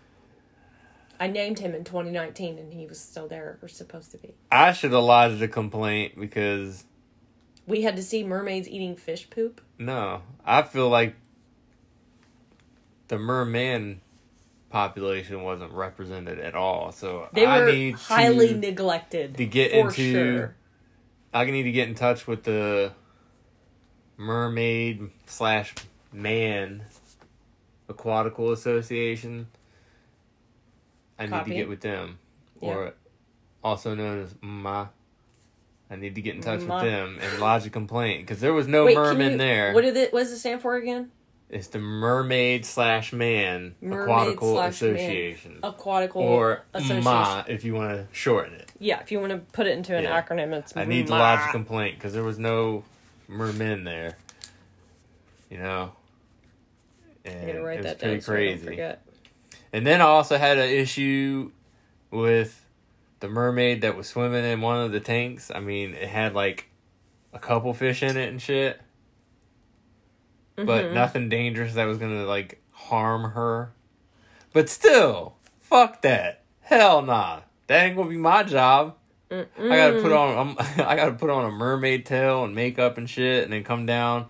I 1.20 1.28
named 1.28 1.60
him 1.60 1.72
in 1.72 1.84
2019 1.84 2.58
and 2.58 2.72
he 2.72 2.84
was 2.84 2.98
still 2.98 3.28
there 3.28 3.56
or 3.62 3.68
supposed 3.68 4.10
to 4.10 4.18
be. 4.18 4.34
I 4.50 4.72
should 4.72 4.90
have 4.90 5.04
lodged 5.04 5.40
a 5.40 5.46
complaint 5.46 6.18
because 6.18 6.84
We 7.64 7.82
had 7.82 7.94
to 7.94 8.02
see 8.02 8.24
mermaids 8.24 8.68
eating 8.68 8.96
fish 8.96 9.30
poop. 9.30 9.60
no, 9.78 10.22
I 10.44 10.62
feel 10.62 10.88
like 10.88 11.14
the 13.06 13.18
merman 13.18 14.00
population 14.68 15.44
wasn't 15.44 15.70
represented 15.72 16.40
at 16.40 16.56
all. 16.56 16.90
So 16.90 17.28
They 17.32 17.46
I 17.46 17.60
were 17.60 17.72
need 17.72 17.94
highly 17.94 18.48
to, 18.48 18.58
neglected. 18.58 19.36
to 19.36 19.46
get 19.46 19.70
for 19.70 19.78
into 19.78 20.12
sure. 20.12 20.56
I 21.32 21.44
need 21.44 21.62
to 21.62 21.72
get 21.72 21.88
in 21.88 21.94
touch 21.94 22.26
with 22.26 22.42
the 22.42 22.92
mermaid 24.16 25.10
slash 25.26 25.72
man 26.12 26.82
aquatical 27.88 28.52
association. 28.52 29.48
I 31.18 31.26
need 31.26 31.44
to 31.44 31.50
get 31.50 31.68
with 31.68 31.80
them, 31.80 32.18
or 32.60 32.94
also 33.62 33.94
known 33.94 34.22
as 34.22 34.34
Ma. 34.40 34.88
I 35.90 35.96
need 35.96 36.14
to 36.14 36.22
get 36.22 36.34
in 36.34 36.40
touch 36.40 36.62
Ma. 36.62 36.76
with 36.82 36.90
them 36.90 37.18
and 37.20 37.38
lodge 37.40 37.66
a 37.66 37.70
complaint 37.70 38.22
because 38.22 38.40
there 38.40 38.54
was 38.54 38.66
no 38.66 38.86
Wait, 38.86 38.96
merman 38.96 39.32
you- 39.32 39.38
there. 39.38 39.72
What 39.74 39.82
did 39.82 39.96
it? 39.96 40.12
What 40.12 40.20
does 40.20 40.32
it 40.32 40.38
stand 40.38 40.62
for 40.62 40.76
again? 40.76 41.10
it's 41.50 41.66
the 41.66 41.78
mermaid 41.78 42.64
slash 42.64 43.12
man 43.12 43.74
Mermaid 43.82 44.08
aquatical 44.08 44.54
slash 44.54 44.80
man. 44.80 44.90
association, 44.94 45.58
Aquatical 45.62 46.22
or 46.22 46.62
association. 46.72 47.04
Ma 47.04 47.44
if 47.46 47.62
you 47.62 47.74
want 47.74 47.90
to 47.92 48.06
shorten 48.10 48.54
it. 48.54 48.72
Yeah, 48.78 49.00
if 49.00 49.12
you 49.12 49.20
want 49.20 49.32
to 49.32 49.38
put 49.52 49.66
it 49.66 49.76
into 49.76 49.94
an 49.94 50.04
Yeah. 50.04 50.18
acronym, 50.22 50.54
it's 50.54 50.74
MA. 50.74 50.80
I 50.80 50.84
need 50.86 51.08
to 51.08 51.12
lodge 51.12 51.46
a 51.46 51.52
complaint 51.52 51.98
because 51.98 52.14
there 52.14 52.22
was 52.24 52.38
no 52.38 52.84
merman 53.28 53.84
there. 53.84 54.16
You 55.50 55.58
know, 55.58 55.92
and 57.24 57.40
I'm 57.40 57.46
gonna 57.46 57.62
write 57.62 57.74
it 57.74 57.76
was 57.78 57.86
that 57.86 57.98
pretty 58.00 58.14
down 58.14 58.20
so 58.22 58.32
I 58.32 58.36
don't 58.36 58.44
crazy. 58.48 58.66
forget. 58.66 59.02
and 59.72 59.86
then 59.86 60.00
I 60.00 60.04
also 60.04 60.38
had 60.38 60.58
an 60.58 60.68
issue 60.70 61.50
with 62.10 62.66
the 63.20 63.28
mermaid 63.28 63.82
that 63.82 63.96
was 63.96 64.08
swimming 64.08 64.44
in 64.44 64.60
one 64.60 64.78
of 64.84 64.92
the 64.92 65.00
tanks. 65.00 65.50
I 65.54 65.60
mean, 65.60 65.94
it 65.94 66.08
had 66.08 66.34
like 66.34 66.68
a 67.32 67.38
couple 67.38 67.72
fish 67.74 68.02
in 68.02 68.16
it 68.16 68.28
and 68.28 68.40
shit, 68.42 68.80
but 70.56 70.86
Mhm. 70.86 70.92
nothing 70.92 71.28
dangerous 71.28 71.74
that 71.74 71.84
was 71.86 71.98
gonna 71.98 72.24
like 72.24 72.60
harm 72.72 73.30
her. 73.32 73.72
But 74.52 74.68
still, 74.68 75.36
fuck 75.60 76.02
that. 76.02 76.42
Hell 76.62 77.02
nah. 77.02 77.40
That 77.68 77.84
ain't 77.86 77.96
gonna 77.96 78.10
be 78.10 78.16
my 78.18 78.42
job. 78.42 78.96
I 79.30 79.46
gotta 79.58 80.02
put 80.02 80.12
on 80.12 80.56
I'm, 80.58 80.66
I 80.86 80.94
gotta 80.96 81.12
put 81.12 81.30
on 81.30 81.44
a 81.46 81.50
mermaid 81.50 82.04
tail 82.04 82.44
and 82.44 82.54
makeup 82.54 82.98
and 82.98 83.08
shit, 83.08 83.44
and 83.44 83.52
then 83.52 83.64
come 83.64 83.86
down 83.86 84.26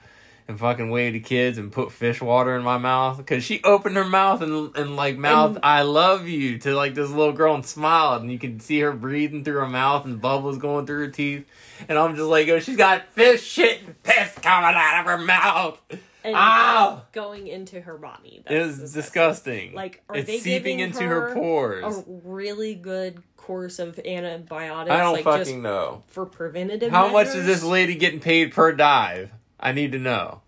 and 0.49 0.59
fucking 0.59 0.91
wave 0.91 1.13
to 1.15 1.21
kids 1.21 1.59
and 1.59 1.73
put 1.73 1.93
fish 1.93 2.21
water 2.21 2.57
in 2.57 2.63
my 2.63 2.79
mouth. 2.79 3.25
Cause 3.27 3.45
she 3.45 3.63
opened 3.63 3.97
her 3.97 4.05
mouth 4.05 4.43
and 4.43 4.77
and 4.77 4.97
like 4.97 5.17
mouth 5.17 5.57
And- 5.57 5.65
I 5.65 5.83
love 5.83 6.27
you 6.29 6.59
to 6.59 6.75
like 6.75 6.95
this 6.95 7.11
little 7.11 7.33
girl 7.33 7.55
and 7.55 7.65
smiled, 7.65 8.23
and 8.23 8.33
you 8.33 8.39
can 8.39 8.61
see 8.61 8.81
her 8.81 8.93
breathing 8.93 9.45
through 9.45 9.61
her 9.61 9.69
mouth 9.69 10.05
and 10.05 10.21
bubbles 10.21 10.59
going 10.59 10.87
through 10.87 11.01
her 11.07 11.09
teeth. 11.11 11.47
And 11.89 11.99
I'm 11.99 12.15
just 12.17 12.29
like, 12.29 12.49
oh, 12.49 12.61
she's 12.61 12.77
got 12.77 13.09
fish 13.13 13.43
shit 13.43 13.83
and 13.85 14.03
piss 14.03 14.35
coming 14.39 14.75
out 14.77 15.01
of 15.01 15.07
her 15.07 15.19
mouth. 15.19 15.81
And 16.25 16.37
Ow! 16.37 17.03
going 17.11 17.49
into 17.49 17.81
her 17.81 17.99
body. 17.99 18.45
It 18.49 18.57
was 18.57 18.93
disgusting. 18.93 19.75
Like, 19.75 20.05
are 20.09 20.17
it's 20.17 20.29
they 20.29 20.39
seeping 20.39 20.79
into 20.79 21.03
her, 21.03 21.31
her 21.31 21.35
pores. 21.35 21.97
A 21.97 22.05
really 22.07 22.77
good 22.77 23.21
course 23.37 23.81
of 23.81 23.99
antibiotics. 23.99 24.93
I 24.93 24.99
don't 24.99 25.15
like 25.15 25.25
fucking 25.25 25.45
just 25.45 25.57
know. 25.57 26.05
for 26.07 26.25
preventative. 26.25 26.93
How 26.93 27.09
much 27.09 27.29
is 27.29 27.45
this 27.45 27.65
lady 27.65 27.97
getting 27.97 28.21
paid 28.21 28.53
per 28.53 28.71
dive? 28.73 29.33
I 29.63 29.73
need 29.73 29.93
to 29.93 29.99
know. 29.99 30.43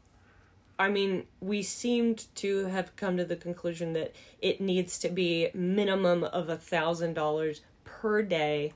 I 0.79 0.89
mean, 0.89 1.27
we 1.41 1.63
seemed 1.63 2.27
to 2.37 2.67
have 2.67 2.97
come 2.97 3.17
to 3.17 3.25
the 3.25 3.37
conclusion 3.37 3.93
that 3.93 4.13
it 4.43 4.61
needs 4.61 4.99
to 4.99 5.09
be 5.09 5.51
minimum 5.55 6.25
of 6.25 6.49
a 6.49 6.57
thousand 6.57 7.15
dollars 7.15 7.61
per 7.85 8.23
day 8.23 8.73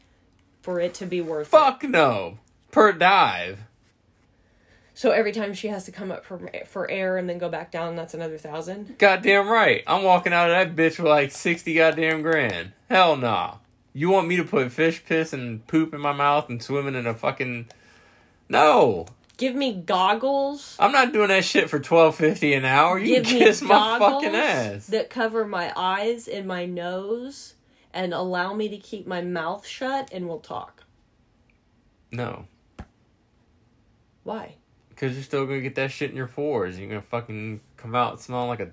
for 0.62 0.80
it 0.80 0.95
to 0.95 1.07
be 1.07 1.20
worth 1.20 1.49
it. 1.49 1.51
Fuck 1.51 1.82
no. 1.82 2.39
Per 2.70 2.93
dive. 2.93 3.61
So 4.95 5.11
every 5.11 5.32
time 5.32 5.55
she 5.55 5.68
has 5.68 5.84
to 5.84 5.93
come 5.93 6.11
up 6.11 6.24
for 6.24 6.51
for 6.66 6.91
air 6.91 7.16
and 7.16 7.28
then 7.28 7.39
go 7.39 7.49
back 7.49 7.70
down, 7.70 7.97
that's 7.97 8.14
another 8.14 8.39
thousand. 8.39 8.99
Goddamn 8.99 9.49
right. 9.49 9.82
I'm 9.86 10.03
walking 10.05 10.32
out 10.32 10.51
of 10.51 10.57
that 10.57 10.76
bitch 10.76 10.99
with 10.99 11.09
like 11.09 11.32
60 11.32 11.72
goddamn 11.74 12.22
grand. 12.22 12.72
Hell 12.89 13.16
nah. 13.16 13.57
You 13.93 14.11
want 14.11 14.28
me 14.28 14.36
to 14.36 14.45
put 14.45 14.70
fish 14.70 15.05
piss 15.05 15.32
and 15.32 15.66
poop 15.66 15.95
in 15.95 16.01
my 16.01 16.12
mouth 16.12 16.49
and 16.49 16.62
swimming 16.62 16.95
in 16.95 17.07
a 17.07 17.14
fucking. 17.14 17.68
No. 18.49 19.07
Give 19.39 19.55
me 19.55 19.72
goggles. 19.72 20.76
I'm 20.78 20.93
not 20.93 21.12
doing 21.12 21.28
that 21.28 21.45
shit 21.45 21.70
for 21.70 21.78
twelve 21.78 22.16
fifty 22.16 22.53
an 22.55 22.64
hour. 22.66 22.99
You 22.99 23.16
Give 23.22 23.24
kiss 23.24 23.62
my 23.62 23.99
fucking 23.99 24.34
ass. 24.34 24.89
that 24.89 25.09
cover 25.11 25.47
my 25.47 25.72
eyes 25.76 26.28
and 26.28 26.47
my 26.47 26.66
nose 26.66 27.55
and 27.95 28.12
allow 28.12 28.53
me 28.53 28.68
to 28.68 28.76
keep 28.76 29.07
my 29.07 29.22
mouth 29.22 29.66
shut, 29.66 30.11
and 30.12 30.28
we'll 30.28 30.41
talk. 30.41 30.84
No. 32.12 32.47
Why? 34.24 34.57
Because 34.91 35.14
you're 35.14 35.22
still 35.22 35.47
gonna 35.47 35.61
get 35.61 35.76
that 35.76 35.91
shit 35.93 36.11
in 36.11 36.16
your 36.16 36.26
pores. 36.26 36.78
You're 36.78 36.89
gonna 36.89 37.01
fucking 37.01 37.61
come 37.76 37.95
out 37.95 38.20
smelling 38.20 38.49
like 38.49 38.61
a 38.61 38.70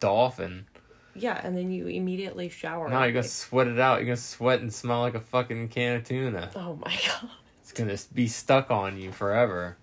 dolphin. 0.00 0.66
Yeah, 1.14 1.40
and 1.42 1.56
then 1.56 1.70
you 1.72 1.86
immediately 1.88 2.48
shower. 2.48 2.88
No, 2.88 3.02
you're 3.02 3.12
gonna 3.12 3.24
sweat 3.24 3.66
it 3.66 3.78
out. 3.80 3.96
You're 3.98 4.06
gonna 4.06 4.16
sweat 4.18 4.60
and 4.60 4.72
smell 4.72 5.00
like 5.00 5.14
a 5.14 5.20
fucking 5.20 5.68
can 5.68 5.96
of 5.96 6.04
tuna. 6.04 6.50
oh 6.54 6.76
my 6.76 6.94
god. 7.06 7.30
It's 7.62 7.72
gonna 7.72 7.96
be 8.14 8.28
stuck 8.28 8.70
on 8.70 8.98
you 8.98 9.10
forever. 9.10 9.76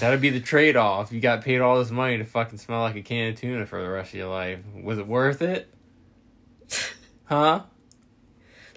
That'd 0.00 0.20
be 0.20 0.30
the 0.30 0.40
trade 0.40 0.76
off. 0.76 1.12
You 1.12 1.20
got 1.20 1.42
paid 1.42 1.60
all 1.60 1.78
this 1.78 1.90
money 1.90 2.18
to 2.18 2.24
fucking 2.24 2.58
smell 2.58 2.80
like 2.80 2.96
a 2.96 3.02
can 3.02 3.32
of 3.32 3.40
tuna 3.40 3.66
for 3.66 3.82
the 3.82 3.88
rest 3.88 4.12
of 4.12 4.18
your 4.18 4.28
life. 4.28 4.60
Was 4.82 4.98
it 4.98 5.06
worth 5.06 5.42
it? 5.42 5.68
Huh? 7.26 7.62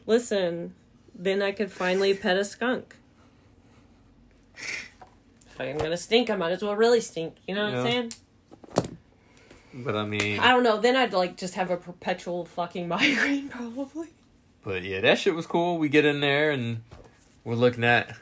Listen, 0.06 0.74
then 1.14 1.42
I 1.42 1.52
could 1.52 1.70
finally 1.70 2.14
pet 2.14 2.38
a 2.38 2.46
skunk. 2.46 2.96
If 4.56 5.60
I'm 5.60 5.78
gonna 5.78 5.98
stink, 5.98 6.30
I 6.30 6.38
might 6.38 6.52
as 6.54 6.64
well 6.64 6.76
really 6.76 7.02
stink. 7.02 7.36
You 7.46 7.56
know 7.56 7.66
what 7.66 7.74
I'm 7.76 7.92
saying? 7.92 8.14
But 9.74 9.96
I 9.96 10.06
mean, 10.06 10.40
I 10.40 10.52
don't 10.52 10.64
know. 10.64 10.80
Then 10.80 10.96
I'd 10.96 11.12
like 11.14 11.36
just 11.36 11.56
have 11.56 11.70
a 11.72 11.78
perpetual 11.78 12.46
fucking 12.46 12.88
migraine, 12.90 13.50
probably. 13.50 14.08
but 14.64 14.84
yeah, 14.84 15.02
that 15.02 15.20
shit 15.20 15.36
was 15.36 15.46
cool. 15.46 15.78
We 15.78 15.90
get 15.90 16.06
in 16.06 16.22
there 16.22 16.52
and 16.52 16.84
we're 17.44 17.56
looking 17.56 17.84
at 17.84 18.16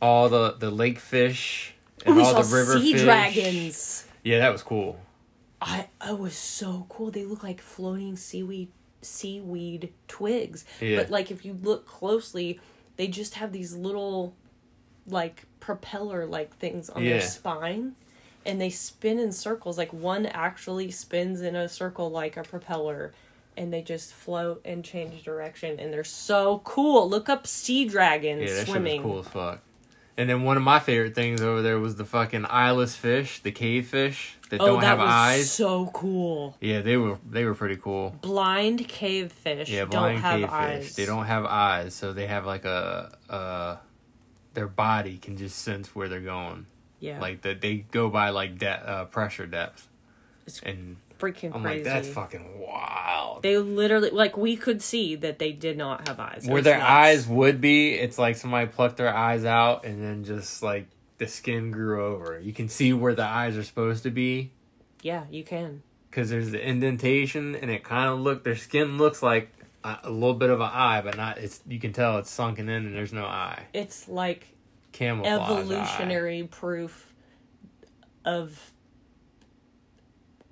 all 0.00 0.28
the 0.28 0.56
the 0.58 0.70
lake 0.70 0.98
fish 0.98 1.71
and 2.06 2.16
we 2.16 2.22
all 2.22 2.32
saw 2.34 2.42
the 2.42 2.54
river 2.56 2.78
sea 2.78 2.92
fish. 2.92 3.02
dragons. 3.02 4.06
Yeah, 4.22 4.38
that 4.40 4.52
was 4.52 4.62
cool. 4.62 4.98
I 5.60 5.88
I 6.00 6.12
was 6.12 6.34
so 6.36 6.86
cool. 6.88 7.10
They 7.10 7.24
look 7.24 7.42
like 7.42 7.60
floating 7.60 8.16
seaweed 8.16 8.68
seaweed 9.00 9.92
twigs. 10.08 10.64
Yeah. 10.80 10.98
But 10.98 11.10
like 11.10 11.30
if 11.30 11.44
you 11.44 11.54
look 11.62 11.86
closely, 11.86 12.60
they 12.96 13.08
just 13.08 13.34
have 13.34 13.52
these 13.52 13.74
little 13.74 14.34
like 15.06 15.44
propeller 15.60 16.26
like 16.26 16.54
things 16.56 16.88
on 16.90 17.04
their 17.04 17.20
spine 17.20 17.94
and 18.46 18.60
they 18.60 18.70
spin 18.70 19.18
in 19.18 19.32
circles. 19.32 19.76
Like 19.78 19.92
one 19.92 20.26
actually 20.26 20.90
spins 20.90 21.40
in 21.42 21.56
a 21.56 21.68
circle 21.68 22.10
like 22.10 22.36
a 22.36 22.42
propeller 22.42 23.12
and 23.56 23.72
they 23.72 23.82
just 23.82 24.12
float 24.14 24.60
and 24.64 24.84
change 24.84 25.22
direction 25.24 25.78
and 25.78 25.92
they're 25.92 26.04
so 26.04 26.60
cool. 26.64 27.08
Look 27.08 27.28
up 27.28 27.46
sea 27.46 27.84
dragons 27.84 28.48
Yeah, 28.48 28.56
that 28.56 28.66
swimming. 28.68 29.02
cool 29.02 29.18
as 29.20 29.26
fuck. 29.28 29.60
And 30.16 30.28
then 30.28 30.42
one 30.42 30.56
of 30.58 30.62
my 30.62 30.78
favorite 30.78 31.14
things 31.14 31.40
over 31.40 31.62
there 31.62 31.78
was 31.78 31.96
the 31.96 32.04
fucking 32.04 32.44
eyeless 32.46 32.94
fish, 32.94 33.40
the 33.40 33.50
cave 33.50 33.86
fish 33.88 34.36
that 34.50 34.60
Oh, 34.60 34.66
don't 34.66 34.80
that 34.80 34.86
have 34.86 35.00
eyes. 35.00 35.50
so 35.50 35.86
cool. 35.94 36.54
Yeah, 36.60 36.82
they 36.82 36.96
were 36.98 37.18
they 37.28 37.44
were 37.46 37.54
pretty 37.54 37.76
cool. 37.76 38.16
Blind 38.20 38.86
cave 38.88 39.32
fish 39.32 39.70
Yeah, 39.70 39.80
don't 39.80 39.90
blind 39.90 40.18
have 40.18 40.40
cave 40.40 40.50
eyes. 40.50 40.84
fish. 40.88 40.94
They 40.96 41.06
don't 41.06 41.24
have 41.24 41.46
eyes, 41.46 41.94
so 41.94 42.12
they 42.12 42.26
have 42.26 42.44
like 42.44 42.64
a 42.66 43.16
uh 43.30 43.76
their 44.54 44.68
body 44.68 45.16
can 45.16 45.38
just 45.38 45.58
sense 45.58 45.94
where 45.94 46.08
they're 46.10 46.20
going. 46.20 46.66
Yeah, 47.00 47.18
Like 47.18 47.40
that 47.42 47.62
they 47.62 47.76
go 47.90 48.10
by 48.10 48.28
like 48.30 48.58
de- 48.58 48.68
uh, 48.68 49.06
pressure 49.06 49.46
depth. 49.46 49.88
It's 50.46 50.60
And 50.60 50.96
freaking 51.22 51.54
I'm 51.54 51.62
crazy. 51.62 51.84
like 51.84 51.84
that's 51.84 52.08
fucking 52.08 52.60
wild. 52.60 53.42
They 53.42 53.56
literally 53.58 54.10
like 54.10 54.36
we 54.36 54.56
could 54.56 54.82
see 54.82 55.14
that 55.16 55.38
they 55.38 55.52
did 55.52 55.76
not 55.78 56.08
have 56.08 56.18
eyes. 56.20 56.44
Where 56.46 56.60
their 56.62 56.78
nuts. 56.78 56.90
eyes 56.90 57.26
would 57.28 57.60
be, 57.60 57.94
it's 57.94 58.18
like 58.18 58.36
somebody 58.36 58.66
plucked 58.66 58.96
their 58.96 59.14
eyes 59.14 59.44
out 59.44 59.84
and 59.84 60.02
then 60.02 60.24
just 60.24 60.62
like 60.62 60.86
the 61.18 61.26
skin 61.28 61.70
grew 61.70 62.04
over. 62.04 62.38
You 62.40 62.52
can 62.52 62.68
see 62.68 62.92
where 62.92 63.14
the 63.14 63.24
eyes 63.24 63.56
are 63.56 63.62
supposed 63.62 64.02
to 64.02 64.10
be 64.10 64.50
Yeah, 65.02 65.24
you 65.30 65.44
can. 65.44 65.82
because 66.10 66.30
there's 66.30 66.50
the 66.50 66.60
indentation 66.68 67.54
and 67.54 67.70
it 67.70 67.84
kind 67.84 68.08
of 68.10 68.18
look 68.20 68.42
their 68.44 68.56
skin 68.56 68.98
looks 68.98 69.22
like 69.22 69.50
a, 69.84 69.98
a 70.04 70.10
little 70.10 70.34
bit 70.34 70.50
of 70.50 70.60
an 70.60 70.70
eye, 70.72 71.00
but 71.02 71.16
not. 71.16 71.38
It's 71.38 71.60
you 71.68 71.78
can 71.80 71.92
tell 71.92 72.18
it's 72.18 72.30
sunken 72.30 72.68
in 72.68 72.86
and 72.86 72.94
there's 72.94 73.12
no 73.12 73.24
eye. 73.24 73.64
It's 73.72 74.08
like 74.08 74.46
Camouflage. 74.92 75.38
eye. 75.40 75.60
evolutionary 75.60 76.42
proof 76.44 77.12
of 78.24 78.71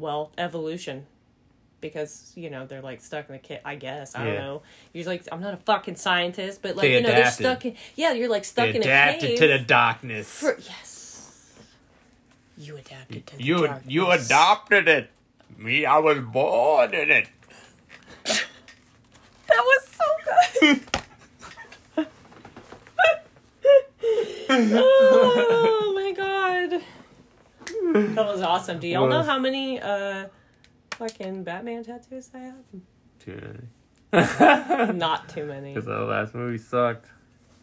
well, 0.01 0.33
evolution. 0.39 1.07
Because, 1.81 2.33
you 2.37 2.51
know, 2.51 2.67
they're 2.67 2.83
like 2.83 3.01
stuck 3.01 3.31
in 3.31 3.35
a 3.37 3.39
kit 3.39 3.63
I 3.65 3.75
guess. 3.77 4.15
I 4.15 4.25
don't 4.27 4.35
know. 4.35 4.63
You're 4.93 5.07
like 5.07 5.27
I'm 5.33 5.41
not 5.41 5.55
a 5.55 5.59
fucking 5.59 5.97
scientist, 5.97 6.61
but 6.61 6.77
like 6.77 6.83
They 6.83 6.97
you 6.97 7.01
know, 7.03 7.09
adapted. 7.09 7.25
they're 7.47 7.53
stuck 7.55 7.65
in 7.65 7.75
Yeah, 7.97 8.13
you're 8.13 8.29
like 8.29 8.45
stuck 8.45 8.67
They 8.67 8.71
in 8.77 8.83
a 8.83 8.85
adapted 8.85 9.29
cave. 9.31 9.39
to 9.39 9.47
the 9.49 9.59
darkness. 9.61 10.29
for, 10.31 10.57
yes. 10.59 11.55
You 12.59 12.77
adapted 12.77 13.27
to 13.29 13.37
the 13.39 13.43
you 13.43 13.67
darkness. 13.67 13.91
you 13.93 14.11
adopted 14.11 14.89
it. 14.89 15.11
Me, 15.57 15.87
I 15.87 15.97
was 15.99 16.19
born 16.19 16.93
in 16.95 17.11
it. 17.11 17.29
That 19.49 19.65
was 19.65 19.89
so 19.89 20.05
good. 20.61 20.81
oh 24.51 25.93
my 25.95 26.13
god. 26.13 26.83
That 27.93 28.27
was 28.27 28.43
awesome. 28.43 28.79
Do 28.79 28.89
y'all 28.89 29.09
know 29.09 29.23
how 29.23 29.39
many 29.39 29.81
uh 29.81 30.29
fucking 30.93 31.45
Batman 31.45 31.85
tattoos 31.85 32.31
I 32.35 32.39
have? 32.39 32.55
Too 33.19 33.41
many. 34.13 34.93
Not 34.99 35.29
too 35.29 35.47
many. 35.47 35.75
Because 35.75 35.87
the 35.87 35.99
last 35.99 36.35
movie 36.35 36.59
sucked. 36.59 37.07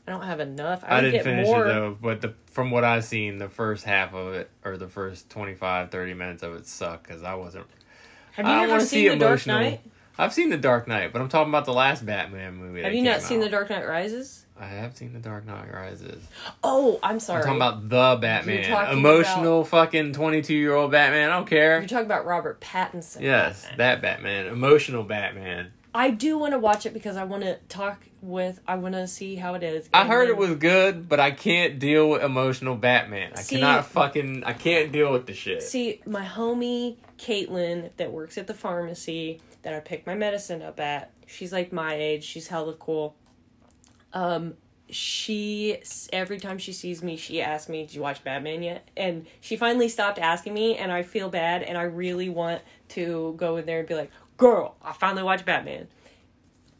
I 0.08 0.12
don't 0.12 0.24
have 0.24 0.40
enough. 0.40 0.84
I, 0.86 0.98
I, 0.98 1.02
didn't 1.02 1.14
get 1.16 1.24
finish 1.26 1.48
more. 1.48 1.66
it 1.68 1.74
though, 1.74 1.98
but 2.02 2.22
the 2.22 2.34
from 2.46 2.72
what 2.72 2.86
I've 2.86 3.04
seen, 3.04 3.40
the 3.40 3.50
first 3.50 3.84
half 3.84 4.14
of 4.14 4.34
it 4.34 4.50
or 4.64 4.78
the 4.78 4.88
first 4.88 5.30
25, 5.30 5.92
30 5.92 6.14
minutes 6.14 6.44
of 6.44 6.56
it 6.56 6.66
sucked 6.66 7.08
because 7.08 7.24
I 7.24 7.36
wasn't. 7.36 7.66
Have 8.32 8.46
you 8.46 8.52
I 8.52 8.62
don't 8.62 8.70
wanna 8.70 8.82
seen 8.82 8.88
see 8.88 9.10
The 9.10 9.18
Dark 9.18 9.46
Knight? 9.46 9.82
I've 10.18 10.34
seen 10.34 10.50
The 10.50 10.58
Dark 10.58 10.88
Knight, 10.88 11.12
but 11.12 11.22
I'm 11.22 11.28
talking 11.28 11.50
about 11.50 11.66
the 11.66 11.74
last 11.74 12.06
Batman 12.06 12.56
movie. 12.56 12.84
Have 12.84 12.94
you 12.94 13.02
not 13.02 13.22
seen 13.22 13.40
out. 13.40 13.46
The 13.46 13.50
Dark 13.50 13.70
Knight 13.70 13.86
Rises? 13.86 14.46
I 14.60 14.66
have 14.66 14.98
seen 14.98 15.14
The 15.14 15.20
Dark 15.20 15.46
Knight 15.46 15.72
Rises. 15.72 16.24
Oh, 16.64 17.00
I'm 17.04 17.20
sorry. 17.20 17.42
I'm 17.42 17.46
talking 17.46 17.58
about 17.58 17.90
the 17.90 18.20
Batman, 18.20 18.70
talking 18.70 18.98
emotional 18.98 19.64
fucking 19.64 20.14
22 20.14 20.54
year 20.54 20.74
old 20.74 20.92
Batman. 20.92 21.30
I 21.30 21.36
don't 21.36 21.48
care. 21.48 21.80
You're 21.80 21.88
talking 21.88 22.06
about 22.06 22.26
Robert 22.26 22.60
Pattinson. 22.60 23.22
Yes, 23.22 23.62
Batman. 23.64 23.78
that 23.78 24.02
Batman, 24.02 24.46
emotional 24.48 25.04
Batman. 25.04 25.72
I 25.94 26.12
do 26.12 26.38
want 26.38 26.54
to 26.54 26.60
watch 26.60 26.86
it 26.86 26.94
because 26.94 27.18
I 27.18 27.24
want 27.24 27.44
to 27.44 27.58
talk 27.70 28.04
with. 28.22 28.60
I 28.68 28.76
want 28.76 28.94
to 28.96 29.08
see 29.08 29.36
how 29.36 29.54
it 29.56 29.64
is. 29.64 29.90
I 29.94 30.06
heard 30.06 30.28
then- 30.28 30.36
it 30.36 30.38
was 30.38 30.56
good, 30.56 31.08
but 31.10 31.20
I 31.20 31.32
can't 31.32 31.80
deal 31.80 32.10
with 32.10 32.24
emotional 32.24 32.76
Batman. 32.76 33.32
I 33.36 33.42
See- 33.42 33.56
cannot 33.56 33.86
fucking. 33.86 34.44
I 34.44 34.54
can't 34.54 34.92
deal 34.92 35.12
with 35.12 35.26
the 35.28 35.34
shit. 35.34 35.64
See, 35.64 36.02
my 36.06 36.26
homie 36.26 36.98
Caitlin 37.18 37.90
that 37.98 38.12
works 38.12 38.38
at 38.38 38.48
the 38.48 38.54
pharmacy 38.54 39.40
that 39.64 39.74
I 39.74 39.80
pick 39.80 40.06
my 40.06 40.16
medicine 40.16 40.62
up 40.62 40.80
at, 40.80 41.12
she's 41.26 41.52
like 41.52 41.74
my 41.74 41.96
age. 41.96 42.24
She's 42.24 42.48
hella 42.48 42.74
cool. 42.74 43.16
Um, 44.18 44.56
she 44.90 45.78
every 46.12 46.40
time 46.40 46.58
she 46.58 46.74
sees 46.74 47.04
me, 47.04 47.18
she 47.18 47.40
asks 47.40 47.70
me, 47.70 47.86
"Did 47.86 47.94
you 47.94 48.02
watch 48.02 48.24
Batman 48.24 48.64
yet?" 48.64 48.90
And 48.98 49.28
she 49.42 49.56
finally 49.58 49.90
stopped 49.90 50.18
asking 50.18 50.56
me, 50.56 50.76
and 50.76 50.92
I 50.92 51.04
feel 51.04 51.30
bad, 51.30 51.62
and 51.62 51.78
I 51.78 51.84
really 51.84 52.30
want 52.30 52.64
to 52.90 53.36
go 53.38 53.58
in 53.58 53.68
there 53.68 53.80
and 53.80 53.88
be 53.88 53.94
like, 53.94 54.10
"Girl, 54.38 54.76
I 54.82 54.94
finally 54.94 55.22
watched 55.22 55.46
Batman." 55.46 55.88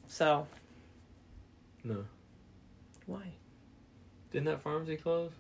So 0.08 0.48
No, 1.84 2.06
why? 3.06 3.34
didn't 4.32 4.46
that 4.46 4.62
pharmacy 4.62 4.98
close? 4.98 5.32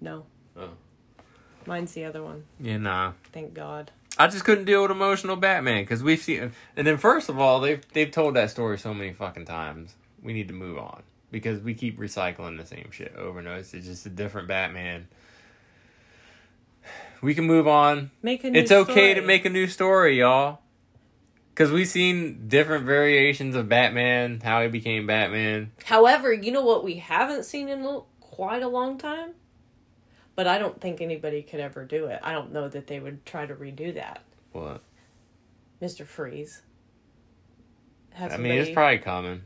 No. 0.00 0.24
Oh. 0.56 0.70
Mine's 1.66 1.92
the 1.92 2.04
other 2.04 2.24
one. 2.24 2.44
Yeah, 2.58 2.78
nah. 2.78 3.12
Thank 3.32 3.54
God. 3.54 3.92
I 4.18 4.26
just 4.26 4.44
couldn't 4.44 4.64
deal 4.64 4.82
with 4.82 4.90
emotional 4.90 5.36
Batman 5.36 5.84
because 5.84 6.02
we've 6.02 6.20
seen. 6.20 6.52
And 6.76 6.84
then 6.86 6.96
first 6.96 7.28
of 7.28 7.38
all, 7.38 7.60
they've 7.60 7.86
they've 7.92 8.10
told 8.10 8.34
that 8.34 8.50
story 8.50 8.76
so 8.76 8.92
many 8.92 9.12
fucking 9.12 9.44
times. 9.44 9.94
We 10.20 10.32
need 10.32 10.48
to 10.48 10.54
move 10.54 10.78
on 10.78 11.02
because 11.30 11.60
we 11.60 11.74
keep 11.74 11.98
recycling 11.98 12.58
the 12.58 12.66
same 12.66 12.90
shit 12.90 13.14
over 13.16 13.38
and 13.38 13.48
over. 13.48 13.58
It's 13.58 13.72
just 13.72 14.06
a 14.06 14.10
different 14.10 14.48
Batman. 14.48 15.08
We 17.20 17.34
can 17.34 17.44
move 17.44 17.66
on. 17.66 18.10
Make 18.22 18.44
a 18.44 18.50
new 18.50 18.58
It's 18.58 18.72
okay 18.72 19.14
to 19.14 19.22
make 19.22 19.44
a 19.44 19.50
new 19.50 19.66
story, 19.66 20.18
y'all. 20.20 20.60
Because 21.50 21.72
we've 21.72 21.88
seen 21.88 22.46
different 22.46 22.86
variations 22.86 23.56
of 23.56 23.68
Batman, 23.68 24.40
how 24.44 24.62
he 24.62 24.68
became 24.68 25.08
Batman. 25.08 25.72
However, 25.84 26.32
you 26.32 26.52
know 26.52 26.62
what 26.62 26.84
we 26.84 26.96
haven't 26.96 27.44
seen 27.44 27.68
in 27.68 28.02
quite 28.20 28.62
a 28.62 28.68
long 28.68 28.96
time? 28.96 29.32
But 30.36 30.46
I 30.46 30.58
don't 30.58 30.80
think 30.80 31.00
anybody 31.00 31.42
could 31.42 31.58
ever 31.58 31.84
do 31.84 32.06
it. 32.06 32.20
I 32.22 32.30
don't 32.30 32.52
know 32.52 32.68
that 32.68 32.86
they 32.86 33.00
would 33.00 33.26
try 33.26 33.44
to 33.44 33.56
redo 33.56 33.92
that. 33.94 34.22
What? 34.52 34.82
Mr. 35.82 36.06
Freeze. 36.06 36.62
Have 38.12 38.32
I 38.32 38.36
mean, 38.36 38.52
it's 38.52 38.70
probably 38.70 38.98
common. 38.98 39.42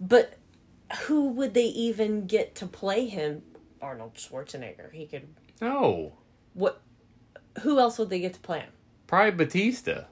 But 0.00 0.36
who 1.06 1.28
would 1.28 1.54
they 1.54 1.66
even 1.66 2.26
get 2.26 2.54
to 2.56 2.66
play 2.66 3.06
him? 3.06 3.42
Arnold 3.80 4.14
Schwarzenegger. 4.14 4.92
He 4.92 5.06
could. 5.06 5.28
No. 5.60 6.12
What? 6.54 6.80
Who 7.62 7.78
else 7.78 7.98
would 7.98 8.10
they 8.10 8.20
get 8.20 8.34
to 8.34 8.40
play 8.40 8.60
him? 8.60 8.72
Probably 9.06 9.30
Batista. 9.32 10.04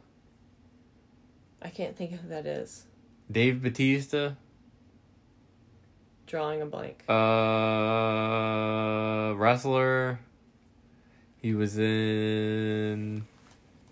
I 1.60 1.68
can't 1.70 1.96
think 1.96 2.12
of 2.12 2.20
who 2.20 2.28
that 2.28 2.46
is. 2.46 2.84
Dave 3.30 3.62
Batista. 3.62 4.32
Drawing 6.26 6.62
a 6.62 6.66
blank. 6.66 7.04
Uh, 7.08 7.14
wrestler. 9.36 10.20
He 11.40 11.54
was 11.54 11.78
in 11.78 13.24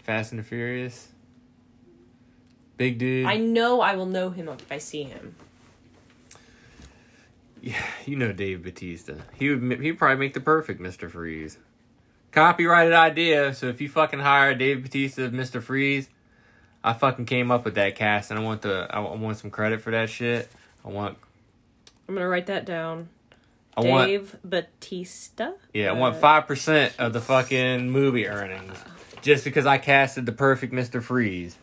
Fast 0.02 0.32
and 0.32 0.38
the 0.40 0.44
Furious. 0.44 1.08
Big 2.76 2.98
dude. 2.98 3.26
I 3.26 3.36
know 3.38 3.80
I 3.80 3.96
will 3.96 4.06
know 4.06 4.30
him 4.30 4.48
if 4.48 4.70
I 4.70 4.78
see 4.78 5.04
him. 5.04 5.36
Yeah, 7.66 7.84
you 8.04 8.14
know 8.14 8.30
Dave 8.32 8.62
Batista. 8.62 9.14
He 9.34 9.50
would 9.50 9.80
he'd 9.80 9.98
probably 9.98 10.18
make 10.18 10.34
the 10.34 10.40
perfect 10.40 10.80
Mister 10.80 11.08
Freeze. 11.08 11.58
Copyrighted 12.30 12.92
idea. 12.92 13.52
So 13.54 13.66
if 13.66 13.80
you 13.80 13.88
fucking 13.88 14.20
hire 14.20 14.54
Dave 14.54 14.84
Batista 14.84 15.22
as 15.22 15.32
Mister 15.32 15.60
Freeze, 15.60 16.08
I 16.84 16.92
fucking 16.92 17.24
came 17.24 17.50
up 17.50 17.64
with 17.64 17.74
that 17.74 17.96
cast, 17.96 18.30
and 18.30 18.38
I 18.38 18.42
want 18.44 18.62
the 18.62 18.86
I 18.88 19.00
want 19.00 19.38
some 19.38 19.50
credit 19.50 19.80
for 19.80 19.90
that 19.90 20.08
shit. 20.10 20.48
I 20.84 20.90
want 20.90 21.18
I'm 22.08 22.14
gonna 22.14 22.28
write 22.28 22.46
that 22.46 22.66
down. 22.66 23.08
I 23.76 23.80
want 23.80 24.06
Dave 24.06 24.36
Batista. 24.44 25.54
yeah 25.74 25.88
I 25.88 25.92
want 25.94 26.14
Uh, 26.14 26.20
five 26.20 26.46
percent 26.46 26.94
of 27.00 27.12
the 27.12 27.20
fucking 27.20 27.90
movie 27.90 28.28
earnings 28.28 28.78
just 29.22 29.42
because 29.42 29.66
I 29.66 29.78
casted 29.78 30.24
the 30.24 30.30
perfect 30.30 30.72
Mister 30.72 31.00
Freeze. 31.00 31.56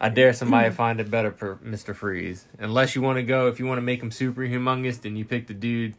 I 0.00 0.08
dare 0.08 0.32
somebody 0.32 0.70
to 0.70 0.74
find 0.74 0.98
a 0.98 1.04
better 1.04 1.30
per- 1.30 1.56
Mr. 1.56 1.94
Freeze. 1.94 2.46
Unless 2.58 2.94
you 2.94 3.02
want 3.02 3.16
to 3.16 3.22
go, 3.22 3.48
if 3.48 3.58
you 3.58 3.66
want 3.66 3.76
to 3.76 3.82
make 3.82 4.02
him 4.02 4.10
super 4.10 4.40
humongous, 4.40 5.02
then 5.02 5.14
you 5.14 5.26
pick 5.26 5.46
the 5.46 5.54
dude, 5.54 5.94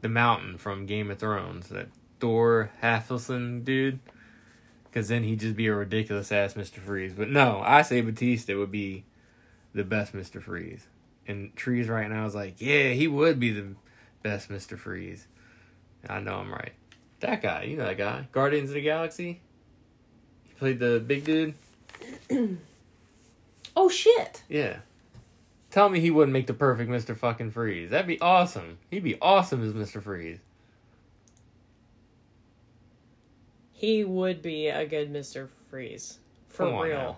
the 0.00 0.08
mountain 0.08 0.56
from 0.56 0.86
Game 0.86 1.10
of 1.10 1.18
Thrones, 1.18 1.68
that 1.68 1.88
Thor 2.18 2.70
Halflison 2.82 3.62
dude. 3.62 3.98
Because 4.84 5.08
then 5.08 5.22
he'd 5.22 5.40
just 5.40 5.56
be 5.56 5.66
a 5.66 5.74
ridiculous 5.74 6.32
ass 6.32 6.54
Mr. 6.54 6.78
Freeze. 6.78 7.12
But 7.12 7.28
no, 7.28 7.62
I 7.64 7.82
say 7.82 8.00
Batista 8.00 8.56
would 8.56 8.70
be 8.70 9.04
the 9.74 9.84
best 9.84 10.14
Mr. 10.14 10.42
Freeze. 10.42 10.86
And 11.26 11.54
Trees 11.54 11.88
right 11.88 12.08
now 12.10 12.24
is 12.24 12.34
like, 12.34 12.54
yeah, 12.58 12.90
he 12.90 13.06
would 13.06 13.38
be 13.38 13.50
the 13.50 13.74
best 14.22 14.48
Mr. 14.48 14.78
Freeze. 14.78 15.28
I 16.08 16.20
know 16.20 16.36
I'm 16.36 16.52
right. 16.52 16.72
That 17.20 17.42
guy, 17.42 17.64
you 17.64 17.76
know 17.76 17.84
that 17.84 17.98
guy. 17.98 18.28
Guardians 18.32 18.70
of 18.70 18.74
the 18.74 18.82
Galaxy. 18.82 19.40
He 20.44 20.54
played 20.54 20.78
the 20.78 21.02
big 21.06 21.24
dude. 21.24 21.54
Oh 23.76 23.88
shit! 23.88 24.42
Yeah. 24.48 24.78
Tell 25.70 25.88
me 25.88 26.00
he 26.00 26.10
wouldn't 26.10 26.32
make 26.34 26.46
the 26.46 26.52
perfect 26.54 26.90
Mr. 26.90 27.16
fucking 27.16 27.50
Freeze. 27.52 27.88
That'd 27.90 28.06
be 28.06 28.20
awesome. 28.20 28.76
He'd 28.90 29.02
be 29.02 29.18
awesome 29.22 29.64
as 29.66 29.72
Mr. 29.72 30.02
Freeze. 30.02 30.38
He 33.72 34.04
would 34.04 34.42
be 34.42 34.68
a 34.68 34.86
good 34.86 35.10
Mister 35.10 35.48
Freeze 35.70 36.18
for 36.48 36.66
Come 36.70 36.78
real. 36.80 36.96
now. 36.96 37.16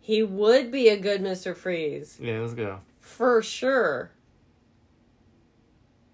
He 0.00 0.22
would 0.22 0.70
be 0.70 0.88
a 0.88 0.98
good 0.98 1.20
Mister 1.20 1.54
Freeze 1.54 2.18
Yeah, 2.20 2.38
let's 2.40 2.54
go. 2.54 2.80
for 3.00 3.42
sure. 3.42 4.10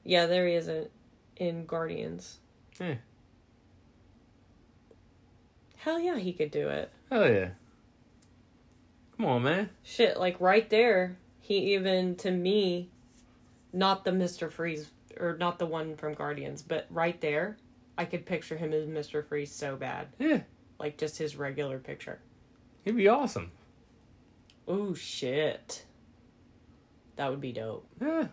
Yeah, 0.05 0.27
there 0.27 0.47
he 0.47 0.55
is 0.55 0.69
in, 0.69 0.87
in 1.37 1.67
Guardians. 1.67 2.39
Yeah. 2.81 2.95
Hell 5.79 5.99
yeah, 6.01 6.17
he 6.19 6.33
could 6.33 6.51
do 6.53 6.69
it. 6.69 6.91
Hell 7.11 7.29
yeah. 7.29 7.49
Come 9.17 9.27
on, 9.27 9.43
man. 9.45 9.71
Shit, 9.83 10.19
like 10.19 10.41
right 10.41 10.69
there, 10.69 11.17
he 11.41 11.75
even 11.75 12.17
to 12.17 12.31
me, 12.31 12.91
not 13.73 14.05
the 14.05 14.13
Mister 14.13 14.51
Freeze 14.51 14.91
or 15.19 15.37
not 15.39 15.59
the 15.59 15.67
one 15.67 15.97
from 15.97 16.13
Guardians, 16.13 16.63
but 16.63 16.87
right 16.91 17.19
there, 17.21 17.57
I 17.97 18.05
could 18.05 18.27
picture 18.27 18.57
him 18.57 18.73
as 18.73 18.87
Mister 18.87 19.23
Freeze 19.23 19.53
so 19.53 19.77
bad, 19.77 20.09
Yeah. 20.19 20.41
like 20.79 20.99
just 20.99 21.19
his 21.19 21.37
regular 21.37 21.79
picture. 21.79 22.19
He'd 22.85 22.97
be 22.97 23.09
awesome. 23.09 23.53
Oh 24.69 24.93
shit, 24.95 25.85
that 27.17 27.31
would 27.31 27.41
be 27.41 27.53
dope. 27.53 27.87
Yeah. 28.01 28.27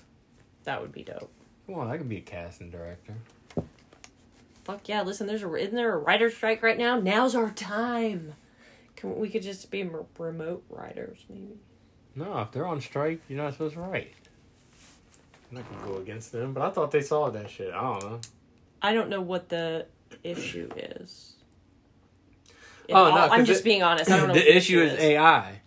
That 0.65 0.81
would 0.81 0.91
be 0.91 1.03
dope. 1.03 1.31
Come 1.65 1.75
on, 1.75 1.88
I 1.88 1.97
could 1.97 2.09
be 2.09 2.17
a 2.17 2.21
casting 2.21 2.69
director. 2.69 3.13
Fuck 4.65 4.88
yeah! 4.88 5.01
Listen, 5.01 5.27
there's 5.27 5.43
a 5.43 5.53
isn't 5.55 5.75
there 5.75 5.93
a 5.93 5.97
writer 5.97 6.29
strike 6.29 6.63
right 6.63 6.77
now? 6.77 6.99
Now's 6.99 7.36
our 7.36 7.51
time. 7.51 8.34
Can 8.95 9.15
we 9.17 9.29
could 9.29 9.41
just 9.43 9.69
be 9.71 9.81
m- 9.81 10.05
remote 10.17 10.63
writers 10.69 11.25
maybe? 11.29 11.57
No, 12.15 12.39
if 12.41 12.51
they're 12.51 12.67
on 12.67 12.79
strike, 12.81 13.21
you're 13.27 13.41
not 13.41 13.53
supposed 13.53 13.73
to 13.75 13.81
write. 13.81 14.13
I'm 15.51 15.57
not 15.57 15.69
gonna 15.71 15.85
go 15.93 15.97
against 15.97 16.31
them, 16.31 16.53
but 16.53 16.63
I 16.63 16.69
thought 16.69 16.91
they 16.91 17.01
saw 17.01 17.29
that 17.29 17.49
shit. 17.49 17.73
I 17.73 17.81
don't 17.81 18.03
know. 18.03 18.19
I 18.81 18.93
don't 18.93 19.09
know 19.09 19.21
what 19.21 19.49
the 19.49 19.85
issue 20.23 20.69
is. 20.75 21.35
Oh, 22.89 23.09
no, 23.09 23.15
I'm 23.15 23.45
just 23.45 23.61
it- 23.61 23.63
being 23.63 23.81
honest. 23.83 24.11
I 24.11 24.17
don't 24.17 24.27
know. 24.27 24.33
what 24.33 24.43
the 24.43 24.55
issue 24.57 24.81
is 24.81 24.93
AI. 24.99 25.61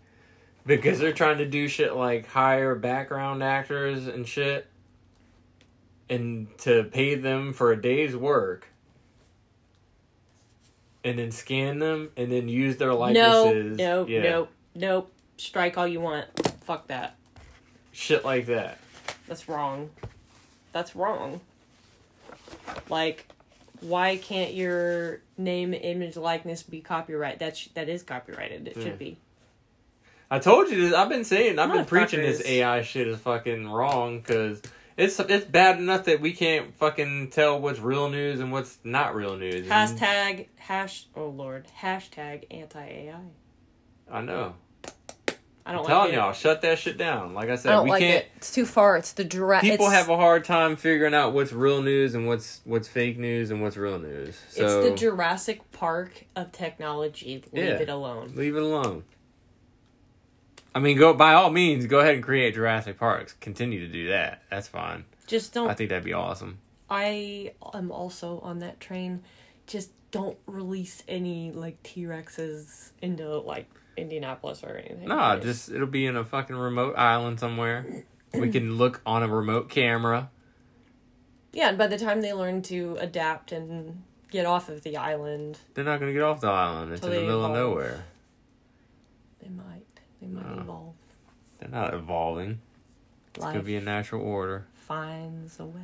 Because 0.67 0.99
they're 0.99 1.13
trying 1.13 1.39
to 1.39 1.47
do 1.47 1.69
shit 1.69 1.95
like 1.95 2.27
hire 2.27 2.75
background 2.75 3.43
actors 3.43 4.09
and 4.09 4.27
shit 4.27 4.67
and 6.11 6.49
to 6.59 6.85
pay 6.85 7.15
them 7.15 7.53
for 7.53 7.71
a 7.73 7.81
day's 7.81 8.17
work 8.17 8.67
and 11.07 11.17
then 11.19 11.31
scan 11.31 11.79
them 11.79 12.11
and 12.17 12.31
then 12.33 12.49
use 12.49 12.77
their 12.79 12.89
No, 12.89 12.97
likenesses. 12.99 13.79
no, 13.79 14.07
Yeah. 14.07 14.23
nope, 14.23 14.49
nope. 14.75 15.13
Strike 15.37 15.79
all 15.79 15.87
you 15.87 16.01
want. 16.01 16.27
Fuck 16.65 16.89
that. 16.89 17.15
Shit 17.93 18.25
like 18.25 18.47
that. 18.47 18.79
That's 19.29 19.49
wrong. 19.49 19.91
That's 20.73 20.97
wrong. 20.97 21.41
Like, 22.89 23.27
why 23.81 24.17
can't 24.17 24.53
your 24.55 25.21
name, 25.39 25.75
image, 25.75 26.17
likeness 26.17 26.63
be 26.65 26.81
copyright? 26.81 27.39
That 27.39 27.57
sh- 27.57 27.69
that 27.75 27.89
is 27.89 28.03
copyrighted. 28.03 28.69
It 28.69 28.77
Yeah. 28.77 28.83
should 28.83 28.99
be. 28.99 29.17
I 30.31 30.41
told 30.41 30.69
you 30.71 30.81
this. 30.89 30.93
I've 30.93 31.09
been 31.09 31.25
saying. 31.25 31.59
I've 31.61 31.73
been 31.73 31.85
preaching 31.85 32.21
this 32.21 32.43
AI 32.45 32.83
shit 32.83 33.07
is 33.07 33.19
fucking 33.21 33.69
wrong 33.71 34.19
because 34.21 34.61
it's 34.97 35.19
it's 35.21 35.45
bad 35.45 35.79
enough 35.79 36.05
that 36.05 36.21
we 36.21 36.33
can't 36.33 36.77
fucking 36.77 37.31
tell 37.31 37.61
what's 37.61 37.79
real 37.81 38.09
news 38.09 38.41
and 38.41 38.51
what's 38.53 38.79
not 38.85 39.15
real 39.15 39.37
news. 39.37 39.67
Hashtag 39.67 40.49
hash. 40.57 41.07
Oh 41.15 41.29
lord. 41.29 41.67
Hashtag 41.81 42.45
anti 42.51 42.81
AI. 42.85 43.15
I 44.11 44.21
know. 44.23 44.55
I 45.69 45.73
don't 45.73 45.79
I'm 45.81 45.85
like 45.85 45.89
telling 45.93 46.13
it. 46.13 46.15
y'all, 46.17 46.33
shut 46.33 46.63
that 46.63 46.79
shit 46.79 46.97
down. 46.97 47.35
Like 47.35 47.49
I 47.49 47.55
I 47.55 47.57
said, 47.57 47.71
don't 47.73 47.85
we 47.85 47.91
like 47.91 48.01
can't. 48.01 48.25
it. 48.25 48.31
It's 48.37 48.53
too 48.53 48.65
far. 48.65 48.97
It's 48.97 49.13
the 49.13 49.25
direct. 49.25 49.65
People 49.65 49.87
it's, 49.87 49.95
have 49.97 50.09
a 50.09 50.17
hard 50.17 50.45
time 50.45 50.77
figuring 50.77 51.13
out 51.13 51.33
what's 51.33 51.53
real 51.53 51.83
news 51.83 52.15
and 52.15 52.29
what's 52.29 52.61
what's 52.65 52.87
fake 52.87 53.19
news 53.19 53.51
and 53.51 53.61
what's 53.61 53.77
real 53.77 53.99
news. 53.99 54.41
So 54.51 54.65
It's 54.81 54.89
the 54.91 54.95
Jurassic 54.95 55.73
Park 55.73 56.25
of 56.37 56.53
technology. 56.53 57.43
Leave 57.53 57.65
Yeah. 57.65 57.71
it 57.81 57.89
alone. 57.89 58.31
leave 58.37 58.55
it 58.55 58.63
alone. 58.63 59.03
I 60.77 60.79
mean, 60.79 60.99
go 60.99 61.15
by 61.15 61.33
all 61.33 61.49
means, 61.49 61.87
go 61.87 62.01
ahead 62.01 62.17
and 62.17 62.23
create 62.23 62.53
Jurassic 62.53 62.99
Parks. 62.99 63.33
Continue 63.41 63.81
to 63.81 63.91
do 63.91 64.09
that. 64.09 64.43
That's 64.51 64.69
fine. 64.69 65.07
Just 65.27 65.55
don't. 65.55 65.71
I 65.71 65.73
think 65.73 65.89
that'd 65.89 66.05
be 66.05 66.13
awesome. 66.13 66.59
I 66.91 67.55
am 67.73 67.91
also 67.91 68.41
on 68.41 68.59
that 68.59 68.79
train. 68.79 69.23
Just 69.67 69.91
don't 70.11 70.37
release 70.47 71.03
any 71.09 71.51
like 71.51 71.83
T 71.83 72.03
Rexes 72.03 72.91
into 73.01 73.39
like 73.39 73.71
Indianapolis 73.97 74.63
or 74.63 74.77
anything. 74.77 75.09
Nah, 75.09 75.39
just 75.39 75.71
it'll 75.71 75.87
be 75.87 76.05
in 76.05 76.15
a 76.15 76.27
fucking 76.27 76.55
remote 76.55 76.93
island 76.99 77.41
somewhere. 77.41 78.05
We 78.35 78.51
can 78.51 78.77
look 78.77 79.01
on 79.07 79.23
a 79.23 79.29
remote 79.29 79.71
camera. 79.71 80.29
yeah. 81.55 81.71
And 81.71 81.79
by 81.79 81.87
the 81.87 81.99
time 81.99 82.21
they 82.21 82.35
learn 82.35 82.61
to 82.65 82.99
adapt 83.01 83.51
and 83.51 84.03
get 84.31 84.45
off 84.45 84.69
of 84.69 84.83
the 84.83 84.99
island, 84.99 85.57
They're 85.73 85.85
not 85.85 86.01
gonna 86.01 86.13
get 86.13 86.21
off 86.23 86.43
the 86.43 86.49
island. 86.49 86.93
It's 86.93 87.03
in 87.03 87.13
the 87.13 87.21
middle 87.21 87.47
of 87.47 87.53
nowhere. 87.53 88.05
They 90.27 90.33
might 90.35 90.57
No. 90.57 90.63
evolve. 90.63 90.95
They're 91.59 91.69
not 91.71 91.95
evolving. 91.95 92.61
It's 93.35 93.43
Life 93.45 93.55
gonna 93.55 93.65
be 93.65 93.77
a 93.77 93.81
natural 93.81 94.23
order. 94.23 94.67
finds 94.75 95.59
a 95.61 95.67
way. 95.67 95.81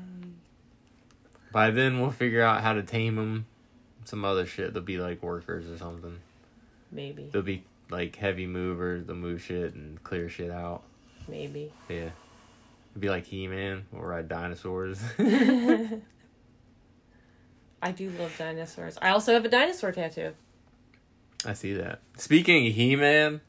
By 1.51 1.71
then, 1.71 2.01
we'll 2.01 2.11
figure 2.11 2.43
out 2.43 2.63
how 2.63 2.73
to 2.73 2.83
tame 2.83 3.17
them. 3.17 3.47
Some 4.05 4.25
other 4.25 4.47
shit. 4.47 4.75
They'll 4.75 4.83
be 4.83 4.99
like 4.99 5.23
workers 5.23 5.71
or 5.71 5.79
something. 5.79 6.19
Maybe, 6.91 7.29
They'll 7.33 7.43
be 7.43 7.65
like 7.91 8.17
heavy 8.17 8.47
movers. 8.47 9.07
They'll 9.07 9.17
move 9.17 9.43
shit 9.43 9.75
and 9.75 10.03
clear 10.03 10.29
shit 10.29 10.51
out. 10.51 10.83
maybe. 11.29 11.73
Yeah. 11.89 12.11
It'd 12.91 13.01
be 13.01 13.09
like 13.11 13.27
He 13.27 13.47
Man. 13.47 13.87
We'll 13.93 14.03
ride 14.03 14.29
dinosaurs. 14.29 15.01
I 15.19 16.01
do 17.91 18.11
love 18.11 18.35
dinosaurs. 18.39 18.97
I 19.03 19.11
also 19.11 19.33
have 19.33 19.45
a 19.45 19.49
dinosaur 19.49 19.91
tattoo. 19.93 20.33
I 21.45 21.55
see 21.55 21.73
that. 21.75 22.01
Speaking 22.17 22.67
of 22.69 22.73
He 22.75 22.95
Man, 22.97 23.41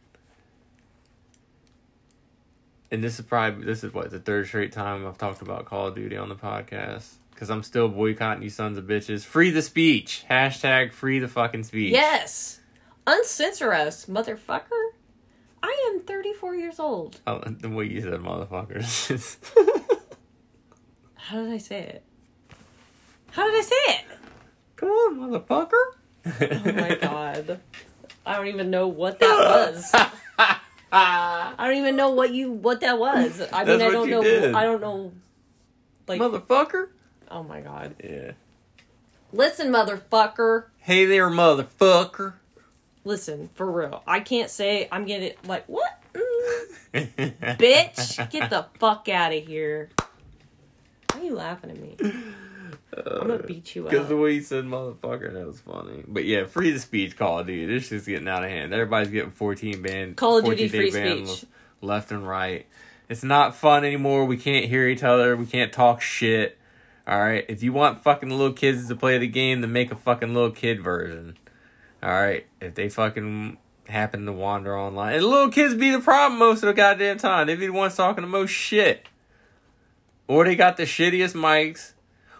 and 2.93 3.03
this 3.03 3.19
is 3.19 3.25
probably 3.25 3.65
this 3.65 3.83
is 3.83 3.91
what 3.91 4.11
the 4.11 4.19
third 4.19 4.47
straight 4.47 4.71
time 4.71 5.05
I've 5.05 5.17
talked 5.17 5.41
about 5.41 5.65
Call 5.65 5.87
of 5.87 5.95
Duty 5.95 6.15
on 6.15 6.29
the 6.29 6.35
podcast 6.35 7.15
because 7.31 7.49
I'm 7.49 7.63
still 7.63 7.89
boycotting 7.89 8.43
you 8.43 8.51
sons 8.51 8.77
of 8.77 8.85
bitches. 8.85 9.25
Free 9.25 9.49
the 9.49 9.63
speech. 9.63 10.23
Hashtag 10.29 10.93
free 10.93 11.17
the 11.17 11.27
fucking 11.27 11.63
speech. 11.63 11.91
Yes, 11.91 12.59
uncensor 13.07 13.73
us, 13.73 14.05
motherfucker. 14.05 14.91
I 15.63 15.91
am 15.91 16.01
34 16.01 16.55
years 16.55 16.79
old. 16.79 17.19
Oh, 17.25 17.39
the 17.45 17.69
way 17.69 17.85
you 17.85 18.01
said 18.01 18.13
motherfuckers. 18.13 19.37
How 21.15 21.43
did 21.43 21.51
I 21.51 21.57
say 21.57 21.79
it? 21.79 22.03
How 23.31 23.49
did 23.49 23.57
I 23.57 23.61
say 23.61 23.75
it? 23.75 24.05
Come 24.75 24.89
on, 24.89 25.17
motherfucker. 25.17 25.71
Oh 26.25 26.71
my 26.73 26.95
god. 27.01 27.59
I 28.23 28.37
don't 28.37 28.47
even 28.47 28.69
know 28.69 28.87
what 28.87 29.17
that 29.19 29.71
was. 29.73 29.91
I 30.95 31.67
don't 31.67 31.77
even 31.77 31.95
know 31.95 32.11
what 32.11 32.33
you 32.33 32.51
what 32.51 32.81
that 32.81 32.99
was. 32.99 33.41
I 33.51 33.63
mean 33.65 33.79
That's 33.79 33.81
I 33.81 33.85
what 33.87 33.91
don't 33.91 34.07
you 34.07 34.13
know 34.15 34.23
did. 34.23 34.55
I 34.55 34.63
don't 34.63 34.81
know 34.81 35.11
like 36.07 36.21
motherfucker. 36.21 36.89
oh 37.31 37.43
my 37.43 37.61
god. 37.61 37.95
Yeah. 38.03 38.31
Listen, 39.31 39.71
motherfucker. 39.71 40.65
Hey 40.79 41.05
there, 41.05 41.29
motherfucker. 41.29 42.33
Listen, 43.05 43.49
for 43.55 43.69
real. 43.71 44.03
I 44.07 44.19
can't 44.19 44.49
say 44.49 44.87
I'm 44.91 45.05
getting 45.05 45.33
like 45.45 45.65
what? 45.67 45.99
Mm, 46.13 47.33
bitch, 47.57 48.29
get 48.29 48.49
the 48.49 48.65
fuck 48.79 49.09
out 49.09 49.33
of 49.33 49.45
here. 49.47 49.89
Why 51.11 51.19
are 51.21 51.23
you 51.23 51.33
laughing 51.35 51.71
at 51.71 51.79
me? 51.79 51.97
I'm 52.95 53.27
gonna 53.27 53.43
beat 53.43 53.75
you 53.75 53.85
up. 53.85 53.91
Because 53.91 54.07
the 54.07 54.17
way 54.17 54.33
you 54.33 54.41
said 54.41 54.65
motherfucker, 54.65 55.33
that 55.33 55.47
was 55.47 55.59
funny. 55.59 56.03
But 56.07 56.25
yeah, 56.25 56.45
free 56.45 56.71
the 56.71 56.79
speech, 56.79 57.17
Call 57.17 57.39
of 57.39 57.47
Duty. 57.47 57.65
This 57.65 57.87
shit's 57.87 58.05
getting 58.05 58.27
out 58.27 58.43
of 58.43 58.49
hand. 58.49 58.73
Everybody's 58.73 59.11
getting 59.11 59.31
14 59.31 59.81
banned. 59.81 60.15
Call 60.17 60.37
of 60.37 60.45
Duty 60.45 60.67
free 60.67 60.91
ban 60.91 61.25
speech. 61.25 61.49
Left 61.81 62.11
and 62.11 62.27
right. 62.27 62.65
It's 63.09 63.23
not 63.23 63.55
fun 63.55 63.83
anymore. 63.83 64.25
We 64.25 64.37
can't 64.37 64.65
hear 64.65 64.87
each 64.87 65.03
other. 65.03 65.35
We 65.35 65.45
can't 65.45 65.73
talk 65.73 66.01
shit. 66.01 66.57
Alright? 67.07 67.45
If 67.49 67.61
you 67.61 67.73
want 67.73 68.01
fucking 68.01 68.29
little 68.29 68.53
kids 68.53 68.87
to 68.87 68.95
play 68.95 69.17
the 69.17 69.27
game, 69.27 69.61
then 69.61 69.73
make 69.73 69.91
a 69.91 69.95
fucking 69.95 70.33
little 70.33 70.51
kid 70.51 70.81
version. 70.81 71.37
Alright? 72.01 72.47
If 72.61 72.75
they 72.75 72.89
fucking 72.89 73.57
happen 73.87 74.25
to 74.25 74.31
wander 74.31 74.77
online. 74.77 75.15
And 75.15 75.25
little 75.25 75.49
kids 75.49 75.75
be 75.75 75.91
the 75.91 75.99
problem 75.99 76.39
most 76.39 76.63
of 76.63 76.67
the 76.67 76.73
goddamn 76.73 77.17
time. 77.17 77.47
They 77.47 77.55
be 77.55 77.67
the 77.67 77.73
ones 77.73 77.95
talking 77.95 78.21
the 78.21 78.29
most 78.29 78.51
shit. 78.51 79.07
Or 80.27 80.45
they 80.45 80.55
got 80.55 80.77
the 80.77 80.83
shittiest 80.83 81.35
mics. 81.35 81.91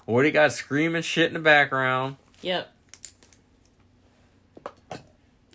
They 0.08 0.32
got 0.32 0.52
screaming 0.52 1.02
shit 1.02 1.28
in 1.28 1.34
the 1.34 1.40
background. 1.40 2.18
Yep. 2.42 2.70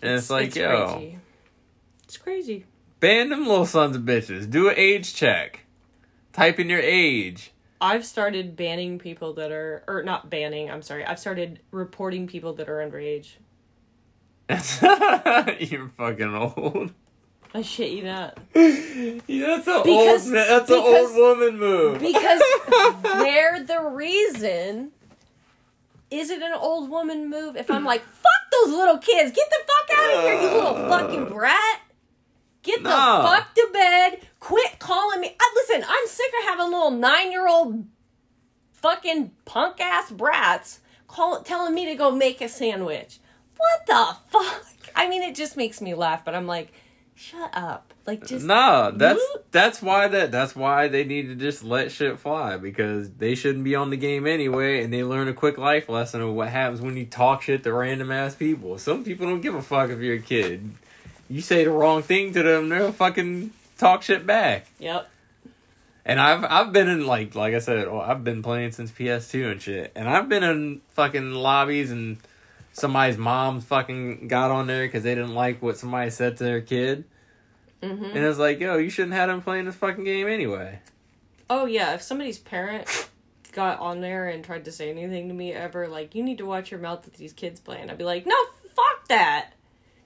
And 0.01 0.13
it's, 0.13 0.29
like, 0.29 0.55
yo, 0.55 0.93
crazy. 0.93 1.19
It's 2.03 2.17
crazy. 2.17 2.65
ban 2.99 3.29
them 3.29 3.47
little 3.47 3.65
sons 3.65 3.95
of 3.95 4.03
bitches. 4.03 4.49
Do 4.49 4.69
an 4.69 4.75
age 4.77 5.13
check. 5.13 5.65
Type 6.31 6.59
in 6.59 6.69
your 6.69 6.79
age. 6.79 7.51
I've 7.81 8.05
started 8.05 8.55
banning 8.55 8.99
people 8.99 9.33
that 9.33 9.51
are, 9.51 9.83
or 9.87 10.03
not 10.03 10.29
banning. 10.29 10.69
I'm 10.69 10.81
sorry. 10.81 11.05
I've 11.05 11.19
started 11.19 11.59
reporting 11.71 12.27
people 12.27 12.53
that 12.53 12.69
are 12.69 12.77
underage. 12.77 13.31
You're 15.69 15.89
fucking 15.89 16.35
old. 16.35 16.93
I 17.53 17.61
shit 17.61 17.91
you 17.91 18.03
not. 18.03 18.37
Yeah, 19.27 19.61
that's 19.63 19.67
an 19.67 19.73
old. 19.87 20.21
That's 20.35 20.69
an 20.69 20.75
old 20.77 21.15
woman 21.15 21.57
move. 21.57 21.99
Because 21.99 22.41
they're 23.03 23.63
the 23.63 23.81
reason. 23.93 24.91
Is 26.11 26.29
it 26.29 26.41
an 26.41 26.53
old 26.53 26.89
woman 26.89 27.29
move 27.29 27.55
if 27.55 27.69
I'm 27.71 27.85
like, 27.85 28.01
fuck 28.01 28.51
those 28.51 28.73
little 28.73 28.97
kids, 28.97 29.31
get 29.31 29.47
the 29.49 29.57
fuck 29.67 29.97
out 29.99 30.13
of 30.17 30.23
here, 30.23 30.33
you 30.33 30.41
little 30.41 30.75
uh. 30.75 30.89
fucking 30.89 31.25
brat. 31.29 31.81
Get 32.63 32.83
the 32.83 32.89
No. 32.89 33.21
fuck 33.23 33.53
to 33.55 33.69
bed. 33.71 34.19
Quit 34.39 34.79
calling 34.79 35.21
me. 35.21 35.35
I, 35.39 35.53
listen, 35.55 35.85
I'm 35.87 36.07
sick 36.07 36.31
of 36.41 36.49
having 36.49 36.71
little 36.71 36.91
nine 36.91 37.31
year 37.31 37.47
old 37.47 37.85
fucking 38.73 39.31
punk 39.45 39.79
ass 39.79 40.11
brats 40.11 40.79
call, 41.07 41.41
telling 41.43 41.73
me 41.73 41.85
to 41.85 41.95
go 41.95 42.11
make 42.11 42.41
a 42.41 42.49
sandwich. 42.49 43.19
What 43.57 43.85
the 43.87 44.17
fuck? 44.29 44.65
I 44.95 45.07
mean, 45.07 45.21
it 45.21 45.35
just 45.35 45.55
makes 45.57 45.79
me 45.81 45.93
laugh, 45.93 46.25
but 46.25 46.35
I'm 46.35 46.47
like, 46.47 46.71
shut 47.19 47.51
up. 47.53 47.93
Like, 48.07 48.25
just. 48.25 48.45
No, 48.45 48.91
that's 48.95 49.19
Who- 49.19 49.39
that's 49.51 49.81
why 49.81 50.07
that 50.07 50.31
that's 50.31 50.55
why 50.55 50.87
they 50.87 51.03
need 51.03 51.27
to 51.27 51.35
just 51.35 51.63
let 51.63 51.91
shit 51.91 52.17
fly 52.17 52.57
because 52.57 53.11
they 53.11 53.35
shouldn't 53.35 53.63
be 53.63 53.75
on 53.75 53.89
the 53.89 53.97
game 53.97 54.25
anyway, 54.25 54.83
and 54.83 54.91
they 54.93 55.03
learn 55.03 55.27
a 55.27 55.33
quick 55.33 55.57
life 55.57 55.89
lesson 55.89 56.21
of 56.21 56.33
what 56.33 56.49
happens 56.49 56.81
when 56.81 56.95
you 56.97 57.05
talk 57.05 57.41
shit 57.43 57.63
to 57.63 57.73
random 57.73 58.11
ass 58.11 58.35
people. 58.35 58.77
Some 58.77 59.03
people 59.03 59.27
don't 59.27 59.41
give 59.41 59.53
a 59.53 59.61
fuck 59.61 59.89
if 59.89 59.99
you're 59.99 60.15
a 60.15 60.19
kid. 60.19 60.71
You 61.29 61.41
say 61.41 61.63
the 61.63 61.71
wrong 61.71 62.01
thing 62.01 62.33
to 62.33 62.41
them, 62.41 62.69
they'll 62.69 62.91
fucking 62.91 63.51
talk 63.77 64.01
shit 64.01 64.25
back. 64.25 64.67
Yep. 64.79 65.07
And 66.05 66.19
I've 66.19 66.43
I've 66.43 66.73
been 66.73 66.87
in 66.87 67.05
like 67.05 67.35
like 67.35 67.53
I 67.53 67.59
said, 67.59 67.87
oh, 67.87 67.99
I've 67.99 68.23
been 68.23 68.41
playing 68.41 68.71
since 68.71 68.89
PS2 68.91 69.51
and 69.51 69.61
shit. 69.61 69.91
And 69.95 70.09
I've 70.09 70.27
been 70.27 70.43
in 70.43 70.81
fucking 70.95 71.33
lobbies 71.33 71.91
and 71.91 72.17
somebody's 72.79 73.17
mom 73.17 73.61
fucking 73.61 74.27
got 74.27 74.51
on 74.51 74.67
there 74.67 74.85
because 74.85 75.03
they 75.03 75.15
didn't 75.15 75.35
like 75.35 75.61
what 75.61 75.77
somebody 75.77 76.09
said 76.09 76.37
to 76.37 76.43
their 76.43 76.61
kid. 76.61 77.05
hmm 77.83 78.03
And 78.03 78.17
it's 78.17 78.39
like, 78.39 78.59
yo, 78.59 78.77
you 78.77 78.89
shouldn't 78.89 79.13
have 79.13 79.29
them 79.29 79.41
playing 79.41 79.65
this 79.65 79.75
fucking 79.75 80.03
game 80.03 80.27
anyway. 80.27 80.79
Oh 81.49 81.65
yeah, 81.65 81.93
if 81.93 82.01
somebody's 82.01 82.37
parent 82.39 83.09
got 83.53 83.79
on 83.79 84.01
there 84.01 84.27
and 84.27 84.43
tried 84.43 84.65
to 84.65 84.71
say 84.71 84.89
anything 84.89 85.27
to 85.27 85.33
me 85.33 85.53
ever, 85.53 85.87
like 85.87 86.13
you 86.15 86.23
need 86.23 86.37
to 86.37 86.45
watch 86.45 86.71
your 86.71 86.79
mouth 86.79 87.05
with 87.05 87.15
these 87.15 87.33
kids 87.33 87.59
playing, 87.59 87.89
I'd 87.89 87.97
be 87.97 88.03
like, 88.03 88.25
no, 88.25 88.35
fuck 88.75 89.07
that. 89.07 89.53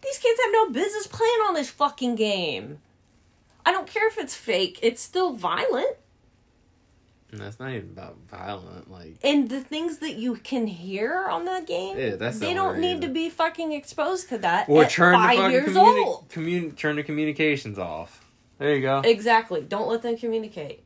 These 0.01 0.17
kids 0.17 0.39
have 0.43 0.51
no 0.51 0.69
business 0.69 1.07
playing 1.07 1.39
on 1.47 1.53
this 1.53 1.69
fucking 1.69 2.15
game. 2.15 2.79
I 3.65 3.71
don't 3.71 3.87
care 3.87 4.07
if 4.07 4.17
it's 4.17 4.35
fake; 4.35 4.79
it's 4.81 5.01
still 5.01 5.33
violent. 5.33 5.95
And 7.33 7.41
that's 7.41 7.59
not 7.59 7.71
even 7.71 7.89
about 7.89 8.15
violent. 8.29 8.91
Like, 8.91 9.15
And 9.23 9.49
the 9.49 9.59
things 9.59 9.97
that 9.97 10.17
you 10.17 10.35
can 10.35 10.67
hear 10.67 11.23
on 11.27 11.45
the 11.45 11.63
game, 11.65 11.97
Yeah, 11.97 12.15
that's 12.15 12.37
they 12.37 12.49
the 12.49 12.53
don't 12.53 12.77
need 12.79 12.87
reason. 12.97 13.01
to 13.01 13.07
be 13.07 13.29
fucking 13.31 13.71
exposed 13.73 14.29
to 14.29 14.37
that 14.37 14.69
or 14.69 14.85
turn 14.85 15.13
the 15.13 15.17
five 15.17 15.37
fucking 15.37 15.51
years 15.51 15.69
communi- 15.69 16.05
old. 16.05 16.29
commun- 16.29 16.71
turn 16.75 16.95
the 16.97 17.01
communications 17.03 17.79
off. 17.79 18.23
There 18.59 18.75
you 18.75 18.81
go. 18.83 18.99
Exactly. 19.03 19.61
Don't 19.61 19.87
let 19.89 20.03
them 20.03 20.15
communicate. 20.15 20.83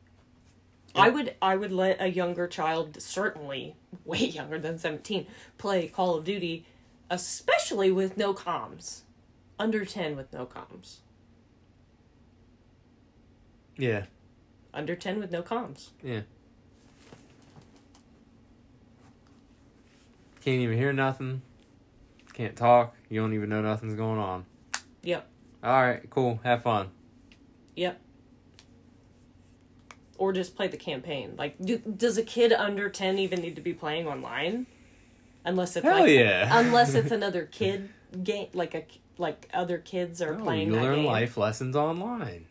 I 0.94 1.10
would 1.10 1.34
I 1.42 1.54
would 1.54 1.70
let 1.70 2.00
a 2.00 2.08
younger 2.08 2.48
child, 2.48 3.00
certainly 3.00 3.76
way 4.06 4.18
younger 4.24 4.58
than 4.58 4.78
17, 4.78 5.26
play 5.58 5.86
Call 5.86 6.16
of 6.16 6.24
Duty, 6.24 6.64
especially 7.10 7.92
with 7.92 8.16
no 8.16 8.32
comms. 8.32 9.02
Under 9.58 9.84
10 9.84 10.16
with 10.16 10.32
no 10.32 10.46
comms. 10.46 10.96
yeah. 13.76 14.06
Under 14.74 14.94
10 14.96 15.18
with 15.18 15.30
no 15.30 15.42
comms. 15.42 15.90
Yeah. 16.02 16.20
Can't 20.48 20.62
even 20.62 20.78
hear 20.78 20.94
nothing. 20.94 21.42
Can't 22.32 22.56
talk. 22.56 22.94
You 23.10 23.20
don't 23.20 23.34
even 23.34 23.50
know 23.50 23.60
nothing's 23.60 23.94
going 23.94 24.18
on. 24.18 24.46
Yep. 25.02 25.26
All 25.62 25.82
right, 25.82 26.08
cool. 26.08 26.40
Have 26.42 26.62
fun. 26.62 26.88
Yep. 27.76 28.00
Or 30.16 30.32
just 30.32 30.56
play 30.56 30.66
the 30.66 30.78
campaign. 30.78 31.34
Like, 31.36 31.56
do, 31.60 31.76
does 31.76 32.16
a 32.16 32.22
kid 32.22 32.54
under 32.54 32.88
10 32.88 33.18
even 33.18 33.42
need 33.42 33.56
to 33.56 33.60
be 33.60 33.74
playing 33.74 34.06
online? 34.06 34.64
Unless 35.44 35.76
it's 35.76 35.84
Hell 35.84 36.00
like, 36.00 36.08
yeah. 36.08 36.58
unless 36.58 36.94
it's 36.94 37.10
another 37.20 37.44
kid 37.44 37.90
game, 38.24 38.48
like 38.54 38.74
a 38.74 38.86
like 39.18 39.50
other 39.52 39.76
kids 39.76 40.22
are 40.22 40.34
No, 40.34 40.44
playing 40.44 40.68
you 40.68 40.80
learn 40.80 40.96
game. 40.96 41.04
life 41.04 41.36
lessons 41.36 41.76
online. 41.76 42.46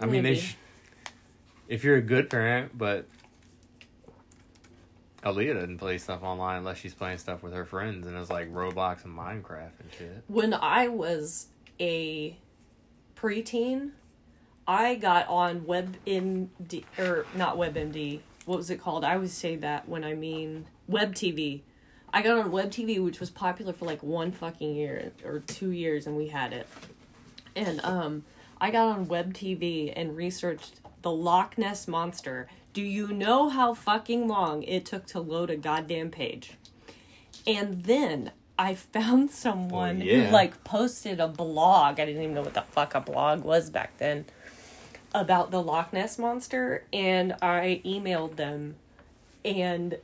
I 0.00 0.06
mean, 0.06 0.24
they 0.24 0.34
sh- 0.34 0.56
if 1.68 1.84
you're 1.84 1.96
a 1.96 2.02
good 2.02 2.30
parent, 2.30 2.76
but 2.76 3.06
Aaliyah 5.24 5.54
doesn't 5.54 5.78
play 5.78 5.98
stuff 5.98 6.22
online 6.22 6.58
unless 6.58 6.78
she's 6.78 6.94
playing 6.94 7.18
stuff 7.18 7.42
with 7.42 7.52
her 7.52 7.64
friends, 7.64 8.06
and 8.06 8.16
it's 8.16 8.30
like 8.30 8.52
Roblox 8.52 9.04
and 9.04 9.16
Minecraft 9.16 9.72
and 9.80 9.92
shit. 9.96 10.24
When 10.28 10.54
I 10.54 10.88
was 10.88 11.48
a 11.78 12.36
preteen, 13.16 13.90
I 14.66 14.94
got 14.94 15.28
on 15.28 15.62
WebMD 15.62 16.84
or 16.98 17.26
not 17.34 17.56
WebMD. 17.56 18.20
What 18.46 18.58
was 18.58 18.70
it 18.70 18.80
called? 18.80 19.04
I 19.04 19.14
always 19.14 19.32
say 19.32 19.56
that 19.56 19.88
when 19.88 20.04
I 20.04 20.14
mean 20.14 20.66
Web 20.88 21.14
TV. 21.14 21.60
I 22.12 22.22
got 22.22 22.38
on 22.38 22.50
Web 22.50 22.70
TV, 22.70 23.02
which 23.02 23.20
was 23.20 23.30
popular 23.30 23.72
for 23.72 23.84
like 23.84 24.02
one 24.02 24.32
fucking 24.32 24.74
year 24.74 25.12
or 25.24 25.40
two 25.40 25.70
years, 25.70 26.06
and 26.06 26.16
we 26.16 26.28
had 26.28 26.52
it. 26.52 26.66
And 27.54 27.80
um, 27.84 28.24
I 28.60 28.70
got 28.70 28.88
on 28.96 29.08
Web 29.08 29.34
TV 29.34 29.92
and 29.94 30.16
researched 30.16 30.80
the 31.02 31.10
Loch 31.10 31.56
Ness 31.56 31.86
monster. 31.86 32.48
Do 32.72 32.82
you 32.82 33.08
know 33.08 33.48
how 33.48 33.74
fucking 33.74 34.28
long 34.28 34.62
it 34.62 34.84
took 34.86 35.06
to 35.06 35.20
load 35.20 35.50
a 35.50 35.56
goddamn 35.56 36.10
page? 36.10 36.52
And 37.46 37.84
then 37.84 38.32
I 38.58 38.74
found 38.74 39.30
someone 39.44 39.98
Well, 39.98 40.06
yeah. 40.06 40.26
who 40.26 40.32
like 40.32 40.62
posted 40.64 41.20
a 41.20 41.28
blog. 41.28 41.98
I 41.98 42.04
didn't 42.04 42.22
even 42.22 42.34
know 42.34 42.42
what 42.42 42.54
the 42.54 42.62
fuck 42.62 42.94
a 42.94 43.00
blog 43.00 43.42
was 43.42 43.70
back 43.70 43.96
then 43.98 44.26
about 45.12 45.50
the 45.50 45.60
Loch 45.60 45.92
Ness 45.92 46.18
monster 46.20 46.84
and 46.92 47.34
I 47.42 47.82
emailed 47.84 48.36
them 48.36 48.76
and 49.44 49.96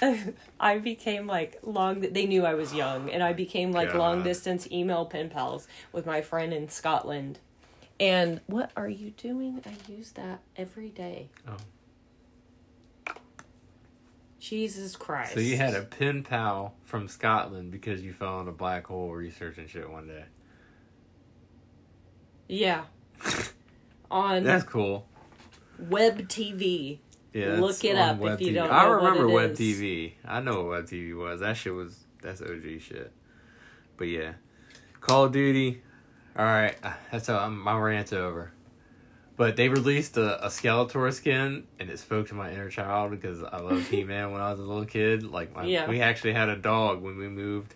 I 0.60 0.78
became 0.78 1.26
like 1.26 1.58
long 1.62 2.00
they 2.00 2.24
knew 2.24 2.46
I 2.46 2.54
was 2.54 2.72
young 2.72 3.10
and 3.10 3.22
I 3.22 3.34
became 3.34 3.72
like 3.72 3.88
God. 3.92 3.98
long 3.98 4.22
distance 4.22 4.66
email 4.72 5.04
pen 5.04 5.28
pals 5.28 5.68
with 5.92 6.06
my 6.06 6.22
friend 6.22 6.54
in 6.54 6.70
Scotland. 6.70 7.38
And 8.00 8.40
what 8.46 8.70
are 8.74 8.88
you 8.88 9.10
doing? 9.10 9.62
I 9.66 9.92
use 9.92 10.12
that 10.12 10.40
every 10.56 10.88
day. 10.88 11.28
Oh. 11.46 11.56
Jesus 14.44 14.94
Christ. 14.94 15.32
So 15.32 15.40
you 15.40 15.56
had 15.56 15.74
a 15.74 15.80
pen 15.82 16.22
pal 16.22 16.74
from 16.82 17.08
Scotland 17.08 17.70
because 17.70 18.02
you 18.02 18.12
fell 18.12 18.40
in 18.40 18.48
a 18.48 18.52
black 18.52 18.86
hole 18.86 19.10
researching 19.10 19.66
shit 19.66 19.90
one 19.90 20.06
day. 20.06 20.24
Yeah. 22.46 22.84
On 24.10 24.44
That's 24.44 24.64
cool. 24.64 25.06
Web 25.78 26.28
TV. 26.28 26.98
Yeah, 27.32 27.56
Look 27.58 27.82
it 27.84 27.96
up 27.96 28.16
if 28.16 28.20
Web 28.20 28.40
you 28.42 28.48
TV. 28.50 28.54
don't 28.54 28.70
I 28.70 28.84
remember 28.84 29.28
Web 29.28 29.52
is. 29.52 29.58
TV. 29.58 30.12
I 30.26 30.40
know 30.40 30.56
what 30.58 30.66
Web 30.66 30.86
TV 30.88 31.16
was. 31.16 31.40
That 31.40 31.56
shit 31.56 31.72
was 31.72 32.04
that's 32.20 32.42
OG 32.42 32.80
shit. 32.80 33.12
But 33.96 34.08
yeah, 34.08 34.34
Call 35.00 35.24
of 35.24 35.32
Duty. 35.32 35.82
All 36.36 36.44
right, 36.44 36.76
that's 37.10 37.28
how 37.28 37.38
I'm, 37.38 37.58
my 37.58 37.76
rant's 37.78 38.12
over. 38.12 38.52
But 39.36 39.56
they 39.56 39.68
released 39.68 40.16
a, 40.16 40.44
a 40.44 40.48
Skeletor 40.48 41.12
skin, 41.12 41.66
and 41.80 41.90
it 41.90 41.98
spoke 41.98 42.28
to 42.28 42.34
my 42.34 42.52
inner 42.52 42.70
child 42.70 43.10
because 43.10 43.42
I 43.42 43.58
loved 43.58 43.86
He 43.90 44.04
Man 44.04 44.30
when 44.30 44.40
I 44.40 44.50
was 44.50 44.60
a 44.60 44.64
little 44.64 44.84
kid. 44.84 45.24
Like 45.24 45.54
my, 45.54 45.66
Yeah. 45.66 45.88
we 45.88 46.00
actually 46.00 46.34
had 46.34 46.48
a 46.48 46.56
dog 46.56 47.02
when 47.02 47.16
we 47.16 47.28
moved. 47.28 47.74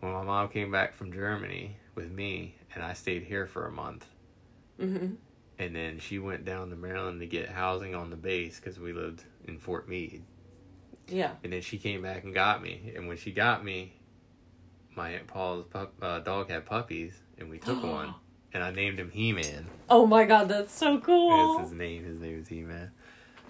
When 0.00 0.12
my 0.12 0.22
mom 0.22 0.48
came 0.50 0.70
back 0.70 0.94
from 0.94 1.12
Germany 1.12 1.76
with 1.94 2.10
me, 2.10 2.56
and 2.74 2.84
I 2.84 2.92
stayed 2.92 3.22
here 3.22 3.46
for 3.46 3.66
a 3.66 3.72
month 3.72 4.06
hmm 4.78 5.14
and 5.58 5.76
then 5.76 5.98
she 5.98 6.18
went 6.18 6.44
down 6.44 6.70
to 6.70 6.76
Maryland 6.76 7.20
to 7.20 7.26
get 7.26 7.48
housing 7.48 7.94
on 7.94 8.10
the 8.10 8.16
base 8.16 8.58
because 8.58 8.78
we 8.80 8.92
lived 8.92 9.22
in 9.46 9.58
Fort 9.58 9.88
Meade. 9.88 10.24
Yeah. 11.06 11.32
And 11.44 11.52
then 11.52 11.62
she 11.62 11.78
came 11.78 12.02
back 12.02 12.24
and 12.24 12.34
got 12.34 12.60
me. 12.60 12.92
And 12.96 13.06
when 13.06 13.16
she 13.16 13.30
got 13.30 13.64
me, 13.64 13.92
my 14.96 15.10
aunt 15.10 15.28
Paul's 15.28 15.64
pup, 15.66 15.94
uh, 16.02 16.18
dog 16.20 16.50
had 16.50 16.66
puppies, 16.66 17.14
and 17.38 17.48
we 17.50 17.58
took 17.58 17.82
one, 17.84 18.14
and 18.54 18.62
I 18.62 18.70
named 18.70 18.98
him 18.98 19.10
He 19.10 19.32
Man. 19.32 19.66
Oh 19.90 20.06
my 20.06 20.24
god, 20.24 20.48
that's 20.48 20.72
so 20.72 20.98
cool. 20.98 21.58
That's 21.58 21.68
his 21.70 21.78
name. 21.78 22.04
His 22.04 22.20
name 22.20 22.38
is 22.40 22.48
He 22.48 22.62
Man. 22.62 22.92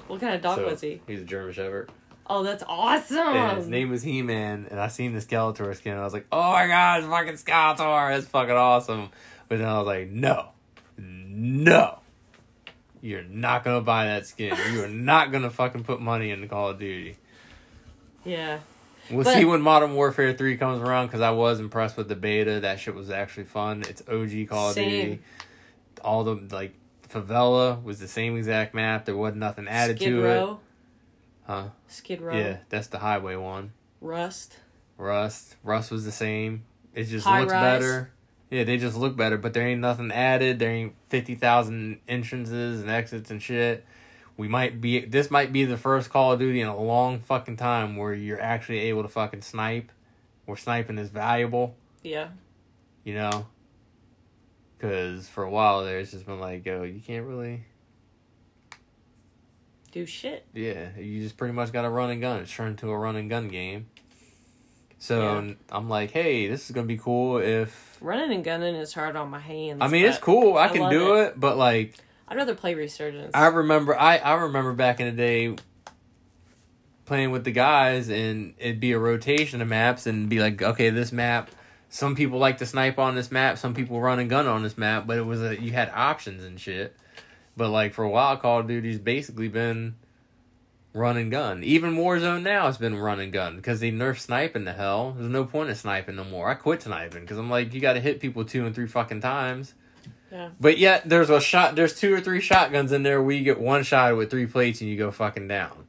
What 0.08 0.20
kind 0.20 0.34
of 0.34 0.42
dog 0.42 0.56
So, 0.56 0.66
was 0.66 0.80
he? 0.80 1.00
He's 1.06 1.20
a 1.20 1.24
German 1.24 1.52
Shepherd. 1.52 1.90
Oh, 2.26 2.42
that's 2.42 2.64
awesome. 2.66 3.18
And 3.18 3.58
his 3.58 3.68
name 3.68 3.90
was 3.90 4.02
He 4.02 4.22
Man, 4.22 4.66
and 4.70 4.80
I 4.80 4.88
seen 4.88 5.12
the 5.12 5.20
Skeletor 5.20 5.76
skin, 5.76 5.92
and 5.92 6.00
I 6.00 6.04
was 6.04 6.14
like, 6.14 6.26
"Oh 6.32 6.52
my 6.52 6.66
god, 6.66 7.00
it's 7.00 7.08
fucking 7.08 7.34
Skeletor! 7.34 8.16
It's 8.18 8.26
fucking 8.26 8.54
awesome!" 8.54 9.10
But 9.48 9.58
then 9.58 9.68
I 9.68 9.78
was 9.78 9.86
like, 9.86 10.08
"No, 10.08 10.48
no, 10.96 11.98
you're 13.02 13.24
not 13.24 13.62
gonna 13.62 13.82
buy 13.82 14.06
that 14.06 14.26
skin. 14.26 14.56
You 14.72 14.84
are 14.84 14.88
not 14.88 15.32
gonna 15.32 15.50
fucking 15.50 15.84
put 15.84 16.00
money 16.00 16.30
into 16.30 16.48
Call 16.48 16.70
of 16.70 16.78
Duty." 16.78 17.16
Yeah. 18.24 18.60
We'll 19.10 19.24
But- 19.24 19.34
see 19.34 19.44
when 19.44 19.60
Modern 19.60 19.94
Warfare 19.94 20.32
Three 20.32 20.56
comes 20.56 20.80
around 20.80 21.06
because 21.06 21.20
I 21.20 21.30
was 21.30 21.60
impressed 21.60 21.96
with 21.96 22.08
the 22.08 22.16
beta. 22.16 22.60
That 22.60 22.80
shit 22.80 22.94
was 22.94 23.10
actually 23.10 23.44
fun. 23.44 23.82
It's 23.88 24.02
OG 24.08 24.46
Call 24.46 24.70
of. 24.70 24.74
Duty. 24.76 25.20
All 26.02 26.24
the 26.24 26.34
like 26.54 26.74
favela 27.08 27.82
was 27.82 28.00
the 28.00 28.08
same 28.08 28.36
exact 28.36 28.74
map. 28.74 29.04
There 29.04 29.16
wasn't 29.16 29.40
nothing 29.40 29.68
added 29.68 29.98
to 30.00 30.04
it. 30.04 30.06
Skid 30.08 30.14
to 30.16 30.22
Row. 30.22 30.50
it. 30.52 30.58
Huh? 31.46 31.64
Skid 31.88 32.20
Row. 32.22 32.36
Yeah, 32.36 32.56
that's 32.70 32.86
the 32.88 32.98
highway 32.98 33.36
one. 33.36 33.72
Rust. 34.00 34.58
Rust. 34.96 35.56
Rust 35.62 35.90
was 35.90 36.04
the 36.04 36.12
same. 36.12 36.64
It 36.94 37.04
just 37.04 37.26
High 37.26 37.40
looks 37.40 37.52
Rise. 37.52 37.62
better. 37.62 38.10
Yeah, 38.50 38.64
they 38.64 38.76
just 38.76 38.96
look 38.96 39.16
better, 39.16 39.36
but 39.36 39.52
there 39.52 39.66
ain't 39.66 39.80
nothing 39.80 40.12
added. 40.12 40.58
There 40.58 40.70
ain't 40.70 40.94
fifty 41.08 41.34
thousand 41.34 42.00
entrances 42.08 42.80
and 42.80 42.90
exits 42.90 43.30
and 43.30 43.42
shit. 43.42 43.84
We 44.36 44.48
might 44.48 44.80
be 44.80 45.00
this 45.00 45.30
might 45.30 45.52
be 45.52 45.64
the 45.64 45.76
first 45.76 46.10
Call 46.10 46.32
of 46.32 46.38
Duty 46.40 46.60
in 46.60 46.66
a 46.68 46.76
long 46.76 47.20
fucking 47.20 47.56
time 47.56 47.96
where 47.96 48.12
you're 48.12 48.40
actually 48.40 48.78
able 48.80 49.02
to 49.02 49.08
fucking 49.08 49.42
snipe. 49.42 49.92
Where 50.44 50.56
sniping 50.56 50.98
is 50.98 51.08
valuable, 51.08 51.74
Yeah. 52.02 52.28
you 53.04 53.14
know. 53.14 53.46
Because 54.76 55.26
for 55.28 55.42
a 55.44 55.50
while 55.50 55.84
there, 55.84 55.98
it's 56.00 56.10
just 56.10 56.26
been 56.26 56.38
like, 56.40 56.66
yo, 56.66 56.82
you 56.82 57.00
can't 57.00 57.24
really. 57.26 57.64
Do 59.92 60.04
shit. 60.06 60.44
Yeah, 60.52 60.88
you 60.98 61.22
just 61.22 61.36
pretty 61.36 61.54
much 61.54 61.72
got 61.72 61.84
a 61.84 61.88
run 61.88 62.10
and 62.10 62.20
gun. 62.20 62.40
It's 62.40 62.52
turned 62.52 62.70
into 62.72 62.90
a 62.90 62.98
run 62.98 63.14
and 63.16 63.30
gun 63.30 63.48
game. 63.48 63.86
So 64.98 65.20
Yeah. 65.40 65.54
I'm 65.70 65.88
like, 65.88 66.10
hey, 66.10 66.48
this 66.48 66.64
is 66.64 66.72
gonna 66.72 66.86
be 66.86 66.98
cool 66.98 67.38
if 67.38 67.96
Running 68.00 68.32
and 68.32 68.44
gunning 68.44 68.74
is 68.74 68.92
hard 68.92 69.16
on 69.16 69.30
my 69.30 69.38
hands. 69.38 69.78
I 69.80 69.88
mean, 69.88 70.04
it's 70.04 70.18
cool. 70.18 70.56
I 70.58 70.64
I 70.64 70.68
can 70.68 70.90
do 70.90 71.16
it. 71.16 71.26
it. 71.28 71.40
but 71.40 71.56
like 71.56 71.94
I'd 72.34 72.38
rather 72.38 72.56
play 72.56 72.74
Resurgence. 72.74 73.30
I 73.32 73.46
remember, 73.46 73.96
I 73.96 74.16
I 74.16 74.34
remember 74.34 74.72
back 74.72 74.98
in 74.98 75.06
the 75.06 75.12
day 75.12 75.54
playing 77.04 77.30
with 77.30 77.44
the 77.44 77.52
guys, 77.52 78.08
and 78.08 78.54
it'd 78.58 78.80
be 78.80 78.90
a 78.90 78.98
rotation 78.98 79.62
of 79.62 79.68
maps, 79.68 80.06
and 80.06 80.28
be 80.28 80.40
like, 80.40 80.60
okay, 80.60 80.90
this 80.90 81.12
map. 81.12 81.52
Some 81.90 82.16
people 82.16 82.40
like 82.40 82.58
to 82.58 82.66
snipe 82.66 82.98
on 82.98 83.14
this 83.14 83.30
map. 83.30 83.56
Some 83.56 83.72
people 83.72 84.00
run 84.00 84.18
and 84.18 84.28
gun 84.28 84.48
on 84.48 84.64
this 84.64 84.76
map. 84.76 85.06
But 85.06 85.18
it 85.18 85.24
was 85.24 85.42
a 85.42 85.62
you 85.62 85.70
had 85.70 85.92
options 85.94 86.42
and 86.42 86.58
shit. 86.58 86.96
But 87.56 87.70
like 87.70 87.94
for 87.94 88.02
a 88.02 88.10
while, 88.10 88.36
Call 88.36 88.60
of 88.60 88.66
Duty's 88.66 88.98
basically 88.98 89.46
been 89.46 89.94
run 90.92 91.16
and 91.16 91.30
gun. 91.30 91.62
Even 91.62 91.94
Warzone 91.94 92.42
now 92.42 92.66
has 92.66 92.78
been 92.78 92.96
run 92.96 93.20
and 93.20 93.32
gun 93.32 93.54
because 93.54 93.78
they 93.78 93.92
nerf 93.92 94.18
sniping 94.18 94.64
to 94.64 94.72
hell. 94.72 95.12
There's 95.16 95.30
no 95.30 95.44
point 95.44 95.68
in 95.68 95.76
sniping 95.76 96.16
no 96.16 96.24
more. 96.24 96.48
I 96.48 96.54
quit 96.54 96.82
sniping 96.82 97.20
because 97.20 97.38
I'm 97.38 97.50
like, 97.50 97.72
you 97.72 97.80
got 97.80 97.92
to 97.92 98.00
hit 98.00 98.18
people 98.18 98.44
two 98.44 98.66
and 98.66 98.74
three 98.74 98.88
fucking 98.88 99.20
times. 99.20 99.74
Yeah. 100.34 100.50
But 100.58 100.78
yet 100.78 101.08
there's 101.08 101.30
a 101.30 101.40
shot. 101.40 101.76
There's 101.76 101.96
two 101.96 102.12
or 102.12 102.20
three 102.20 102.40
shotguns 102.40 102.90
in 102.90 103.04
there 103.04 103.22
where 103.22 103.36
you 103.36 103.44
get 103.44 103.60
one 103.60 103.84
shot 103.84 104.16
with 104.16 104.30
three 104.32 104.46
plates 104.46 104.80
and 104.80 104.90
you 104.90 104.96
go 104.96 105.12
fucking 105.12 105.46
down. 105.46 105.86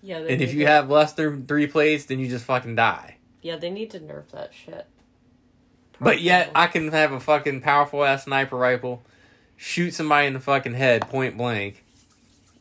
yeah. 0.00 0.16
And 0.16 0.40
if 0.40 0.54
you 0.54 0.60
to- 0.60 0.66
have 0.70 0.88
less 0.88 1.12
than 1.12 1.46
three 1.46 1.66
plates, 1.66 2.06
then 2.06 2.18
you 2.18 2.26
just 2.26 2.46
fucking 2.46 2.74
die. 2.74 3.18
yeah, 3.42 3.56
they 3.56 3.68
need 3.68 3.90
to 3.90 4.00
nerf 4.00 4.30
that 4.30 4.52
shit. 4.54 4.86
But 6.00 6.22
yet 6.22 6.50
I 6.54 6.68
can 6.68 6.90
have 6.90 7.12
a 7.12 7.20
fucking 7.20 7.60
powerful 7.60 8.02
ass 8.02 8.24
sniper 8.24 8.56
rifle, 8.56 9.02
shoot 9.58 9.92
somebody 9.92 10.26
in 10.26 10.32
the 10.32 10.40
fucking 10.40 10.72
head 10.72 11.02
point 11.10 11.36
blank, 11.36 11.84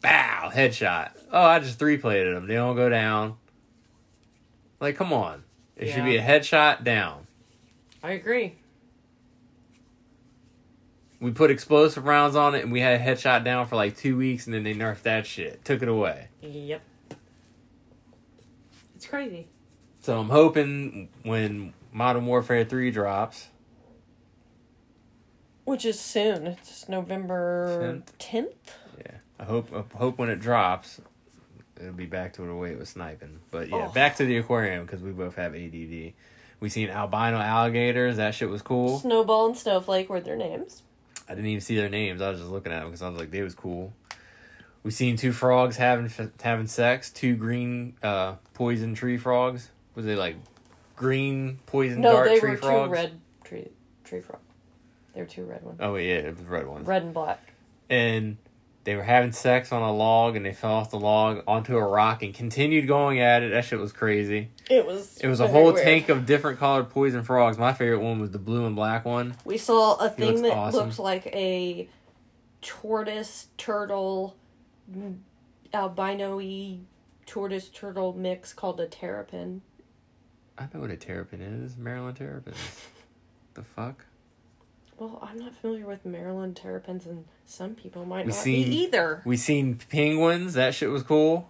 bow 0.02 0.52
headshot. 0.54 1.12
Oh, 1.32 1.42
I 1.42 1.60
just 1.60 1.80
three 1.80 1.98
plated 1.98 2.36
them. 2.36 2.46
They 2.48 2.56
don't 2.56 2.76
go 2.76 2.90
down. 2.90 3.38
Like, 4.82 4.98
come 4.98 5.14
on. 5.14 5.44
It 5.78 5.92
should 5.94 6.04
be 6.04 6.18
a 6.18 6.22
headshot 6.22 6.84
down. 6.84 7.26
I 8.04 8.12
agree. 8.12 8.56
We 11.22 11.32
put 11.32 11.52
explosive 11.52 12.06
rounds 12.06 12.36
on 12.36 12.56
it, 12.56 12.64
and 12.64 12.72
we 12.72 12.82
had 12.82 13.00
a 13.00 13.04
headshot 13.04 13.44
down 13.46 13.68
for 13.68 13.76
like 13.76 13.96
two 13.96 14.18
weeks, 14.18 14.48
and 14.48 14.54
then 14.54 14.64
they 14.64 14.74
nerfed 14.74 15.04
that 15.04 15.26
shit, 15.28 15.64
took 15.64 15.82
it 15.84 15.88
away. 15.88 16.28
Yep. 16.42 16.82
It's 18.96 19.06
crazy. 19.06 19.48
So 20.02 20.20
I'm 20.20 20.30
hoping 20.30 21.10
when 21.24 21.74
Modern 21.92 22.26
Warfare 22.26 22.66
Three 22.66 22.90
drops, 22.92 23.50
Which 25.64 25.86
is 25.86 26.00
soon. 26.00 26.48
It's 26.48 26.90
November 26.90 28.02
10th. 28.20 28.48
yeah, 28.98 29.18
I 29.40 29.44
hope 29.44 29.70
I 29.74 29.98
hope 29.98 30.18
when 30.18 30.30
it 30.30 30.40
drops, 30.40 31.00
it'll 31.80 31.94
be 31.94 32.08
back 32.08 32.34
to 32.34 32.42
the 32.42 32.56
way 32.56 32.72
it 32.72 32.80
was 32.80 32.90
sniping. 32.90 33.40
But 33.52 33.70
yeah, 33.70 33.88
Oh. 33.90 33.92
back 33.94 34.16
to 34.18 34.26
the 34.26 34.38
aquarium 34.38 34.86
because 34.86 35.02
we 35.04 35.12
both 35.12 35.36
have 35.36 35.54
ADD. 35.54 36.14
We 36.60 36.70
seen 36.70 36.90
albino 36.90 37.38
alligators. 37.38 38.18
That 38.18 38.34
shit 38.34 38.50
was 38.50 38.64
cool. 38.64 38.98
Snowball 39.00 39.48
and 39.48 39.58
Snowflake 39.58 40.10
were 40.10 40.20
their 40.20 40.36
names. 40.36 40.82
I 41.32 41.34
didn't 41.34 41.50
even 41.50 41.62
see 41.62 41.78
their 41.78 41.88
names. 41.88 42.22
I 42.22 42.30
was 42.30 42.40
just 42.40 42.52
looking 42.52 42.74
at 42.74 42.82
them 42.82 42.90
because 42.90 43.02
I 43.02 43.08
was 43.08 43.18
like, 43.18 43.32
they 43.32 43.42
was 43.42 43.56
cool. 43.56 43.94
We 44.84 44.92
seen 44.92 45.16
two 45.16 45.32
frogs 45.32 45.78
having 45.78 46.12
having 46.42 46.68
sex. 46.68 47.10
Two 47.10 47.36
green 47.38 47.96
uh, 48.04 48.36
poison 48.54 48.96
tree 48.96 49.16
frogs. 49.18 49.70
Was 49.96 50.06
they 50.06 50.16
like 50.18 50.36
green 50.98 51.60
poison 51.68 52.02
No, 52.02 52.12
dart 52.12 52.28
they 52.28 52.40
tree 52.40 52.50
were 52.52 52.58
frogs? 52.58 52.90
two 52.90 52.94
red 52.94 53.20
tree 53.46 53.70
tree 54.04 54.20
frog. 54.20 54.42
They 55.16 55.22
were 55.22 55.28
two 55.28 55.46
red 55.46 55.64
ones. 55.64 55.78
Oh 55.82 55.96
yeah, 55.96 56.16
it 56.16 56.38
was 56.38 56.46
red 56.46 56.68
ones. 56.68 56.86
Red 56.86 57.04
and 57.04 57.14
black. 57.14 57.54
And 57.90 58.36
they 58.84 58.96
were 58.96 59.04
having 59.04 59.32
sex 59.32 59.72
on 59.72 59.82
a 59.82 59.94
log, 59.94 60.36
and 60.36 60.46
they 60.46 60.54
fell 60.54 60.72
off 60.72 60.90
the 60.90 61.00
log 61.00 61.44
onto 61.48 61.78
a 61.78 61.86
rock 61.86 62.24
and 62.24 62.34
continued 62.34 62.88
going 62.88 63.20
at 63.20 63.44
it. 63.44 63.52
That 63.52 63.66
shit 63.66 63.80
was 63.80 63.92
crazy. 63.92 64.50
It 64.70 64.86
was. 64.86 65.18
It 65.18 65.28
was 65.28 65.40
a 65.40 65.48
whole 65.48 65.74
weird. 65.74 65.86
tank 65.86 66.10
of 66.10 66.26
different 66.26 66.60
colored 66.60 66.90
poison 66.90 67.24
frogs. 67.24 67.58
My 67.58 67.74
favorite 67.74 68.00
one 68.00 68.20
was 68.20 68.32
the 68.32 68.40
blue 68.40 68.66
and 68.66 68.76
black 68.76 69.06
one. 69.06 69.36
We 69.46 69.58
saw 69.58 69.96
a 69.96 70.10
thing 70.10 70.28
looks 70.28 70.42
that 70.42 70.54
awesome. 70.54 70.88
looked 70.88 71.00
like 71.00 71.28
a 71.28 71.88
tortoise 72.62 73.48
turtle 73.58 74.36
albino-y 75.74 76.80
tortoise 77.26 77.70
turtle 77.70 78.14
mix 78.14 78.54
called 78.54 78.80
a 78.80 78.88
terrapin. 78.88 79.62
I 80.58 80.68
know 80.74 80.82
what 80.82 80.92
a 80.92 80.98
terrapin 80.98 81.42
is. 81.42 81.78
Maryland 81.78 82.18
terrapins. 82.18 82.58
the 83.54 83.64
fuck? 83.64 84.06
Well, 85.02 85.18
I'm 85.20 85.40
not 85.40 85.56
familiar 85.56 85.88
with 85.88 86.06
Maryland 86.06 86.56
terrapins, 86.56 87.08
and 87.08 87.26
some 87.48 87.74
people 87.74 88.06
might 88.06 88.28
We 88.28 88.34
not 88.34 88.40
seen- 88.40 88.70
be 88.70 88.78
either. 88.84 89.24
We 89.26 89.36
seen 89.36 89.80
penguins. 89.90 90.54
That 90.54 90.76
shit 90.76 90.92
was 90.92 91.02
cool. 91.02 91.50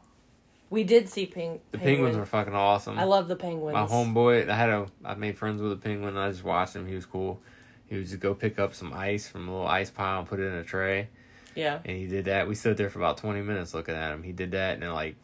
We 0.70 0.86
did 0.86 1.10
see 1.10 1.26
ping- 1.26 1.60
The 1.72 1.78
penguin. 1.78 1.96
penguins 1.98 2.18
were 2.18 2.26
fucking 2.26 2.56
awesome. 2.56 2.98
I 2.98 3.04
love 3.04 3.28
the 3.28 3.36
penguins. 3.36 3.74
My 3.74 3.86
homeboy, 3.86 4.48
I 4.50 4.56
had 4.56 4.70
a, 4.70 4.86
I 5.04 5.16
made 5.16 5.38
friends 5.38 5.62
with 5.62 5.74
a 5.74 5.76
penguin. 5.76 6.16
I 6.16 6.32
just 6.32 6.46
watched 6.46 6.78
him. 6.78 6.88
He 6.88 6.96
was 6.96 7.06
cool. 7.06 7.42
He 7.88 7.98
was 7.98 8.12
just 8.12 8.22
go 8.22 8.34
pick 8.34 8.58
up 8.58 8.74
some 8.74 8.94
ice 8.94 9.28
from 9.28 9.50
a 9.50 9.52
little 9.52 9.68
ice 9.68 9.90
pile 9.90 10.20
and 10.20 10.30
put 10.30 10.40
it 10.40 10.44
in 10.44 10.54
a 10.54 10.64
tray. 10.64 11.10
Yeah. 11.54 11.80
And 11.84 11.98
he 11.98 12.08
did 12.08 12.24
that. 12.26 12.48
We 12.48 12.56
stood 12.56 12.78
there 12.78 12.90
for 12.90 13.00
about 13.00 13.18
twenty 13.18 13.42
minutes 13.42 13.74
looking 13.74 13.96
at 13.96 14.14
him. 14.14 14.24
He 14.24 14.32
did 14.32 14.52
that, 14.52 14.76
and 14.76 14.84
then 14.84 14.94
like 14.94 15.18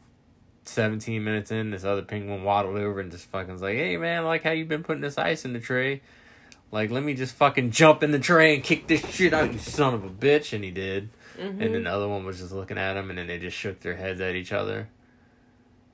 seventeen 0.65 1.23
minutes 1.23 1.49
in, 1.49 1.71
this 1.71 1.85
other 1.85 2.01
penguin 2.01 2.43
waddled 2.43 2.75
over 2.75 2.99
and 2.99 3.09
just 3.09 3.29
fucking 3.29 3.53
was 3.53 3.61
like, 3.61 3.77
"Hey 3.77 3.95
man, 3.95 4.23
I 4.23 4.25
like 4.25 4.43
how 4.43 4.51
you've 4.51 4.67
been 4.67 4.83
putting 4.83 5.01
this 5.01 5.17
ice 5.17 5.45
in 5.45 5.53
the 5.53 5.61
tray. 5.61 6.01
Like, 6.71 6.91
let 6.91 7.03
me 7.03 7.13
just 7.13 7.33
fucking 7.35 7.71
jump 7.71 8.03
in 8.03 8.11
the 8.11 8.19
tray 8.19 8.53
and 8.55 8.63
kick 8.63 8.87
this 8.87 9.05
shit 9.09 9.33
out, 9.33 9.53
you 9.53 9.59
son 9.59 9.93
of 9.93 10.03
a 10.03 10.09
bitch." 10.09 10.53
And 10.53 10.63
he 10.63 10.71
did. 10.71 11.09
hmm 11.35 11.61
And 11.61 11.73
then 11.73 11.83
the 11.83 11.91
other 11.91 12.07
one 12.07 12.25
was 12.25 12.39
just 12.39 12.51
looking 12.51 12.77
at 12.77 12.97
him, 12.97 13.09
and 13.09 13.17
then 13.17 13.27
they 13.27 13.39
just 13.39 13.55
shook 13.57 13.79
their 13.79 13.95
heads 13.95 14.19
at 14.21 14.35
each 14.35 14.51
other. 14.51 14.89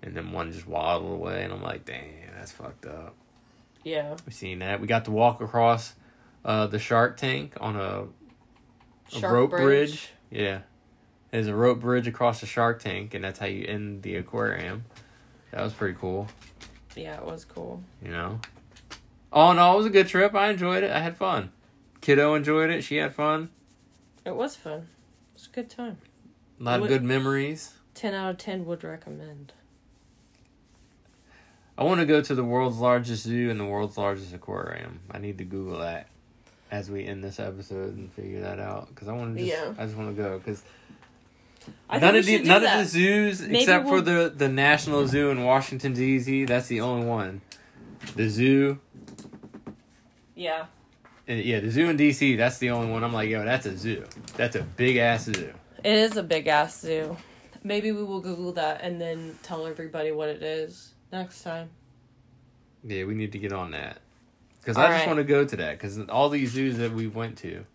And 0.02 0.16
then 0.16 0.32
one 0.32 0.52
just 0.52 0.68
waddled 0.68 1.12
away, 1.14 1.44
and 1.44 1.54
I'm 1.54 1.62
like, 1.62 1.86
damn, 1.86 2.04
that's 2.36 2.52
fucked 2.52 2.86
up. 2.86 3.16
yeah. 3.84 4.16
We've 4.26 4.34
seen 4.34 4.60
that. 4.60 4.82
We 4.82 4.88
got 4.88 5.06
to 5.06 5.12
walk 5.12 5.40
across 5.42 5.94
uh, 6.44 6.68
the 6.68 6.80
shark 6.80 7.16
tank 7.18 7.54
on 7.62 7.76
a, 7.78 8.06
a 9.16 9.30
rope 9.32 9.52
bridge. 9.52 10.10
Yeah, 10.30 10.60
there's 11.32 11.48
a 11.48 11.56
rope 11.56 11.80
bridge 11.80 12.08
across 12.08 12.42
the 12.42 12.48
shark 12.48 12.82
tank, 12.82 13.14
and 13.14 13.24
that's 13.24 13.40
how 13.40 13.46
you 13.46 13.64
end 13.66 14.02
the 14.02 14.16
aquarium. 14.18 14.84
That 15.52 15.62
was 15.62 15.72
pretty 15.74 15.98
cool. 16.00 16.28
Yeah, 16.96 17.18
it 17.18 17.26
was 17.26 17.46
cool. 17.46 17.82
You 18.04 18.12
know. 18.12 18.40
All 19.34 19.52
in 19.52 19.58
all, 19.60 19.74
it 19.74 19.78
was 19.78 19.86
a 19.88 19.90
good 19.90 20.08
trip. 20.08 20.34
I 20.36 20.50
enjoyed 20.52 20.84
it. 20.84 20.92
I 20.92 21.00
had 21.00 21.18
fun. 21.18 21.52
Kiddo 22.02 22.36
enjoyed 22.36 22.70
it. 22.70 22.84
She 22.84 22.98
had 22.98 23.14
fun. 23.16 23.50
It 24.26 24.36
was 24.36 24.56
fun. 24.56 24.88
It 25.34 25.34
was 25.34 25.48
a 25.52 25.56
good 25.56 25.70
time. 25.70 25.98
A 26.60 26.64
lot 26.64 26.82
of 26.82 26.88
good 26.88 27.04
memories. 27.04 27.74
10 27.96 28.14
out 28.14 28.30
of 28.32 28.38
10 28.38 28.66
would 28.66 28.84
recommend. 28.84 29.52
I 31.78 31.84
want 31.84 32.00
to 32.02 32.06
go 32.06 32.22
to 32.22 32.36
the 32.36 32.44
world's 32.44 32.78
largest 32.78 33.24
zoo 33.24 33.50
and 33.50 33.60
the 33.60 33.66
world's 33.66 33.98
largest 33.98 34.34
aquarium. 34.34 35.00
I 35.10 35.18
need 35.18 35.40
to 35.40 35.44
Google 35.44 35.80
that 35.80 36.08
as 36.70 36.90
we 36.90 37.06
end 37.06 37.24
this 37.24 37.40
episode 37.40 37.98
and 37.98 38.12
figure 38.14 38.42
that 38.42 38.60
out 38.60 38.90
because 38.90 39.08
I 39.08 39.14
want 39.14 39.36
to 39.38 39.44
just 39.44 39.52
Yeah. 39.58 39.74
I 39.78 39.86
just 39.86 39.98
want 39.98 40.16
to 40.16 40.22
go 40.22 40.38
because 40.38 40.64
none 41.92 42.16
of 42.16 42.26
the 42.26 42.44
none 42.44 42.62
that. 42.62 42.80
of 42.80 42.84
the 42.86 42.90
zoos 42.90 43.42
Maybe 43.42 43.60
except 43.60 43.86
for 43.86 43.94
we'll- 44.02 44.02
the 44.04 44.34
the 44.36 44.50
National 44.50 45.08
Zoo 45.08 45.30
in 45.32 45.44
Washington 45.44 45.94
D.C. 45.94 46.46
That's 46.46 46.68
the 46.68 46.82
only 46.82 47.08
one. 47.08 47.42
The 48.16 48.28
zoo, 48.30 48.80
Yeah. 50.36 50.66
and 51.28 51.44
yeah, 51.44 51.60
the 51.60 51.70
zoo 51.70 51.90
in 51.90 51.98
D.C. 51.98 52.36
That's 52.36 52.58
the 52.58 52.72
only 52.72 52.92
one. 52.92 53.04
I'm 53.04 53.14
like, 53.14 53.30
yo, 53.30 53.44
that's 53.46 53.66
a 53.66 53.78
zoo. 53.78 54.06
That's 54.36 54.56
a 54.56 54.64
big 54.64 54.98
ass 54.98 55.26
zoo. 55.26 55.54
It 55.84 55.94
is 55.94 56.18
a 56.18 56.24
big 56.24 56.48
ass 56.48 56.80
zoo. 56.82 57.18
Maybe 57.64 57.92
we 57.92 58.04
will 58.04 58.20
Google 58.20 58.52
that 58.54 58.82
and 58.82 59.00
then 59.00 59.38
tell 59.44 59.66
everybody 59.68 60.12
what 60.12 60.30
it 60.30 60.44
is 60.44 60.94
next 61.12 61.44
time. 61.44 61.70
Yeah, 62.84 63.06
we 63.06 63.14
need 63.16 63.32
to 63.34 63.38
get 63.40 63.54
on 63.54 63.72
that 63.72 64.00
because 64.60 64.76
I 64.78 64.84
All 64.84 64.88
just 64.90 65.00
right. 65.02 65.08
want 65.08 65.18
to 65.20 65.24
go 65.24 65.46
to 65.46 65.56
that 65.58 65.74
because 65.78 65.98
all 66.10 66.28
these 66.30 66.52
zoos 66.52 66.78
that 66.78 66.92
we 66.92 67.08
went 67.08 67.38
to, 67.40 67.66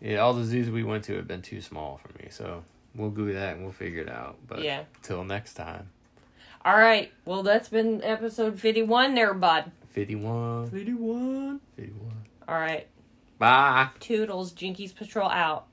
yeah, 0.00 0.18
all 0.18 0.32
the 0.34 0.44
zoos 0.44 0.70
we 0.70 0.82
went 0.82 1.04
to 1.04 1.14
have 1.16 1.28
been 1.28 1.42
too 1.42 1.60
small 1.60 2.00
for 2.02 2.08
me. 2.20 2.28
So 2.30 2.64
we'll 2.96 3.10
Google 3.10 3.34
that 3.34 3.54
and 3.54 3.62
we'll 3.62 3.72
figure 3.72 4.02
it 4.02 4.08
out. 4.08 4.38
But 4.48 4.62
yeah. 4.62 4.84
till 5.02 5.22
next 5.24 5.54
time, 5.54 5.90
All 6.64 6.76
right. 6.76 7.12
Well, 7.24 7.42
that's 7.44 7.68
been 7.68 8.02
episode 8.02 8.58
51 8.58 9.14
there, 9.14 9.34
bud. 9.34 9.70
51, 9.92 10.70
51, 10.70 11.60
51. 11.76 12.12
All 12.48 12.54
right. 12.54 12.88
Bye. 13.38 13.88
Toodles, 14.00 14.52
Jinkies 14.52 14.94
Patrol 14.94 15.28
out. 15.28 15.66